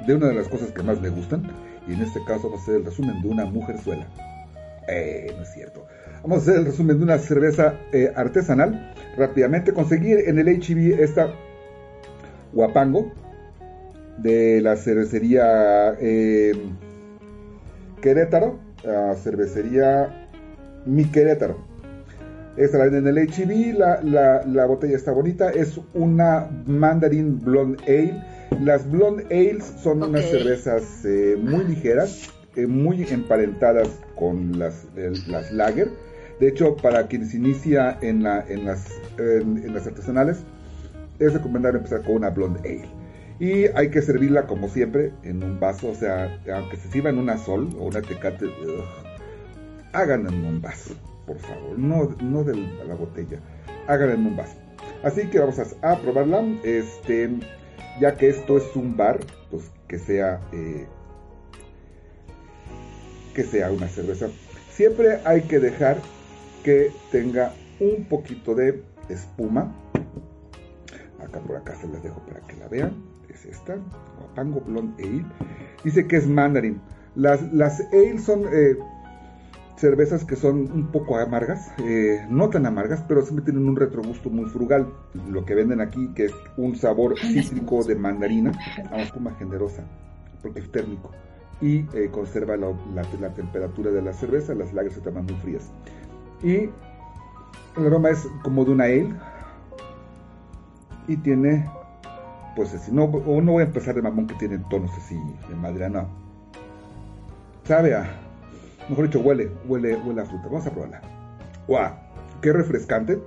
de 0.05 0.13
una 0.13 0.27
de 0.27 0.35
las 0.35 0.47
cosas 0.47 0.71
que 0.71 0.83
más 0.83 1.01
me 1.01 1.09
gustan. 1.09 1.51
Y 1.87 1.93
en 1.93 2.01
este 2.01 2.23
caso 2.23 2.43
vamos 2.43 2.59
a 2.59 2.63
hacer 2.63 2.75
el 2.75 2.85
resumen 2.85 3.21
de 3.21 3.27
una 3.27 3.45
mujerzuela. 3.45 4.07
Eh, 4.87 5.33
no 5.35 5.43
es 5.43 5.53
cierto. 5.53 5.85
Vamos 6.23 6.39
a 6.39 6.41
hacer 6.43 6.55
el 6.55 6.65
resumen 6.67 6.99
de 6.99 7.03
una 7.03 7.17
cerveza 7.17 7.75
eh, 7.91 8.13
artesanal. 8.15 8.93
Rápidamente 9.17 9.73
conseguir 9.73 10.19
en 10.25 10.39
el 10.39 10.47
HIV 10.47 11.01
esta 11.01 11.33
Guapango 12.53 13.11
de 14.19 14.61
la 14.61 14.77
cervecería 14.77 15.95
eh, 15.99 16.53
Querétaro, 18.01 18.57
la 18.85 19.13
cervecería 19.15 20.29
Mi 20.85 21.03
Querétaro. 21.03 21.57
Esta 22.55 22.77
la 22.77 22.85
venden 22.85 23.07
en 23.07 23.17
el 23.17 23.29
HIV, 23.29 23.77
la, 23.77 24.45
la, 24.45 24.65
botella 24.65 24.95
está 24.95 25.11
bonita, 25.11 25.49
es 25.49 25.77
una 25.93 26.47
Mandarin 26.65 27.37
Blonde 27.43 27.83
Ale. 27.85 28.23
Las 28.61 28.89
Blonde 28.89 29.25
Ales 29.25 29.65
son 29.81 30.03
unas 30.03 30.23
cervezas 30.23 31.03
eh, 31.03 31.35
muy 31.37 31.65
ligeras, 31.65 32.29
muy 32.55 33.03
emparentadas 33.09 33.89
con 34.15 34.57
las, 34.57 34.85
las 35.27 35.51
lager 35.51 35.89
de 36.39 36.47
hecho, 36.47 36.75
para 36.75 37.07
quienes 37.07 37.33
inicia 37.33 37.97
en, 38.01 38.23
la, 38.23 38.45
en, 38.47 38.65
las, 38.65 38.87
artesanales, 39.87 40.43
es 41.19 41.33
recomendable 41.33 41.77
empezar 41.79 42.01
con 42.01 42.15
una 42.15 42.29
blonde 42.29 42.59
ale. 42.61 42.89
Y 43.39 43.65
hay 43.75 43.89
que 43.89 44.01
servirla 44.01 44.45
como 44.47 44.69
siempre 44.69 45.11
en 45.23 45.43
un 45.43 45.59
vaso, 45.59 45.89
o 45.89 45.95
sea, 45.95 46.39
aunque 46.53 46.77
se 46.77 46.91
sirva 46.91 47.09
en 47.09 47.17
una 47.17 47.37
sol 47.37 47.69
o 47.79 47.85
una 47.85 48.01
tecate, 48.01 48.45
háganlo 49.91 50.29
en 50.29 50.45
un 50.45 50.61
vaso, 50.61 50.95
por 51.25 51.37
favor, 51.39 51.77
no, 51.77 52.15
no 52.21 52.43
de 52.43 52.55
la 52.87 52.95
botella, 52.95 53.39
háganlo 53.87 54.15
en 54.15 54.25
un 54.27 54.37
vaso. 54.37 54.55
Así 55.03 55.27
que 55.27 55.39
vamos 55.39 55.59
a, 55.59 55.97
probarla. 55.99 56.43
Este, 56.63 57.29
ya 57.99 58.15
que 58.15 58.29
esto 58.29 58.57
es 58.57 58.75
un 58.75 58.95
bar, 58.95 59.19
pues 59.51 59.69
que 59.87 59.99
sea 59.99 60.39
eh, 60.51 60.87
que 63.33 63.43
sea 63.43 63.71
una 63.71 63.87
cerveza. 63.87 64.27
Siempre 64.71 65.19
hay 65.25 65.41
que 65.41 65.59
dejar 65.59 65.97
que 66.63 66.91
tenga 67.11 67.53
un 67.79 68.05
poquito 68.05 68.55
de 68.55 68.83
espuma. 69.09 69.73
Acá 71.19 71.39
por 71.39 71.57
acá 71.57 71.75
se 71.75 71.87
las 71.87 72.01
dejo 72.03 72.19
para 72.25 72.39
que 72.41 72.55
la 72.57 72.67
vean. 72.67 73.03
Es 73.29 73.45
esta, 73.45 73.77
Guapango 74.19 74.61
Blonde 74.61 75.03
Ale. 75.03 75.25
Dice 75.83 76.07
que 76.07 76.17
es 76.17 76.27
mandarin. 76.27 76.81
Las, 77.15 77.41
las 77.53 77.79
ale 77.91 78.17
son 78.19 78.45
eh, 78.51 78.75
cervezas 79.77 80.23
que 80.23 80.35
son 80.35 80.71
un 80.71 80.87
poco 80.91 81.17
amargas, 81.17 81.71
eh, 81.79 82.25
no 82.29 82.49
tan 82.49 82.65
amargas, 82.65 83.03
pero 83.07 83.21
siempre 83.21 83.45
tienen 83.45 83.67
un 83.67 83.75
retrogusto 83.75 84.29
muy 84.29 84.45
frugal. 84.45 84.87
Lo 85.29 85.45
que 85.45 85.55
venden 85.55 85.81
aquí, 85.81 86.09
que 86.15 86.25
es 86.25 86.33
un 86.57 86.75
sabor 86.75 87.19
cítrico 87.19 87.83
de 87.83 87.95
mandarina, 87.95 88.51
a 88.89 88.95
una 88.95 89.03
espuma 89.03 89.35
generosa, 89.35 89.83
porque 90.41 90.61
es 90.61 90.71
térmico. 90.71 91.11
Y 91.61 91.85
eh, 91.93 92.09
conserva 92.11 92.57
la, 92.57 92.73
la, 92.93 93.33
temperatura 93.33 93.91
de 93.91 94.01
la 94.01 94.13
cerveza, 94.13 94.53
las 94.53 94.73
lagers 94.73 94.95
se 94.95 95.01
toman 95.01 95.25
muy 95.25 95.35
frías. 95.35 95.71
Y 96.43 96.69
el 97.77 97.87
aroma 97.87 98.09
es 98.09 98.27
como 98.43 98.65
de 98.65 98.71
una 98.71 98.83
ale. 98.83 99.13
Y 101.07 101.17
tiene, 101.17 101.69
pues 102.55 102.73
así, 102.73 102.91
no, 102.91 103.07
no 103.07 103.51
voy 103.51 103.63
a 103.63 103.65
empezar 103.65 103.95
de 103.95 104.01
mamón 104.01 104.27
que 104.27 104.35
tiene 104.35 104.59
tonos 104.69 104.91
así 104.97 105.19
de 105.49 105.55
madera, 105.55 105.89
no. 105.89 106.07
Sabe 107.63 107.95
a 107.95 108.23
Mejor 108.89 109.05
dicho, 109.05 109.19
huele, 109.21 109.51
huele, 109.65 109.95
huele 109.95 110.21
a 110.21 110.25
fruta. 110.25 110.45
Vamos 110.45 110.67
a 110.67 110.71
probarla. 110.71 111.01
¡Wow! 111.67 111.91
¡Qué 112.41 112.51
refrescante! 112.51 113.21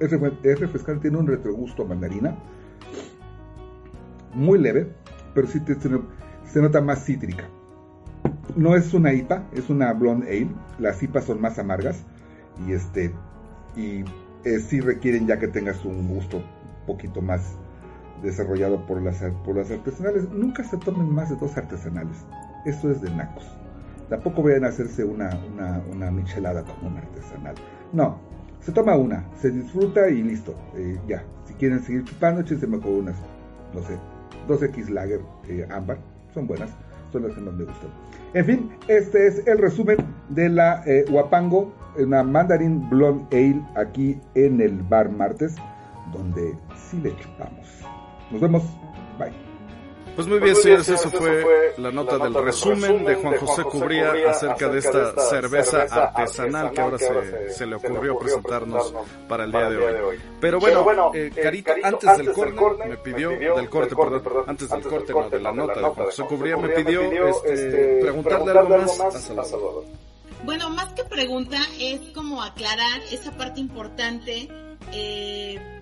Es, 0.00 0.10
refrescante, 0.10 1.02
tiene 1.02 1.16
un 1.16 1.26
retrogusto 1.26 1.84
a 1.84 1.86
mandarina. 1.86 2.36
Muy 4.34 4.58
leve, 4.58 4.92
pero 5.34 5.46
sí 5.46 5.60
se, 6.44 6.60
nota 6.60 6.80
más 6.80 7.04
cítrica. 7.04 7.44
No 8.56 8.74
es 8.74 8.94
una 8.94 9.12
IPA, 9.12 9.44
es 9.52 9.68
una 9.68 9.92
blonde 9.92 10.28
ale. 10.28 10.48
Las 10.78 11.02
IPAs 11.02 11.24
son 11.24 11.40
más 11.40 11.58
amargas 11.58 12.02
y 12.66 12.72
este 12.72 13.12
y 13.76 14.02
eh, 14.44 14.60
sí 14.60 14.80
requieren 14.80 15.26
ya 15.26 15.38
que 15.38 15.48
tengas 15.48 15.84
un 15.84 16.08
gusto 16.08 16.38
un 16.38 16.86
poquito 16.86 17.20
más 17.20 17.58
desarrollado 18.22 18.86
por 18.86 19.02
las, 19.02 19.22
por 19.44 19.56
las 19.56 19.70
artesanales. 19.70 20.30
Nunca 20.30 20.64
se 20.64 20.78
tomen 20.78 21.10
más 21.10 21.28
de 21.28 21.36
dos 21.36 21.56
artesanales. 21.56 22.24
Eso 22.64 22.90
es 22.90 23.02
de 23.02 23.10
nacos. 23.10 23.44
Tampoco 24.08 24.42
vayan 24.42 24.64
a 24.64 24.68
hacerse 24.68 25.04
una, 25.04 25.30
una, 25.92 26.10
michelada 26.10 26.62
como 26.62 26.88
un 26.88 26.96
artesanal. 26.96 27.56
No, 27.92 28.18
se 28.60 28.72
toma 28.72 28.96
una, 28.96 29.24
se 29.36 29.50
disfruta 29.50 30.08
y 30.08 30.22
listo. 30.22 30.54
Eh, 30.76 30.98
ya, 31.08 31.24
si 31.44 31.54
quieren 31.54 31.82
seguir 31.82 32.04
chupando, 32.04 32.40
échense 32.40 32.66
mejor 32.66 32.92
unas, 32.92 33.16
no 33.74 33.82
sé, 33.82 33.98
2X 34.48 34.88
Lager 34.90 35.20
eh, 35.48 35.66
ámbar, 35.70 35.98
son 36.32 36.46
buenas, 36.46 36.70
son 37.12 37.24
las 37.24 37.32
que 37.34 37.40
más 37.40 37.54
me 37.54 37.64
gustan. 37.64 37.90
En 38.34 38.44
fin, 38.44 38.70
este 38.88 39.26
es 39.26 39.46
el 39.46 39.58
resumen 39.58 39.98
de 40.28 40.48
la 40.48 40.82
eh, 40.86 41.04
Huapango, 41.10 41.72
una 41.96 42.22
Mandarin 42.22 42.88
Blonde 42.90 43.24
Ale 43.32 43.62
aquí 43.74 44.20
en 44.34 44.60
el 44.60 44.82
Bar 44.82 45.10
Martes, 45.10 45.54
donde 46.12 46.54
sí 46.74 46.98
le 47.00 47.16
chupamos. 47.16 47.82
Nos 48.30 48.40
vemos, 48.40 48.62
bye. 49.18 49.45
Pues 50.16 50.28
muy 50.28 50.38
bien, 50.38 50.54
pues 50.54 50.62
señores, 50.62 50.88
eso 50.88 51.10
fue 51.10 51.74
la 51.76 51.92
nota 51.92 52.16
del 52.16 52.32
resumen 52.32 53.04
de 53.04 53.16
Juan 53.16 53.36
José 53.36 53.62
Cubría 53.64 54.30
acerca 54.30 54.68
de 54.68 54.78
esta 54.78 55.14
cerveza 55.20 55.82
artesanal 55.82 56.70
que 56.72 56.80
ahora 56.80 56.96
se, 56.98 57.66
le 57.66 57.76
ocurrió 57.76 58.18
presentarnos 58.18 58.94
para 59.28 59.44
el 59.44 59.52
día 59.52 59.68
de 59.68 60.02
hoy. 60.02 60.16
Pero 60.40 60.58
bueno, 60.58 61.10
eh, 61.14 61.30
eh, 61.36 61.40
Carita, 61.42 61.74
antes 61.82 62.16
del 62.16 62.32
corte, 62.32 62.88
me 62.88 62.96
pidió, 62.96 63.28
del 63.28 63.68
corte, 63.68 63.94
perdón, 63.94 64.44
antes 64.46 64.70
del 64.70 64.82
corte, 64.82 65.12
no, 65.12 65.28
de 65.28 65.40
la 65.40 65.52
nota 65.52 65.74
de 65.74 65.80
Juan 65.80 66.06
José 66.06 66.24
Cubría, 66.24 66.56
me 66.56 66.70
pidió 66.70 67.02
este, 67.02 67.52
este, 67.52 68.00
preguntarle 68.00 68.58
algo 68.58 68.78
más 68.78 69.00
a 69.00 69.10
Salvador. 69.10 69.84
Bueno, 70.44 70.70
más 70.70 70.92
que 70.94 71.04
pregunta, 71.04 71.58
es 71.78 72.00
como 72.14 72.42
aclarar 72.42 73.00
esa 73.10 73.32
parte 73.32 73.60
importante. 73.60 74.48
Eh, 74.92 75.75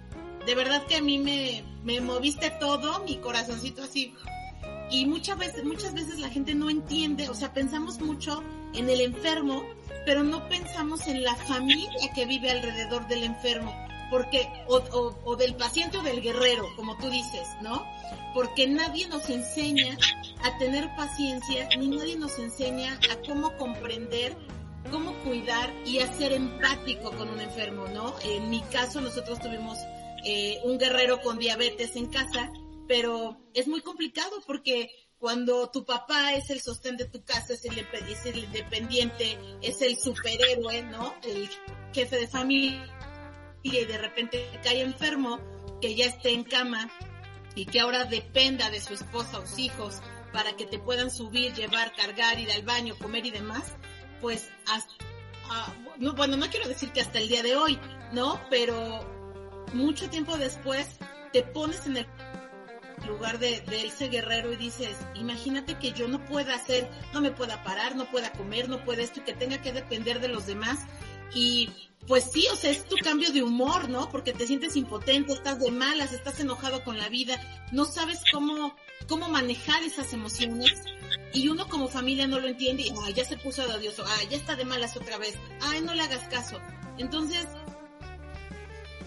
de 0.47 0.55
verdad 0.55 0.85
que 0.87 0.97
a 0.97 1.03
mí 1.03 1.19
me, 1.19 1.65
me 1.83 2.01
moviste 2.01 2.51
todo, 2.51 3.03
mi 3.05 3.17
corazoncito 3.17 3.83
así. 3.83 4.15
Y 4.91 5.07
muchas 5.07 5.39
veces, 5.39 5.65
muchas 5.65 5.95
veces 5.95 6.19
la 6.19 6.29
gente 6.29 6.55
no 6.55 6.71
entiende, 6.71 7.29
o 7.29 7.35
sea, 7.35 7.53
pensamos 7.53 8.01
mucho 8.01 8.43
en 8.75 8.89
el 8.89 9.01
enfermo, 9.01 9.65
pero 10.05 10.23
no 10.23 10.49
pensamos 10.49 11.07
en 11.07 11.23
la 11.23 11.35
familia 11.35 12.13
que 12.15 12.27
vive 12.27 12.51
alrededor 12.51 13.07
del 13.09 13.25
enfermo, 13.25 13.75
porque, 14.11 14.49
o, 14.69 14.77
o, 14.77 15.19
o 15.25 15.37
del 15.37 15.55
paciente 15.55 15.99
o 15.99 16.03
del 16.03 16.21
guerrero, 16.21 16.67
como 16.77 16.97
tú 16.99 17.09
dices, 17.09 17.49
¿no? 17.63 17.85
Porque 18.35 18.67
nadie 18.67 19.09
nos 19.09 19.31
enseña 19.31 19.97
a 20.43 20.59
tener 20.59 20.95
paciencia, 20.97 21.69
ni 21.79 21.89
nadie 21.89 22.17
nos 22.17 22.39
enseña 22.39 22.99
a 23.11 23.27
cómo 23.27 23.57
comprender 23.57 24.37
cómo 24.91 25.15
cuidar 25.25 25.73
y 25.87 26.01
a 26.01 26.13
ser 26.13 26.33
empático 26.33 27.11
con 27.13 27.29
un 27.31 27.41
enfermo, 27.41 27.87
¿no? 27.89 28.15
En 28.23 28.51
mi 28.51 28.61
caso, 28.63 29.01
nosotros 29.01 29.41
tuvimos 29.41 29.79
eh, 30.25 30.61
un 30.65 30.79
guerrero 30.79 31.21
con 31.21 31.39
diabetes 31.39 31.97
en 31.97 32.07
casa, 32.07 32.51
pero 32.89 33.39
es 33.55 33.67
muy 33.69 33.81
complicado 33.81 34.43
porque 34.47 34.91
cuando 35.19 35.71
tu 35.71 35.85
papá 35.85 36.35
es 36.35 36.51
el 36.51 36.61
sostén 36.61 36.97
de 36.97 37.07
tu 37.07 37.25
casa, 37.25 37.55
es 37.55 37.65
el, 37.65 38.39
independiente, 38.39 39.39
es 39.63 39.81
el 39.81 39.97
superhéroe, 39.97 40.83
¿no? 40.83 41.15
El 41.23 41.49
jefe 41.95 42.17
de 42.17 42.29
familia 42.29 42.87
y 43.63 43.85
de 43.85 43.99
repente 43.99 44.47
cae 44.63 44.83
enfermo, 44.83 45.41
que 45.81 45.95
ya 45.95 46.07
esté 46.07 46.31
en 46.31 46.45
cama 46.45 46.91
y 47.55 47.67
que 47.67 47.81
ahora 47.81 48.05
dependa 48.05 48.71
de 48.71 48.81
su 48.81 48.95
esposa 48.95 49.39
o 49.39 49.47
sus 49.47 49.59
hijos 49.59 50.01
para 50.33 50.57
que 50.57 50.67
te 50.67 50.79
puedan 50.79 51.11
subir, 51.11 51.55
llevar, 51.55 51.95
cargar, 51.95 52.39
ir 52.39 52.51
al 52.51 52.63
baño, 52.63 52.97
comer 52.99 53.25
y 53.25 53.31
demás, 53.31 53.77
pues 54.21 54.51
ah, 54.67 55.73
no, 55.99 56.15
bueno, 56.15 56.37
no 56.37 56.51
quiero 56.51 56.69
decir 56.69 56.93
que 56.93 57.01
hasta 57.01 57.19
el 57.19 57.29
día 57.29 57.43
de 57.43 57.57
hoy, 57.57 57.79
¿no? 58.13 58.41
Pero 58.51 59.14
mucho 59.75 60.09
tiempo 60.09 60.39
después 60.39 60.87
te 61.33 61.43
pones 61.43 61.87
en 61.87 61.99
el 61.99 62.07
lugar 63.07 63.39
de, 63.39 63.63
ese 63.85 64.09
guerrero 64.09 64.53
y 64.53 64.57
dices, 64.57 64.97
imagínate 65.15 65.75
que 65.79 65.93
yo 65.93 66.09
no 66.09 66.25
pueda 66.25 66.55
hacer, 66.55 66.89
no 67.13 67.21
me 67.21 67.31
pueda 67.31 67.63
parar, 67.65 67.97
no 67.97 68.11
pueda 68.11 68.33
comer, 68.33 68.69
no 68.69 68.85
pueda 68.85 69.03
esto 69.03 69.21
y 69.21 69.25
que 69.25 69.35
tenga 69.35 69.61
que 69.61 69.73
depender 69.73 70.21
de 70.21 70.29
los 70.29 70.47
demás. 70.47 70.79
Y 71.35 71.71
pues 72.07 72.31
sí, 72.31 72.47
o 72.53 72.57
sea, 72.57 72.71
es 72.71 72.85
tu 72.85 72.97
cambio 72.97 73.33
de 73.33 73.43
humor, 73.43 73.89
¿no? 73.89 74.09
Porque 74.11 74.33
te 74.33 74.47
sientes 74.47 74.77
impotente, 74.77 75.33
estás 75.33 75.59
de 75.59 75.71
malas, 75.71 76.13
estás 76.13 76.39
enojado 76.41 76.85
con 76.85 76.99
la 76.99 77.09
vida, 77.09 77.41
no 77.73 77.85
sabes 77.85 78.21
cómo, 78.33 78.77
cómo 79.09 79.29
manejar 79.29 79.83
esas 79.83 80.13
emociones 80.13 80.83
y 81.33 81.49
uno 81.49 81.69
como 81.69 81.89
familia 81.89 82.27
no 82.27 82.39
lo 82.39 82.47
entiende 82.47 82.85
y, 82.85 82.93
ay, 83.05 83.15
ya 83.15 83.25
se 83.25 83.37
puso 83.37 83.67
de 83.67 83.75
odioso, 83.75 84.05
ay, 84.07 84.29
ya 84.31 84.37
está 84.37 84.55
de 84.55 84.65
malas 84.65 84.97
otra 84.97 85.19
vez, 85.19 85.35
ay, 85.63 85.81
no 85.81 85.95
le 85.95 86.03
hagas 86.03 86.29
caso. 86.29 86.61
Entonces, 86.99 87.47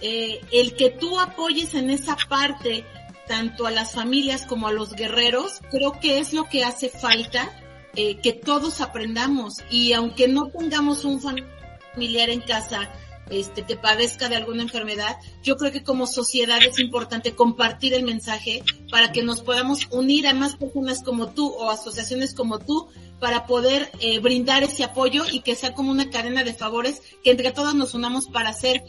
eh, 0.02 0.42
el 0.52 0.76
que 0.76 0.90
tú 0.90 1.20
apoyes 1.20 1.74
en 1.74 1.90
esa 1.90 2.18
parte 2.30 2.86
tanto 3.28 3.68
a 3.68 3.72
las 3.72 3.92
familias 3.92 4.46
como 4.46 4.68
a 4.68 4.72
los 4.72 4.94
guerreros, 4.94 5.60
creo 5.70 6.00
que 6.00 6.20
es 6.20 6.34
lo 6.34 6.46
que 6.46 6.64
hace 6.64 6.90
falta, 6.90 7.52
eh, 7.96 8.18
que 8.22 8.34
todos 8.34 8.82
aprendamos. 8.82 9.64
Y 9.70 9.94
aunque 9.94 10.28
no 10.28 10.48
tengamos 10.48 11.04
un 11.04 11.20
familiar 11.22 12.30
en 12.30 12.42
casa, 12.42 12.90
este, 13.30 13.64
que 13.64 13.76
padezca 13.76 14.30
de 14.30 14.38
alguna 14.38 14.64
enfermedad, 14.64 15.18
yo 15.44 15.58
creo 15.58 15.72
que 15.72 15.84
como 15.84 16.08
sociedad 16.08 16.60
es 16.62 16.80
importante 16.80 17.36
compartir 17.36 17.94
el 17.94 18.04
mensaje 18.04 18.64
para 18.90 19.12
que 19.12 19.24
nos 19.24 19.42
podamos 19.42 19.88
unir 19.92 20.28
a 20.28 20.34
más 20.34 20.56
personas 20.56 21.04
como 21.04 21.28
tú 21.28 21.50
o 21.50 21.70
asociaciones 21.70 22.34
como 22.34 22.60
tú 22.60 22.88
para 23.20 23.46
poder 23.46 23.92
eh, 24.00 24.20
brindar 24.20 24.64
ese 24.64 24.86
apoyo 24.86 25.26
y 25.30 25.42
que 25.42 25.56
sea 25.56 25.74
como 25.74 25.92
una 25.92 26.10
cadena 26.10 26.44
de 26.44 26.54
favores 26.54 27.02
que 27.24 27.32
entre 27.32 27.52
todos 27.52 27.76
nos 27.76 27.94
unamos 27.94 28.28
para 28.28 28.50
hacer 28.50 28.82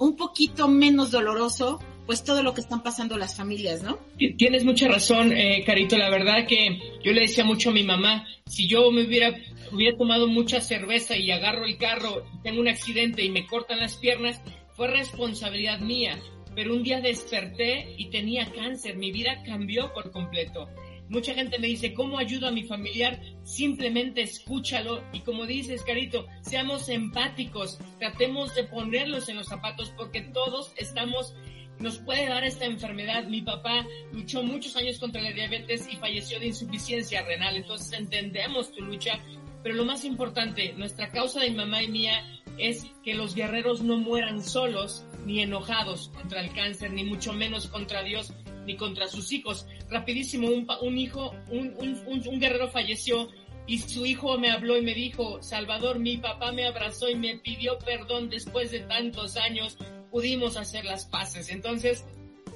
un 0.00 0.16
poquito 0.16 0.66
menos 0.66 1.12
doloroso 1.12 1.78
pues 2.06 2.24
todo 2.24 2.42
lo 2.42 2.54
que 2.54 2.60
están 2.60 2.82
pasando 2.82 3.16
las 3.16 3.36
familias, 3.36 3.84
¿no? 3.84 4.00
Tienes 4.36 4.64
mucha 4.64 4.88
razón, 4.88 5.32
eh, 5.32 5.62
Carito. 5.64 5.96
La 5.96 6.10
verdad 6.10 6.44
que 6.48 6.80
yo 7.04 7.12
le 7.12 7.20
decía 7.20 7.44
mucho 7.44 7.70
a 7.70 7.72
mi 7.72 7.84
mamá, 7.84 8.26
si 8.46 8.66
yo 8.66 8.90
me 8.90 9.04
hubiera, 9.04 9.36
hubiera 9.70 9.96
tomado 9.96 10.26
mucha 10.26 10.60
cerveza 10.60 11.16
y 11.16 11.30
agarro 11.30 11.66
el 11.66 11.76
carro, 11.76 12.24
tengo 12.42 12.60
un 12.60 12.66
accidente 12.66 13.22
y 13.22 13.30
me 13.30 13.46
cortan 13.46 13.78
las 13.78 13.96
piernas, 13.96 14.42
fue 14.72 14.88
responsabilidad 14.88 15.78
mía. 15.78 16.18
Pero 16.56 16.74
un 16.74 16.82
día 16.82 17.00
desperté 17.00 17.94
y 17.96 18.10
tenía 18.10 18.50
cáncer, 18.50 18.96
mi 18.96 19.12
vida 19.12 19.44
cambió 19.44 19.92
por 19.92 20.10
completo. 20.10 20.68
Mucha 21.10 21.34
gente 21.34 21.58
me 21.58 21.66
dice, 21.66 21.92
¿cómo 21.92 22.18
ayudo 22.18 22.46
a 22.46 22.52
mi 22.52 22.62
familiar? 22.62 23.20
Simplemente 23.42 24.22
escúchalo 24.22 25.02
y 25.12 25.20
como 25.20 25.44
dices, 25.44 25.82
Carito, 25.82 26.28
seamos 26.40 26.88
empáticos, 26.88 27.80
tratemos 27.98 28.54
de 28.54 28.62
ponerlos 28.62 29.28
en 29.28 29.34
los 29.34 29.48
zapatos 29.48 29.92
porque 29.96 30.20
todos 30.20 30.72
estamos, 30.76 31.34
nos 31.80 31.98
puede 31.98 32.28
dar 32.28 32.44
esta 32.44 32.64
enfermedad. 32.64 33.24
Mi 33.24 33.42
papá 33.42 33.84
luchó 34.12 34.44
muchos 34.44 34.76
años 34.76 35.00
contra 35.00 35.20
la 35.20 35.32
diabetes 35.32 35.92
y 35.92 35.96
falleció 35.96 36.38
de 36.38 36.46
insuficiencia 36.46 37.22
renal, 37.22 37.56
entonces 37.56 37.92
entendemos 37.98 38.70
tu 38.70 38.84
lucha, 38.84 39.18
pero 39.64 39.74
lo 39.74 39.84
más 39.84 40.04
importante, 40.04 40.74
nuestra 40.74 41.10
causa 41.10 41.40
de 41.40 41.50
mi 41.50 41.56
mamá 41.56 41.82
y 41.82 41.88
mía 41.88 42.24
es 42.56 42.86
que 43.02 43.14
los 43.14 43.34
guerreros 43.34 43.82
no 43.82 43.98
mueran 43.98 44.44
solos 44.44 45.04
ni 45.26 45.40
enojados 45.40 46.10
contra 46.14 46.40
el 46.40 46.52
cáncer, 46.52 46.92
ni 46.92 47.02
mucho 47.02 47.32
menos 47.32 47.66
contra 47.66 48.04
Dios, 48.04 48.32
ni 48.66 48.76
contra 48.76 49.08
sus 49.08 49.32
hijos. 49.32 49.66
Rapidísimo, 49.88 50.48
un, 50.48 50.98
hijo, 50.98 51.34
un, 51.50 51.74
un 52.06 52.40
guerrero 52.40 52.68
falleció 52.68 53.28
y 53.66 53.78
su 53.78 54.04
hijo 54.04 54.36
me 54.38 54.50
habló 54.50 54.76
y 54.76 54.82
me 54.82 54.94
dijo, 54.94 55.40
Salvador, 55.42 55.98
mi 55.98 56.16
papá 56.16 56.50
me 56.50 56.66
abrazó 56.66 57.08
y 57.08 57.14
me 57.14 57.36
pidió 57.38 57.78
perdón 57.78 58.28
después 58.28 58.70
de 58.72 58.80
tantos 58.80 59.36
años, 59.36 59.78
pudimos 60.10 60.56
hacer 60.56 60.84
las 60.84 61.06
paces. 61.06 61.50
Entonces, 61.50 62.04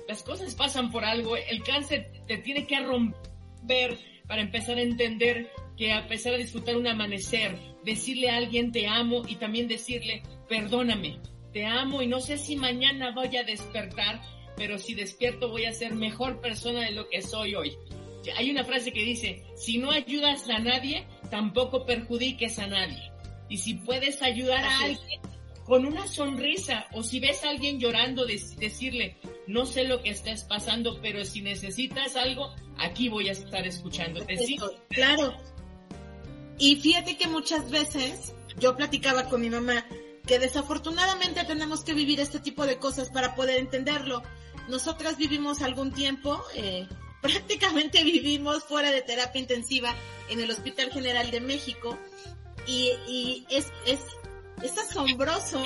las 0.09 0.23
cosas 0.23 0.55
pasan 0.55 0.91
por 0.91 1.05
algo, 1.05 1.37
el 1.37 1.63
cáncer 1.63 2.11
te 2.27 2.39
tiene 2.39 2.67
que 2.67 2.81
romper 2.81 3.99
para 4.27 4.43
empezar 4.43 4.77
a 4.79 4.83
entender 4.83 5.51
que 5.77 5.93
a 5.93 6.07
pesar 6.09 6.33
de 6.33 6.39
disfrutar 6.39 6.77
un 6.77 6.87
amanecer, 6.87 7.59
decirle 7.85 8.31
a 8.31 8.37
alguien 8.37 8.73
te 8.73 8.87
amo 8.87 9.23
y 9.27 9.37
también 9.37 9.69
decirle 9.69 10.23
perdóname, 10.49 11.21
te 11.53 11.65
amo 11.65 12.03
y 12.03 12.07
no 12.07 12.21
sé 12.21 12.39
si 12.39 12.57
mañana 12.57 13.13
voy 13.13 13.37
a 13.37 13.45
despertar, 13.45 14.21
pero 14.57 14.79
si 14.79 14.95
despierto 14.95 15.49
voy 15.49 15.65
a 15.67 15.73
ser 15.73 15.95
mejor 15.95 16.41
persona 16.41 16.83
de 16.83 16.93
lo 16.93 17.09
que 17.09 17.23
soy 17.23 17.55
hoy. 17.55 17.77
Hay 18.37 18.51
una 18.51 18.65
frase 18.65 18.93
que 18.93 19.05
dice, 19.05 19.45
si 19.57 19.79
no 19.79 19.91
ayudas 19.91 20.49
a 20.49 20.59
nadie, 20.59 21.07
tampoco 21.31 21.85
perjudiques 21.85 22.59
a 22.59 22.67
nadie. 22.67 23.13
Y 23.49 23.59
si 23.59 23.75
puedes 23.75 24.23
ayudar 24.23 24.65
a 24.65 24.79
alguien 24.81 25.21
con 25.65 25.87
una 25.87 26.07
sonrisa 26.07 26.87
o 26.93 27.03
si 27.03 27.21
ves 27.21 27.45
a 27.45 27.51
alguien 27.51 27.79
llorando, 27.79 28.27
decirle, 28.27 29.17
no 29.47 29.67
sé 29.67 29.85
lo 29.85 30.03
que 30.03 30.11
estás 30.11 30.45
pasando, 30.45 31.01
pero 31.01 31.25
si 31.25 31.43
necesitas 31.43 32.17
algo, 32.17 32.55
aquí 32.79 33.09
voy 33.09 33.29
a 33.29 33.33
estar 33.33 33.67
escuchándote. 33.67 34.37
¿sí? 34.37 34.57
Claro. 34.91 35.35
Y 36.59 36.77
fíjate 36.77 37.17
que 37.17 37.27
muchas 37.27 37.71
veces 37.71 38.35
yo 38.59 38.77
platicaba 38.77 39.29
con 39.29 39.41
mi 39.41 39.51
mamá 39.51 39.85
que 40.27 40.39
desafortunadamente 40.39 41.45
tenemos 41.45 41.85
que 41.85 41.95
vivir 41.95 42.21
este 42.21 42.41
tipo 42.41 42.67
de 42.67 42.79
cosas 42.79 43.11
para 43.11 43.35
poder 43.35 43.59
entenderlo. 43.59 44.23
Nosotras 44.69 45.17
vivimos 45.17 45.63
algún 45.63 45.93
tiempo, 45.93 46.43
eh, 46.55 46.89
prácticamente 47.21 48.03
vivimos 48.05 48.65
fuera 48.65 48.91
de 48.91 49.03
terapia 49.03 49.41
intensiva 49.41 49.95
en 50.29 50.41
el 50.41 50.51
Hospital 50.51 50.91
General 50.91 51.31
de 51.31 51.41
México 51.41 51.99
y, 52.67 52.93
y 53.07 53.47
es, 53.51 53.73
es, 53.87 54.01
es 54.63 54.79
asombroso 54.79 55.63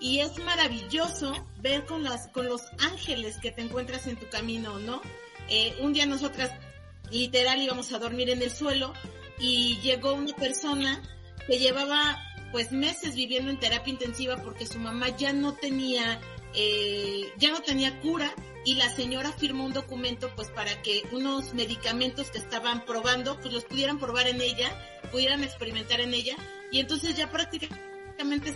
y 0.00 0.20
es 0.20 0.38
maravilloso 0.38 1.32
ver 1.60 1.86
con 1.86 2.02
las, 2.02 2.28
con 2.28 2.46
los 2.46 2.62
ángeles 2.78 3.38
que 3.38 3.50
te 3.50 3.62
encuentras 3.62 4.06
en 4.06 4.16
tu 4.16 4.28
camino, 4.28 4.78
¿no? 4.78 5.00
Eh, 5.48 5.76
un 5.80 5.92
día 5.92 6.06
nosotras 6.06 6.50
literal 7.10 7.60
íbamos 7.60 7.92
a 7.92 7.98
dormir 7.98 8.30
en 8.30 8.42
el 8.42 8.50
suelo 8.50 8.92
y 9.38 9.78
llegó 9.82 10.14
una 10.14 10.34
persona 10.34 11.02
que 11.46 11.58
llevaba 11.58 12.18
pues 12.52 12.72
meses 12.72 13.14
viviendo 13.14 13.50
en 13.50 13.58
terapia 13.58 13.92
intensiva 13.92 14.36
porque 14.36 14.66
su 14.66 14.78
mamá 14.78 15.08
ya 15.16 15.32
no 15.32 15.54
tenía 15.54 16.20
eh, 16.54 17.32
ya 17.36 17.50
no 17.50 17.62
tenía 17.62 18.00
cura 18.00 18.32
y 18.64 18.76
la 18.76 18.88
señora 18.94 19.32
firmó 19.32 19.64
un 19.64 19.72
documento 19.72 20.30
pues 20.34 20.50
para 20.50 20.82
que 20.82 21.02
unos 21.12 21.52
medicamentos 21.54 22.30
que 22.30 22.38
estaban 22.38 22.84
probando 22.84 23.38
pues 23.40 23.52
los 23.52 23.64
pudieran 23.64 23.98
probar 23.98 24.26
en 24.28 24.40
ella, 24.40 24.70
pudieran 25.10 25.44
experimentar 25.44 26.00
en 26.00 26.14
ella 26.14 26.36
y 26.70 26.80
entonces 26.80 27.16
ya 27.16 27.30
prácticamente 27.30 28.54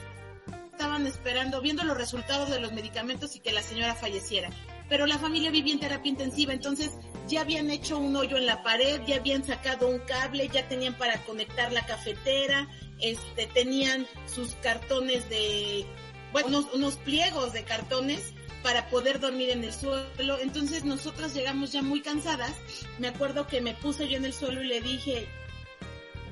estaban 0.72 1.06
esperando, 1.06 1.60
viendo 1.60 1.84
los 1.84 1.96
resultados 1.96 2.50
de 2.50 2.60
los 2.60 2.72
medicamentos 2.72 3.34
y 3.36 3.40
que 3.40 3.52
la 3.52 3.62
señora 3.62 3.94
falleciera. 3.94 4.50
Pero 4.88 5.06
la 5.06 5.18
familia 5.18 5.50
vivía 5.50 5.74
en 5.74 5.80
terapia 5.80 6.08
intensiva, 6.08 6.54
entonces 6.54 6.92
ya 7.26 7.42
habían 7.42 7.70
hecho 7.70 7.98
un 7.98 8.16
hoyo 8.16 8.38
en 8.38 8.46
la 8.46 8.62
pared, 8.62 9.02
ya 9.06 9.16
habían 9.16 9.44
sacado 9.44 9.88
un 9.88 9.98
cable, 9.98 10.48
ya 10.48 10.66
tenían 10.66 10.94
para 10.94 11.22
conectar 11.24 11.72
la 11.72 11.84
cafetera, 11.84 12.68
este, 13.00 13.46
tenían 13.48 14.06
sus 14.26 14.54
cartones 14.54 15.28
de, 15.28 15.84
bueno, 16.32 16.68
unos, 16.74 16.96
pliegos 16.96 17.52
de 17.52 17.64
cartones 17.64 18.32
para 18.62 18.88
poder 18.90 19.20
dormir 19.20 19.50
en 19.50 19.64
el 19.64 19.72
suelo. 19.72 20.38
Entonces 20.40 20.84
nosotros 20.84 21.34
llegamos 21.34 21.72
ya 21.72 21.82
muy 21.82 22.00
cansadas. 22.00 22.52
Me 22.98 23.08
acuerdo 23.08 23.46
que 23.46 23.60
me 23.60 23.74
puse 23.74 24.08
yo 24.08 24.16
en 24.16 24.24
el 24.24 24.32
suelo 24.32 24.62
y 24.62 24.66
le 24.66 24.80
dije, 24.80 25.28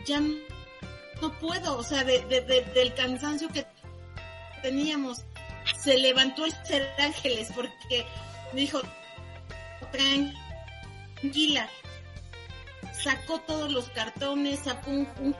ya 0.04 0.20
no 0.20 1.38
puedo, 1.40 1.78
o 1.78 1.82
sea, 1.82 2.04
de, 2.04 2.20
del 2.74 2.94
cansancio 2.94 3.48
que 3.48 3.66
teníamos. 4.62 5.24
Se 5.78 5.96
levantó 5.98 6.44
el 6.44 6.52
ser 6.64 6.88
ángeles 6.98 7.50
porque 7.54 8.06
dijo, 8.52 8.80
tranquila. 11.22 11.68
Sacó 13.02 13.40
todos 13.40 13.72
los 13.72 13.88
cartones, 13.90 14.60
sacó 14.60 14.90
un 14.90 15.36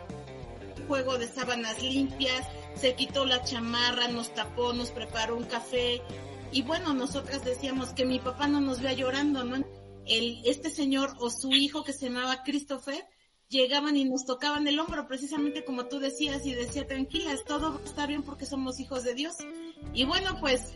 juego 0.87 1.19
de 1.19 1.27
sábanas 1.27 1.83
limpias, 1.83 2.47
se 2.77 2.95
quitó 2.95 3.25
la 3.25 3.43
chamarra, 3.43 4.09
nos 4.09 4.35
tapó, 4.35 4.73
nos 4.73 4.91
preparó 4.91 5.37
un 5.37 5.45
café. 5.45 6.03
Y 6.53 6.63
bueno, 6.63 6.95
nosotras 6.95 7.45
decíamos 7.45 7.91
que 7.91 8.07
mi 8.07 8.19
papá 8.19 8.49
no 8.49 8.61
nos 8.61 8.81
vea 8.81 8.93
llorando, 8.93 9.45
¿no? 9.45 9.65
El, 10.07 10.41
este 10.45 10.71
señor 10.71 11.15
o 11.19 11.31
su 11.31 11.53
hijo 11.53 11.83
que 11.83 11.93
se 11.93 12.07
llamaba 12.07 12.43
Christopher, 12.45 13.05
llegaban 13.49 13.97
y 13.97 14.05
nos 14.05 14.25
tocaban 14.25 14.67
el 14.69 14.79
hombro, 14.79 15.07
precisamente 15.07 15.65
como 15.65 15.87
tú 15.87 15.99
decías, 15.99 16.45
y 16.47 16.55
decía, 16.55 16.87
tranquilas, 16.87 17.45
todo 17.45 17.81
está 17.85 18.07
bien 18.07 18.23
porque 18.23 18.47
somos 18.47 18.79
hijos 18.81 19.05
de 19.05 19.15
Dios. 19.15 19.35
Y 19.93 20.05
bueno, 20.05 20.39
pues, 20.41 20.75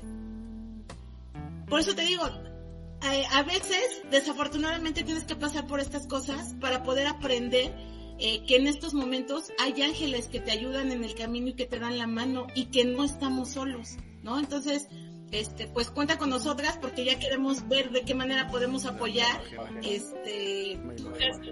por 1.69 1.81
eso 1.81 1.95
te 1.95 2.03
digo, 2.03 2.25
a 2.25 3.43
veces, 3.43 4.03
desafortunadamente, 4.11 5.05
tienes 5.05 5.25
que 5.25 5.37
pasar 5.37 5.67
por 5.67 5.81
estas 5.81 6.07
cosas 6.07 6.55
para 6.61 6.83
poder 6.83 7.07
aprender 7.07 7.73
eh, 8.21 8.45
que 8.47 8.57
en 8.57 8.67
estos 8.67 8.95
momentos 8.95 9.51
hay 9.59 9.81
ángeles 9.83 10.27
que 10.27 10.41
te 10.41 10.51
ayudan 10.51 10.93
en 10.93 11.05
el 11.05 11.15
camino 11.15 11.49
y 11.49 11.55
que 11.55 11.67
te 11.67 11.79
dan 11.79 11.99
la 11.99 12.07
mano 12.07 12.47
y 12.55 12.67
que 12.67 12.85
no 12.85 13.05
estamos 13.05 13.51
solos, 13.51 13.97
¿no? 14.23 14.39
Entonces, 14.39 14.89
este, 15.31 15.69
pues 15.69 15.91
cuenta 15.91 16.19
con 16.19 16.31
nosotras 16.31 16.77
porque 16.81 17.05
ya 17.05 17.19
queremos 17.19 17.69
ver 17.69 17.91
de 17.91 18.03
qué 18.03 18.15
manera 18.15 18.49
podemos 18.49 18.85
apoyar, 18.85 19.41
este, 19.83 20.79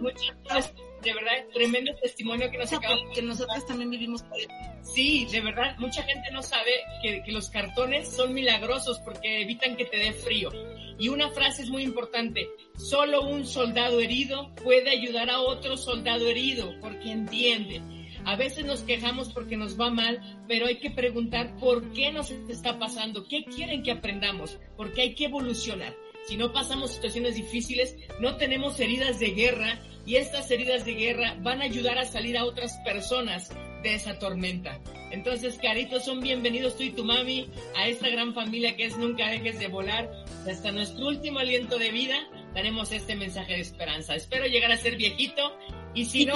muchas, 0.00 0.72
de 1.08 1.14
verdad, 1.14 1.46
tremendo 1.54 1.94
testimonio 2.02 2.50
que 2.50 2.58
nos. 2.58 2.70
Que 3.14 3.22
nosotras 3.22 3.66
también 3.66 3.90
vivimos 3.90 4.22
por 4.22 4.38
Sí, 4.82 5.26
de 5.30 5.40
verdad, 5.40 5.74
mucha 5.78 6.02
gente 6.02 6.30
no 6.32 6.42
sabe 6.42 6.70
que, 7.02 7.22
que 7.22 7.32
los 7.32 7.48
cartones 7.48 8.08
son 8.08 8.34
milagrosos 8.34 8.98
porque 9.00 9.42
evitan 9.42 9.76
que 9.76 9.86
te 9.86 9.96
dé 9.96 10.12
frío. 10.12 10.50
Y 10.98 11.08
una 11.08 11.30
frase 11.30 11.62
es 11.62 11.70
muy 11.70 11.82
importante, 11.82 12.48
solo 12.76 13.22
un 13.22 13.46
soldado 13.46 14.00
herido 14.00 14.54
puede 14.56 14.90
ayudar 14.90 15.30
a 15.30 15.40
otro 15.40 15.76
soldado 15.76 16.26
herido 16.26 16.74
porque 16.80 17.10
entiende. 17.10 17.80
A 18.24 18.36
veces 18.36 18.66
nos 18.66 18.82
quejamos 18.82 19.32
porque 19.32 19.56
nos 19.56 19.80
va 19.80 19.90
mal, 19.90 20.20
pero 20.46 20.66
hay 20.66 20.76
que 20.76 20.90
preguntar 20.90 21.56
por 21.56 21.92
qué 21.92 22.12
nos 22.12 22.30
está 22.30 22.78
pasando, 22.78 23.26
qué 23.26 23.44
quieren 23.44 23.82
que 23.82 23.92
aprendamos, 23.92 24.58
porque 24.76 25.02
hay 25.02 25.14
que 25.14 25.26
evolucionar. 25.26 25.94
Si 26.28 26.36
no 26.36 26.52
pasamos 26.52 26.90
situaciones 26.90 27.36
difíciles, 27.36 27.96
no 28.20 28.36
tenemos 28.36 28.78
heridas 28.80 29.18
de 29.18 29.30
guerra 29.30 29.80
y 30.04 30.16
estas 30.16 30.50
heridas 30.50 30.84
de 30.84 30.92
guerra 30.92 31.38
van 31.40 31.62
a 31.62 31.64
ayudar 31.64 31.96
a 31.96 32.04
salir 32.04 32.36
a 32.36 32.44
otras 32.44 32.76
personas 32.84 33.48
de 33.82 33.94
esa 33.94 34.18
tormenta. 34.18 34.78
Entonces, 35.10 35.58
caritos, 35.58 36.04
son 36.04 36.20
bienvenidos 36.20 36.76
tú 36.76 36.82
y 36.82 36.90
tu 36.90 37.02
mami 37.02 37.48
a 37.74 37.88
esta 37.88 38.10
gran 38.10 38.34
familia 38.34 38.76
que 38.76 38.84
es 38.84 38.98
Nunca 38.98 39.26
dejes 39.30 39.58
de 39.58 39.68
volar. 39.68 40.10
Hasta 40.46 40.70
nuestro 40.70 41.06
último 41.06 41.38
aliento 41.38 41.78
de 41.78 41.92
vida 41.92 42.18
daremos 42.52 42.92
este 42.92 43.16
mensaje 43.16 43.54
de 43.54 43.60
esperanza. 43.60 44.14
Espero 44.14 44.44
llegar 44.44 44.70
a 44.70 44.76
ser 44.76 44.96
viejito 44.96 45.56
y 45.94 46.04
si 46.04 46.26
no, 46.26 46.34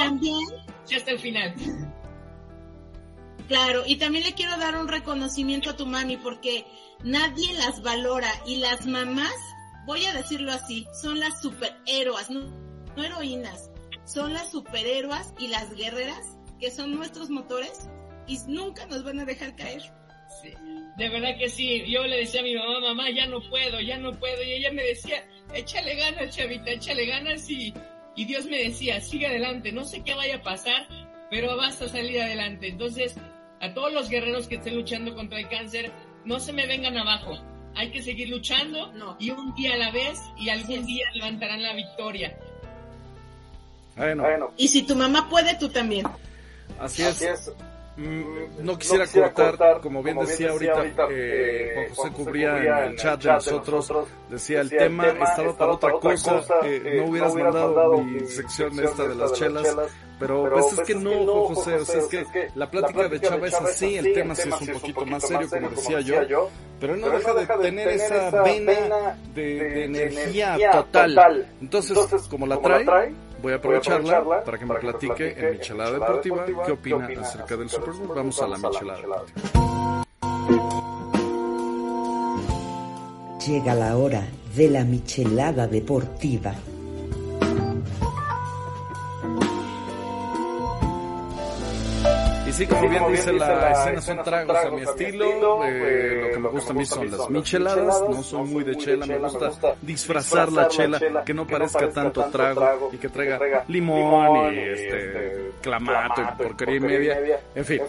ya 0.88 0.96
hasta 0.96 1.10
el 1.10 1.18
final. 1.18 1.54
Claro, 3.46 3.82
y 3.86 3.96
también 3.96 4.24
le 4.24 4.32
quiero 4.32 4.56
dar 4.56 4.74
un 4.78 4.88
reconocimiento 4.88 5.68
a 5.68 5.76
tu 5.76 5.84
mami 5.84 6.16
porque 6.16 6.64
nadie 7.04 7.52
las 7.52 7.82
valora 7.82 8.30
y 8.46 8.56
las 8.56 8.86
mamás, 8.86 9.34
voy 9.86 10.04
a 10.04 10.12
decirlo 10.12 10.52
así, 10.52 10.86
son 10.92 11.20
las 11.20 11.40
superhéroes, 11.40 12.30
no, 12.30 12.40
no 12.96 13.04
heroínas, 13.04 13.70
son 14.04 14.32
las 14.32 14.50
superhéroes 14.50 15.32
y 15.38 15.48
las 15.48 15.74
guerreras 15.74 16.38
que 16.60 16.70
son 16.70 16.94
nuestros 16.94 17.30
motores 17.30 17.88
y 18.26 18.38
nunca 18.46 18.86
nos 18.86 19.02
van 19.04 19.20
a 19.20 19.24
dejar 19.24 19.56
caer. 19.56 19.82
Sí, 20.40 20.50
de 20.96 21.08
verdad 21.08 21.36
que 21.38 21.48
sí. 21.48 21.84
Yo 21.86 22.04
le 22.04 22.18
decía 22.18 22.40
a 22.40 22.44
mi 22.44 22.54
mamá, 22.54 22.80
mamá, 22.80 23.10
ya 23.10 23.26
no 23.26 23.40
puedo, 23.40 23.80
ya 23.80 23.98
no 23.98 24.12
puedo. 24.18 24.42
Y 24.42 24.52
ella 24.52 24.72
me 24.72 24.82
decía, 24.82 25.24
échale 25.52 25.94
ganas, 25.96 26.34
chavita, 26.34 26.70
échale 26.70 27.06
ganas. 27.06 27.48
Y, 27.50 27.74
y 28.16 28.24
Dios 28.24 28.46
me 28.46 28.58
decía, 28.62 29.00
sigue 29.00 29.26
adelante. 29.26 29.72
No 29.72 29.84
sé 29.84 30.02
qué 30.02 30.14
vaya 30.14 30.36
a 30.36 30.42
pasar, 30.42 30.86
pero 31.30 31.56
vas 31.56 31.82
a 31.82 31.88
salir 31.88 32.20
adelante. 32.20 32.68
Entonces, 32.68 33.16
a 33.60 33.74
todos 33.74 33.92
los 33.92 34.08
guerreros 34.08 34.48
que 34.48 34.56
estén 34.56 34.76
luchando 34.76 35.14
contra 35.14 35.38
el 35.38 35.48
cáncer, 35.48 35.92
no 36.24 36.40
se 36.40 36.52
me 36.52 36.66
vengan 36.66 36.96
abajo. 36.96 37.38
Hay 37.74 37.90
que 37.90 38.02
seguir 38.02 38.28
luchando 38.28 38.92
y 39.18 39.30
un 39.30 39.54
día 39.54 39.74
a 39.74 39.76
la 39.76 39.90
vez 39.90 40.20
y 40.38 40.50
algún 40.50 40.84
día 40.84 41.06
levantarán 41.14 41.62
la 41.62 41.74
victoria. 41.74 42.36
Bueno. 43.96 44.52
Y 44.56 44.68
si 44.68 44.82
tu 44.82 44.96
mamá 44.96 45.28
puede, 45.28 45.56
tú 45.56 45.68
también. 45.68 46.06
Así, 46.78 47.02
es. 47.02 47.52
No 47.96 48.78
quisiera, 48.78 49.06
cortar, 49.32 49.80
como 49.80 50.02
bien 50.02 50.18
decía, 50.18 50.50
ahorita, 50.50 50.84
eh, 51.10 51.72
Juan 51.94 51.94
José 51.94 52.10
cubría 52.12 52.58
en 52.58 52.90
el 52.90 52.96
chat 52.96 53.22
de 53.22 53.32
nosotros, 53.32 53.92
decía 54.30 54.60
el 54.62 54.70
tema 54.70 55.08
estaba 55.08 55.56
para 55.56 55.72
otra 55.72 55.92
cosa, 55.92 56.42
eh, 56.64 56.96
no 56.96 57.10
hubieras 57.10 57.34
mandado 57.34 57.98
mi 57.98 58.20
sección 58.26 58.78
esta 58.80 59.08
de 59.08 59.14
las 59.14 59.32
chelas, 59.34 59.76
pero, 60.18 60.48
pues 60.50 60.72
es 60.72 60.80
que 60.80 60.94
no, 60.94 61.10
Juan 61.44 61.54
José, 61.54 61.74
o 61.74 61.84
sea, 61.84 62.00
es 62.00 62.06
que 62.06 62.48
la 62.54 62.70
plática 62.70 63.08
de 63.08 63.20
Chava 63.20 63.46
es 63.46 63.54
así, 63.54 63.96
el 63.96 64.12
tema 64.14 64.34
sí 64.34 64.48
es 64.48 64.60
un 64.60 64.80
poquito 64.80 65.06
más 65.06 65.26
serio, 65.26 65.48
como 65.50 65.68
decía 65.70 66.00
yo, 66.00 66.48
pero 66.80 66.96
no 66.96 67.10
deja 67.10 67.34
de 67.34 67.46
tener 67.46 67.88
esa 67.88 68.42
vena 68.42 69.18
de 69.34 69.84
energía 69.84 70.70
total. 70.70 71.46
Entonces, 71.60 71.98
como 72.28 72.46
la 72.46 72.58
trae 72.58 73.12
Voy 73.42 73.52
a 73.52 73.56
aprovecharla 73.56 74.44
para 74.44 74.56
que 74.56 74.64
me 74.64 74.74
platique 74.76 75.34
en 75.36 75.52
Michelada 75.58 75.98
Deportiva 75.98 76.46
qué 76.64 76.72
opina 76.72 77.08
acerca 77.20 77.56
del 77.56 77.68
Super 77.68 77.92
Bowl. 77.92 78.16
Vamos 78.16 78.40
a 78.40 78.46
la 78.46 78.56
Michelada 78.56 79.00
Deportiva. 79.00 80.04
Llega 83.44 83.74
la 83.74 83.96
hora 83.96 84.22
de 84.54 84.70
la 84.70 84.84
Michelada 84.84 85.66
Deportiva. 85.66 86.54
Y 92.52 92.54
sí, 92.54 92.66
como 92.66 92.86
bien 92.86 93.02
dice 93.10 93.32
la 93.32 93.70
escena, 93.70 94.02
son 94.02 94.22
tragos 94.22 94.56
a 94.58 94.70
mi 94.70 94.82
estilo. 94.82 95.64
Eh, 95.64 96.20
lo 96.22 96.30
que 96.32 96.38
me 96.38 96.48
gusta 96.50 96.72
a 96.72 96.76
mí 96.76 96.84
son 96.84 97.10
las 97.10 97.30
micheladas. 97.30 98.02
No 98.10 98.22
soy 98.22 98.42
muy 98.44 98.62
de 98.62 98.76
chela, 98.76 99.06
me 99.06 99.16
gusta 99.16 99.74
disfrazar 99.80 100.52
la 100.52 100.68
chela, 100.68 101.24
que 101.24 101.32
no 101.32 101.46
parezca 101.46 101.88
tanto 101.88 102.22
trago 102.26 102.90
y 102.92 102.98
que 102.98 103.08
traiga 103.08 103.64
limón 103.68 104.54
y 104.54 104.58
este 104.58 105.52
clamato 105.62 106.20
y 106.20 106.42
porquería 106.42 106.76
y 106.76 106.80
media. 106.80 107.40
En 107.54 107.64
fin. 107.64 107.80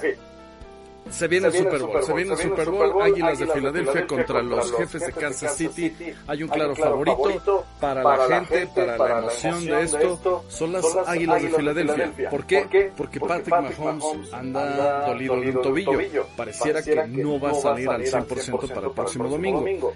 Se 1.13 1.27
viene, 1.27 1.47
el 1.47 1.53
Super 1.53 1.81
Bowl, 1.81 2.03
se 2.03 2.13
viene 2.13 2.33
el 2.33 2.37
Super 2.39 2.69
Bowl, 2.69 3.01
Águilas 3.01 3.39
de 3.39 3.47
Filadelfia 3.47 4.07
contra 4.07 4.41
los 4.41 4.75
jefes 4.75 5.05
de 5.05 5.13
Kansas 5.13 5.55
City. 5.55 5.93
Hay 6.27 6.43
un 6.43 6.49
claro 6.49 6.75
favorito 6.75 7.65
para 7.79 8.03
la 8.03 8.45
gente, 8.45 8.67
para 8.67 8.97
la 8.97 9.19
emoción 9.19 9.65
de 9.65 9.81
esto. 9.83 10.45
Son 10.49 10.73
las 10.73 10.85
Águilas 11.05 11.43
de 11.43 11.49
Filadelfia. 11.49 12.29
¿Por 12.29 12.45
qué? 12.45 12.91
Porque 12.97 13.19
Patrick 13.19 13.79
Mahomes 13.79 14.33
anda 14.33 15.07
dolido 15.07 15.39
de 15.39 15.49
un 15.51 15.61
tobillo. 15.61 16.27
Pareciera 16.35 16.81
que 16.81 16.95
no 17.07 17.39
va 17.39 17.51
a 17.51 17.53
salir 17.53 17.89
al 17.89 18.01
100% 18.01 18.73
para 18.73 18.87
el 18.87 18.93
próximo 18.93 19.29
domingo. 19.29 19.93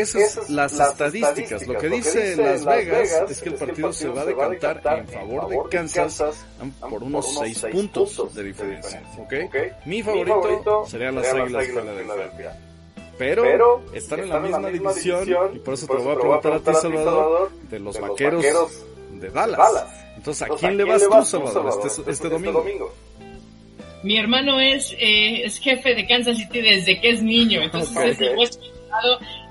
Esas 0.00 0.32
son 0.32 0.56
las 0.56 0.78
estadísticas. 0.78 1.66
Lo 1.66 1.78
que 1.78 1.88
dice 1.88 2.36
Las 2.36 2.64
Vegas 2.64 3.30
es 3.30 3.40
que 3.40 3.48
el 3.50 3.54
partido 3.54 3.92
se 3.92 4.08
va 4.08 4.22
a 4.22 4.24
decantar 4.24 4.98
en 4.98 5.08
favor 5.08 5.48
de 5.48 5.58
Kansas 5.70 6.44
por 6.80 7.02
unos 7.02 7.38
6 7.38 7.66
puntos 7.72 8.34
de 8.34 8.42
diferencia. 8.42 9.02
Mi 9.84 10.02
favorito 10.02 10.86
serían 10.86 11.14
las 11.16 11.32
Águilas 11.32 11.66
de 11.66 12.02
Filadelfia. 12.02 12.60
Pero 13.18 13.82
están 13.94 14.20
en 14.20 14.28
la 14.28 14.40
misma 14.40 14.68
división 14.68 15.54
y 15.54 15.58
por 15.58 15.74
eso 15.74 15.86
te 15.86 15.94
lo 15.94 16.02
voy 16.02 16.12
a 16.12 16.18
preguntar 16.18 16.52
a 16.52 16.60
ti, 16.60 16.70
Salvador, 16.80 17.50
de 17.70 17.78
los 17.78 17.98
vaqueros 17.98 18.44
de 19.12 19.30
Dallas. 19.30 20.04
Entonces, 20.16 20.50
¿a 20.50 20.54
quién 20.54 20.76
le 20.76 20.84
vas 20.84 21.02
tú, 21.08 21.24
Salvador, 21.24 21.80
este, 21.86 22.10
este 22.10 22.28
domingo? 22.28 22.92
Mi 24.02 24.18
hermano 24.18 24.60
es, 24.60 24.92
eh, 24.92 25.44
es 25.44 25.58
jefe 25.58 25.94
de 25.94 26.06
Kansas 26.06 26.36
City 26.36 26.60
desde 26.60 27.00
que 27.00 27.10
es 27.10 27.22
niño, 27.22 27.62
entonces 27.62 28.18
es 28.20 28.60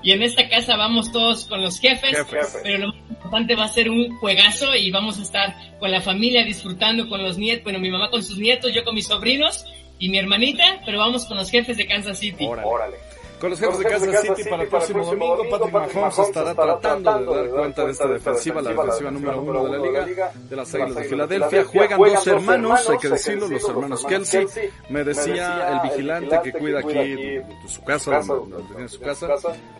y 0.02 0.12
en 0.12 0.22
esta 0.22 0.48
casa 0.48 0.76
vamos 0.76 1.12
todos 1.12 1.46
con 1.46 1.62
los 1.62 1.80
jefes, 1.80 2.16
pero 2.62 2.78
lo 2.78 2.88
más 2.88 3.10
importante 3.10 3.54
va 3.54 3.64
a 3.64 3.68
ser 3.68 3.90
un 3.90 4.16
juegazo 4.18 4.74
y 4.74 4.90
vamos 4.90 5.18
a 5.18 5.22
estar 5.22 5.56
con 5.78 5.90
la 5.90 6.00
familia 6.00 6.44
disfrutando 6.44 7.08
con 7.08 7.22
los 7.22 7.38
nietos, 7.38 7.64
bueno, 7.64 7.78
mi 7.78 7.90
mamá 7.90 8.10
con 8.10 8.22
sus 8.22 8.38
nietos, 8.38 8.72
yo 8.72 8.84
con 8.84 8.94
mis 8.94 9.06
sobrinos 9.06 9.64
y 9.98 10.08
mi 10.08 10.18
hermanita, 10.18 10.80
pero 10.84 10.98
vamos 10.98 11.24
con 11.24 11.36
los 11.36 11.50
jefes 11.50 11.76
de 11.76 11.86
Kansas 11.86 12.18
City. 12.18 12.46
Órale. 12.46 12.96
Con 13.40 13.50
los 13.50 13.60
jefes 13.60 13.78
de 13.78 13.84
Kansas 13.84 14.20
City 14.22 14.48
para 14.48 14.62
el 14.62 14.68
próximo 14.68 15.04
domingo, 15.04 15.42
Patrick 15.50 15.72
Mahomes 15.72 16.18
estará 16.18 16.54
tratando 16.54 17.34
de 17.34 17.48
dar 17.48 17.50
cuenta 17.50 17.84
de 17.84 17.92
esta 17.92 18.08
defensiva, 18.08 18.62
la 18.62 18.70
defensiva 18.70 19.10
número 19.10 19.42
uno 19.42 19.64
de 19.64 19.78
la 19.78 20.06
liga, 20.06 20.32
de 20.34 20.56
las 20.56 20.74
Águilas 20.74 20.94
de 20.94 21.04
Filadelfia. 21.04 21.64
Juegan 21.64 21.98
dos 21.98 22.26
hermanos, 22.26 22.90
hay 22.90 22.98
que 22.98 23.08
decirlo, 23.08 23.48
los 23.48 23.68
hermanos 23.68 24.04
Kelsey. 24.06 24.46
Me 24.88 25.04
decía 25.04 25.68
el 25.72 25.90
vigilante 25.90 26.40
que 26.42 26.52
cuida 26.52 26.80
aquí 26.80 27.40
su 27.66 27.82
casa, 27.84 28.20
donde 28.20 28.62
tiene 28.62 28.88
su 28.88 29.00
casa, 29.00 29.28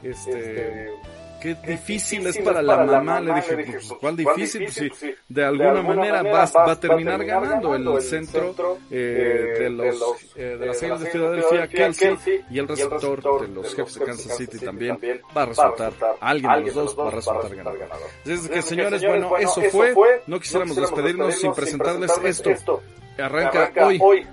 este 0.02 0.92
qué 1.54 1.70
difícil 1.72 2.26
es 2.26 2.38
para 2.38 2.62
la 2.62 2.84
mamá. 2.84 3.20
Le 3.20 3.34
dije, 3.34 3.56
pues, 3.56 3.92
¿cuál 4.00 4.16
difícil? 4.16 4.64
Pues 4.64 4.74
si 4.74 5.14
de 5.28 5.44
alguna 5.44 5.82
manera 5.82 6.22
va, 6.22 6.46
va 6.46 6.72
a 6.72 6.80
terminar 6.80 7.24
ganando 7.24 7.74
el 7.74 8.02
centro 8.02 8.54
eh, 8.90 9.56
de 9.58 9.70
los 9.70 10.34
eh, 10.36 10.56
de 10.58 10.66
las 10.66 10.82
Águilas 10.82 11.00
de 11.00 11.10
Filadelfia, 11.10 11.68
Kelsey, 11.68 12.44
y 12.50 12.58
el 12.58 12.68
receptor 12.68 13.40
de 13.40 13.48
los 13.48 13.74
jefes 13.74 13.94
de 13.94 14.04
Kansas 14.04 14.36
City 14.36 14.58
también 14.58 14.98
va 15.36 15.42
a 15.42 15.46
resultar, 15.46 15.92
alguien 16.20 16.52
de 16.52 16.60
los 16.60 16.74
dos 16.74 16.98
va 16.98 17.08
a 17.08 17.10
resultar 17.10 17.54
ganador. 17.54 17.78
Así 18.24 18.48
que, 18.48 18.62
señores, 18.62 19.02
bueno, 19.02 19.36
eso 19.36 19.62
fue. 19.62 19.94
No 20.26 20.40
quisiéramos 20.40 20.76
despedirnos 20.76 21.34
sin 21.36 21.52
presentarles 21.52 22.12
esto. 22.44 22.82
Arranca 23.18 23.72
hoy 23.82 24.26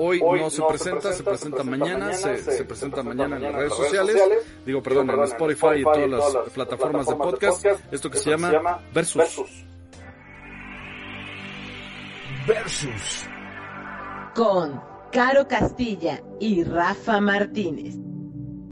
Hoy, 0.00 0.20
no, 0.20 0.48
se, 0.48 0.62
presenta, 0.62 1.12
se 1.12 1.24
presenta, 1.24 1.64
mañana, 1.64 2.12
se, 2.12 2.64
presenta 2.64 3.02
mañana 3.02 3.34
en 3.36 3.42
las 3.42 3.52
redes 3.52 3.74
sociales, 3.74 4.16
digo, 4.64 4.80
perdón, 4.80 5.10
en 5.10 5.24
Spotify 5.24 5.80
y 5.80 5.82
todas 5.82 6.34
las 6.34 6.52
plataformas 6.54 7.06
de 7.08 7.16
podcast, 7.16 7.66
esto 7.90 8.08
que 8.08 8.18
se 8.18 8.30
llama 8.30 8.80
Versus. 8.94 9.64
Versus. 12.46 13.26
Con 14.36 14.80
Caro 15.10 15.48
Castilla 15.48 16.22
y 16.38 16.62
Rafa 16.62 17.20
Martínez. 17.20 17.96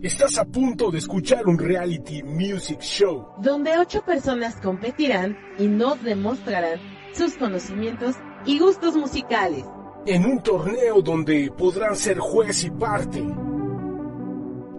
Estás 0.03 0.39
a 0.39 0.45
punto 0.45 0.93
de 0.93 0.99
escuchar 0.99 1.45
un 1.49 1.59
reality 1.59 2.23
music 2.23 2.79
show. 2.81 3.33
Donde 3.39 3.77
ocho 3.77 4.03
personas 4.05 4.61
competirán 4.61 5.37
y 5.59 5.67
nos 5.67 6.01
demostrarán 6.05 6.79
sus 7.13 7.37
conocimientos 7.37 8.15
y 8.45 8.61
gustos 8.61 8.95
musicales 8.95 9.65
en 10.07 10.25
un 10.25 10.41
torneo 10.41 11.03
donde 11.03 11.51
podrán 11.51 11.97
ser 11.97 12.19
juez 12.19 12.65
y 12.65 12.71
parte. 12.71 13.25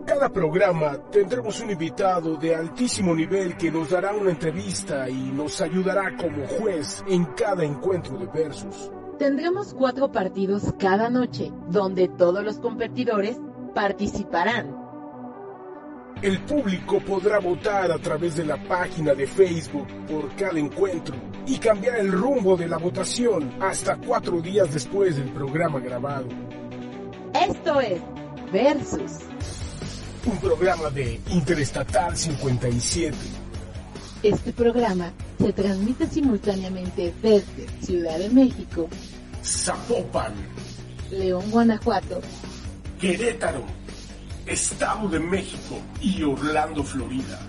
Cada 0.05 0.29
programa 0.29 0.97
tendremos 1.11 1.59
un 1.59 1.69
invitado 1.71 2.37
de 2.37 2.55
altísimo 2.55 3.13
nivel 3.13 3.57
que 3.57 3.69
nos 3.69 3.89
dará 3.89 4.13
una 4.13 4.31
entrevista 4.31 5.09
y 5.09 5.31
nos 5.31 5.59
ayudará 5.59 6.15
como 6.15 6.47
juez 6.47 7.03
en 7.09 7.25
cada 7.25 7.65
encuentro 7.65 8.17
de 8.17 8.25
versus. 8.27 8.89
Tendremos 9.19 9.73
cuatro 9.73 10.11
partidos 10.11 10.73
cada 10.79 11.09
noche, 11.09 11.51
donde 11.69 12.07
todos 12.07 12.43
los 12.43 12.59
competidores 12.59 13.37
participarán. 13.75 14.86
El 16.21 16.39
público 16.39 16.99
podrá 16.99 17.37
votar 17.39 17.91
a 17.91 17.99
través 17.99 18.35
de 18.35 18.43
la 18.43 18.57
página 18.57 19.13
de 19.13 19.27
Facebook 19.27 19.87
por 20.07 20.35
cada 20.35 20.57
encuentro 20.57 21.15
y 21.45 21.57
cambiar 21.57 21.97
el 21.97 22.11
rumbo 22.11 22.57
de 22.57 22.67
la 22.67 22.77
votación 22.77 23.53
hasta 23.61 23.97
cuatro 23.97 24.41
días 24.41 24.73
después 24.73 25.15
del 25.15 25.29
programa 25.29 25.79
grabado. 25.79 26.27
Esto 27.39 27.79
es 27.81 28.01
Versus. 28.51 29.19
Un 30.25 30.37
programa 30.39 30.89
de 30.89 31.21
Interestatal 31.29 32.17
57. 32.17 33.15
Este 34.23 34.53
programa 34.53 35.13
se 35.37 35.53
transmite 35.53 36.07
simultáneamente 36.07 37.13
desde 37.21 37.67
Ciudad 37.81 38.17
de 38.17 38.29
México, 38.31 38.89
Zapopan, 39.43 40.33
León, 41.11 41.43
Guanajuato, 41.51 42.21
Querétaro, 42.99 43.63
Estado 44.47 45.09
de 45.09 45.19
México 45.19 45.81
y 45.99 46.23
Orlando, 46.23 46.81
Florida. 46.81 47.39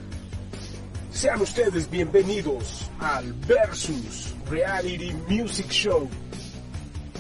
Sean 1.13 1.41
ustedes 1.41 1.89
bienvenidos 1.89 2.91
al 2.99 3.33
Versus 3.47 4.35
Reality 4.51 5.13
Music 5.29 5.71
Show. 5.71 6.09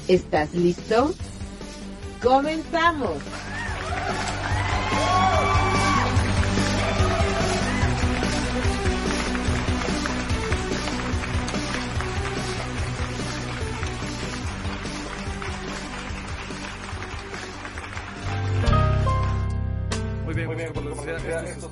¿Estás 0.09 0.53
listo? 0.53 1.14
¡Comenzamos! 2.20 3.18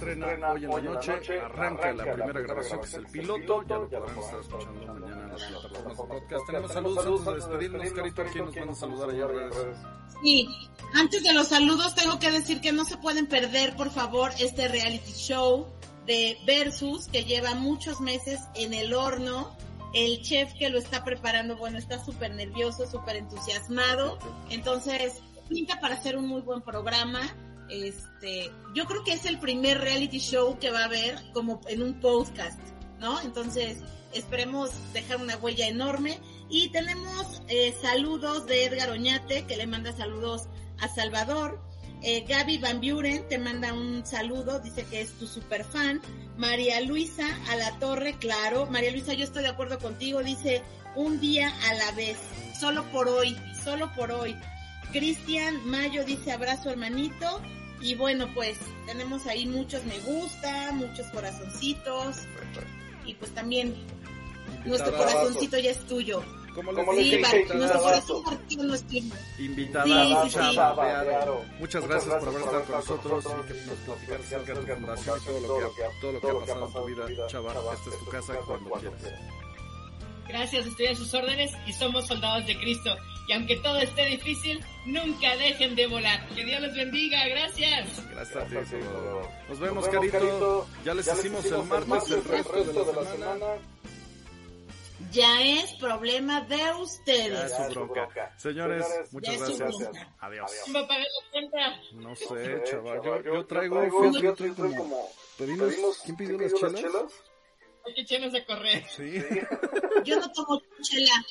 Se 0.07 0.13
estrena 0.13 0.53
hoy 0.53 0.65
en 0.65 0.71
la 0.71 0.81
noche, 0.81 1.41
arranca 1.41 1.93
la 1.93 2.13
primera 2.13 2.41
grabación 2.41 2.81
que 2.81 2.87
es 2.87 2.95
el 2.95 3.07
piloto, 3.07 3.63
ya 3.67 3.77
lo 3.77 3.89
podrán 3.89 4.19
estar 4.19 4.41
escuchando 4.41 4.95
mañana 4.95 5.23
en 5.23 5.33
las 5.33 5.43
plataformas 5.43 5.97
de 5.97 6.05
podcast. 6.05 6.47
Tenemos 6.47 6.73
saludos, 6.73 7.05
saludos 7.05 7.29
a 7.29 7.33
despedirnos, 7.33 7.93
Carito, 7.93 8.25
¿quién 8.33 8.45
nos 8.45 8.55
van 8.55 8.69
a 8.69 8.75
saludar 8.75 9.11
allá 9.11 9.25
en 9.25 9.29
redes? 9.29 9.79
Sí, 10.23 10.49
antes 10.95 11.23
de 11.23 11.33
los 11.33 11.49
saludos 11.49 11.95
tengo 11.95 12.19
que 12.19 12.31
decir 12.31 12.61
que 12.61 12.73
no 12.73 12.85
se 12.85 12.97
pueden 12.97 13.27
perder, 13.27 13.77
por 13.77 13.91
favor, 13.91 14.31
este 14.39 14.69
reality 14.69 15.13
show 15.13 15.67
de 16.07 16.39
Versus 16.47 17.09
que 17.09 17.25
lleva 17.25 17.55
muchos 17.55 18.01
meses 18.01 18.41
en 18.55 18.75
el 18.75 18.95
horno. 18.95 19.57
El 19.93 20.21
chef 20.21 20.53
que 20.59 20.69
lo 20.69 20.79
está 20.79 21.05
preparando, 21.05 21.57
bueno, 21.57 21.79
está 21.79 22.05
súper 22.05 22.35
nervioso, 22.35 22.87
súper 22.87 23.17
entusiasmado. 23.17 24.19
Entonces, 24.51 25.23
pinta 25.49 25.81
para 25.81 25.95
hacer 25.95 26.17
un 26.17 26.29
muy 26.29 26.43
buen 26.43 26.61
programa. 26.61 27.21
Este, 27.69 28.51
yo 28.75 28.85
creo 28.87 29.03
que 29.05 29.13
es 29.13 29.25
el 29.25 29.39
primer 29.39 29.81
reality 29.81 30.19
show 30.19 30.59
que 30.59 30.71
va 30.71 30.83
a 30.83 30.85
haber 30.85 31.17
como 31.33 31.61
en 31.69 31.83
un 31.83 32.01
podcast, 32.01 32.61
¿no? 33.01 33.21
Entonces, 33.21 33.79
esperemos 34.13 34.71
dejar 34.93 35.19
una 35.19 35.37
huella 35.37 35.67
enorme. 35.69 36.19
Y 36.49 36.71
tenemos 36.71 37.43
eh, 37.49 37.75
saludos 37.81 38.47
de 38.47 38.65
Edgar 38.65 38.91
Oñate, 38.91 39.47
que 39.47 39.57
le 39.57 39.67
manda 39.67 39.93
saludos 39.93 40.49
a 40.81 40.89
Salvador. 40.89 41.61
Eh, 42.03 42.25
Gaby 42.29 42.59
Van 42.59 42.81
Buren 42.81 43.27
te 43.29 43.39
manda 43.39 43.73
un 43.73 44.05
saludo, 44.05 44.61
dice 44.61 44.85
que 44.85 45.01
es 45.01 45.13
tu 45.19 45.27
super 45.27 45.65
fan. 45.65 46.01
María 46.37 46.81
Luisa 46.83 47.27
a 47.49 47.57
la 47.57 47.79
torre, 47.79 48.17
claro. 48.19 48.67
María 48.67 48.91
Luisa, 48.93 49.15
yo 49.15 49.25
estoy 49.25 49.43
de 49.43 49.49
acuerdo 49.49 49.79
contigo, 49.79 50.23
dice 50.23 50.63
un 50.95 51.21
día 51.21 51.53
a 51.69 51.75
la 51.75 51.91
vez, 51.93 52.19
solo 52.59 52.85
por 52.93 53.09
hoy, 53.09 53.37
solo 53.65 53.93
por 53.95 54.13
hoy. 54.13 54.37
Cristian 54.93 55.69
Mayo 55.69 56.05
dice 56.05 56.33
abrazo 56.33 56.71
hermanito. 56.71 57.41
Y 57.81 57.95
bueno, 57.95 58.29
pues 58.35 58.59
tenemos 58.87 59.27
ahí 59.27 59.47
muchos 59.47 59.85
me 59.85 59.99
gusta, 60.01 60.73
muchos 60.73 61.07
corazoncitos. 61.09 62.17
Y 63.05 63.15
pues 63.15 63.33
también 63.33 63.75
nuestro 64.65 64.97
corazoncito 64.97 65.59
ya 65.59 65.71
es 65.71 65.87
tuyo. 65.87 66.23
Como 66.57 66.73
le 66.73 67.03
dije, 67.03 67.45
nuestro 67.55 67.83
corazón 67.83 68.25
partido 68.25 68.65
no 68.65 68.75
es 68.75 68.85
Invitada, 69.39 69.85
sí, 69.85 70.31
sí, 70.31 70.39
claro. 70.39 71.45
Muchas 71.59 71.87
gracias 71.87 72.15
por 72.15 72.29
haber 72.29 72.41
estado 72.41 72.65
con 72.65 72.77
nosotros 72.77 73.25
y 73.27 73.53
que 73.53 73.67
nos 73.67 73.79
platicar 73.81 74.21
acerca 74.21 74.55
de 74.55 74.61
tu 74.61 74.75
fundación 74.75 75.19
y 75.21 75.25
todo 75.27 75.41
lo 75.41 75.75
que, 75.75 75.83
todo 76.01 76.13
lo 76.13 76.21
que 76.21 76.31
ha 76.31 76.55
pasado 76.55 76.67
en 76.67 76.73
tu 76.73 76.85
vida, 76.87 77.27
Chava. 77.27 77.53
Esta 77.53 77.91
es 77.91 77.99
tu 77.99 78.07
casa 78.07 78.35
cuando 78.47 78.71
quieras. 78.71 79.03
Gracias, 80.29 80.67
estoy 80.67 80.87
a 80.87 80.95
sus 80.95 81.13
órdenes 81.13 81.53
y 81.67 81.73
somos 81.75 82.07
soldados 82.07 82.47
de 82.47 82.59
Cristo. 82.59 82.97
Y 83.29 83.33
aunque 83.33 83.57
todo 83.57 83.79
esté 83.79 84.07
difícil, 84.07 84.63
nunca 84.85 85.37
dejen 85.37 85.75
de 85.75 85.87
volar. 85.87 86.29
Que 86.29 86.45
Dios 86.45 86.61
los 86.61 86.75
bendiga. 86.75 87.27
Gracias. 87.29 88.09
Gracias 88.11 88.37
a 88.37 88.47
ti, 88.47 88.77
Nos 89.49 89.59
vemos, 89.59 89.89
carito. 89.89 90.67
Ya 90.85 90.95
les 90.95 91.07
hicimos 91.07 91.45
el 91.47 91.65
martes 91.65 92.11
el 92.11 92.25
resto 92.25 92.65
de 92.65 92.93
la 92.93 93.11
semana. 93.11 93.47
Ya 95.13 95.41
es 95.43 95.73
problema 95.75 96.41
de 96.43 96.73
ustedes. 96.81 97.51
Ya 97.51 97.67
es 97.67 97.73
su 97.73 97.81
bronca. 97.81 98.35
Señores, 98.39 98.87
muchas 99.13 99.59
gracias. 99.59 99.91
Adiós. 100.21 100.51
¿Quién 100.65 100.77
va 100.77 100.81
a 100.81 100.89
pagar 100.89 101.07
la 101.07 101.31
cuenta? 101.31 101.81
No 101.93 102.17
sé, 102.17 102.63
chaval. 102.65 103.03
Yo, 103.03 103.23
yo 103.23 103.47
traigo, 103.47 104.13
yo 104.21 104.35
traigo 104.35 104.55
como... 104.57 105.09
¿Pedimos? 105.39 105.75
¿Quién 106.05 106.17
pidió 106.17 106.39
las 106.39 106.55
chelas? 106.55 107.13
Hay 107.85 107.95
que 107.95 108.01
echarnos 108.01 108.35
a 108.35 108.45
correr. 108.45 108.85
Sí. 108.89 109.23
Yo 110.05 110.19
no 110.19 110.33
tomo 110.33 110.61
chela. 110.83 111.25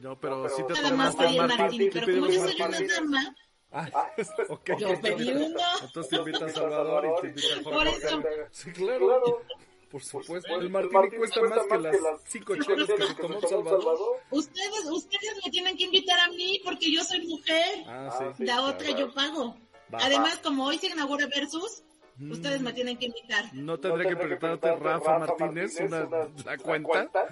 No, 0.00 0.18
pero 0.18 0.48
sí 0.48 0.62
te 0.66 0.74
Nada 0.74 0.92
más 0.92 1.16
pedí 1.16 1.38
el 1.38 1.46
Martín, 1.46 1.90
pero 1.92 2.06
como 2.06 2.26
yo 2.28 2.40
soy 2.42 2.62
una 2.62 2.80
dama... 2.80 3.36
Ah, 3.72 4.10
ok. 4.48 4.70
Yo 4.78 5.00
pedí 5.00 5.30
uno. 5.30 5.60
Entonces 5.82 6.10
te 6.10 6.16
invita 6.16 6.44
a 6.44 6.48
Salvador 6.52 7.06
y 7.06 7.20
te 7.20 7.28
invita 7.28 7.58
a 7.58 7.62
Por 7.62 7.86
eso. 7.86 8.22
Sí, 8.50 8.72
claro. 8.72 9.42
Por 9.90 10.02
supuesto, 10.02 10.54
el 10.54 10.70
martini 10.70 11.10
cuesta 11.16 11.42
más 11.42 11.66
que 11.66 11.78
las 11.78 12.20
cinco 12.24 12.54
chelas 12.56 12.88
que 12.88 13.06
se 13.06 13.14
tomó 13.14 13.40
Salvador. 13.40 14.20
Ustedes, 14.30 14.84
ustedes 14.88 15.44
me 15.44 15.50
tienen 15.50 15.76
que 15.76 15.84
invitar 15.84 16.18
a 16.20 16.28
mí 16.28 16.60
porque 16.64 16.92
yo 16.92 17.02
soy 17.02 17.26
mujer. 17.26 17.84
Ah, 17.86 18.32
sí. 18.36 18.44
La 18.44 18.62
otra 18.62 18.90
yo 18.90 19.12
pago. 19.12 19.56
Además, 19.92 20.38
como 20.38 20.66
hoy 20.66 20.78
se 20.78 20.86
inaugura 20.86 21.26
Versus, 21.26 21.82
ustedes 22.30 22.60
me 22.60 22.72
tienen 22.72 22.96
que 22.98 23.06
invitar. 23.06 23.52
¿No 23.52 23.78
tendré 23.78 24.08
que 24.08 24.16
preguntarte 24.16 24.68
a 24.68 24.76
Rafa 24.76 25.18
Martínez 25.18 25.80
una, 25.80 26.08
la 26.44 26.56
cuenta? 26.58 27.28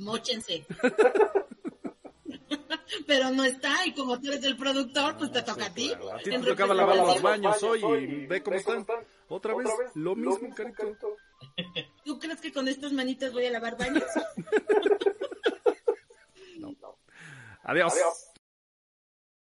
Móchense. 0.00 0.66
Pero 3.06 3.30
no 3.30 3.44
está, 3.44 3.86
y 3.86 3.94
como 3.94 4.20
tú 4.20 4.28
eres 4.28 4.44
el 4.44 4.56
productor, 4.56 5.16
pues 5.16 5.32
te 5.32 5.42
toca 5.42 5.66
a 5.66 5.74
ti. 5.74 5.92
A 5.92 6.18
ti 6.18 6.30
te 6.30 6.38
tocaba 6.38 6.74
lavar 6.74 6.96
los 6.96 7.22
baños 7.22 7.62
hoy 7.62 7.84
y 7.84 8.26
ve 8.26 8.42
cómo 8.42 8.56
están. 8.56 8.86
Otra 9.28 9.54
vez, 9.54 9.68
lo 9.94 10.16
mismo, 10.16 10.54
carito. 10.54 11.16
¿Tú 12.04 12.18
crees 12.18 12.40
que 12.40 12.52
con 12.52 12.68
estas 12.68 12.92
manitas 12.92 13.32
voy 13.32 13.46
a 13.46 13.50
lavar 13.50 13.76
baños? 13.76 14.04
no. 16.58 16.74
Adiós. 17.62 17.92
Adiós. 17.92 18.29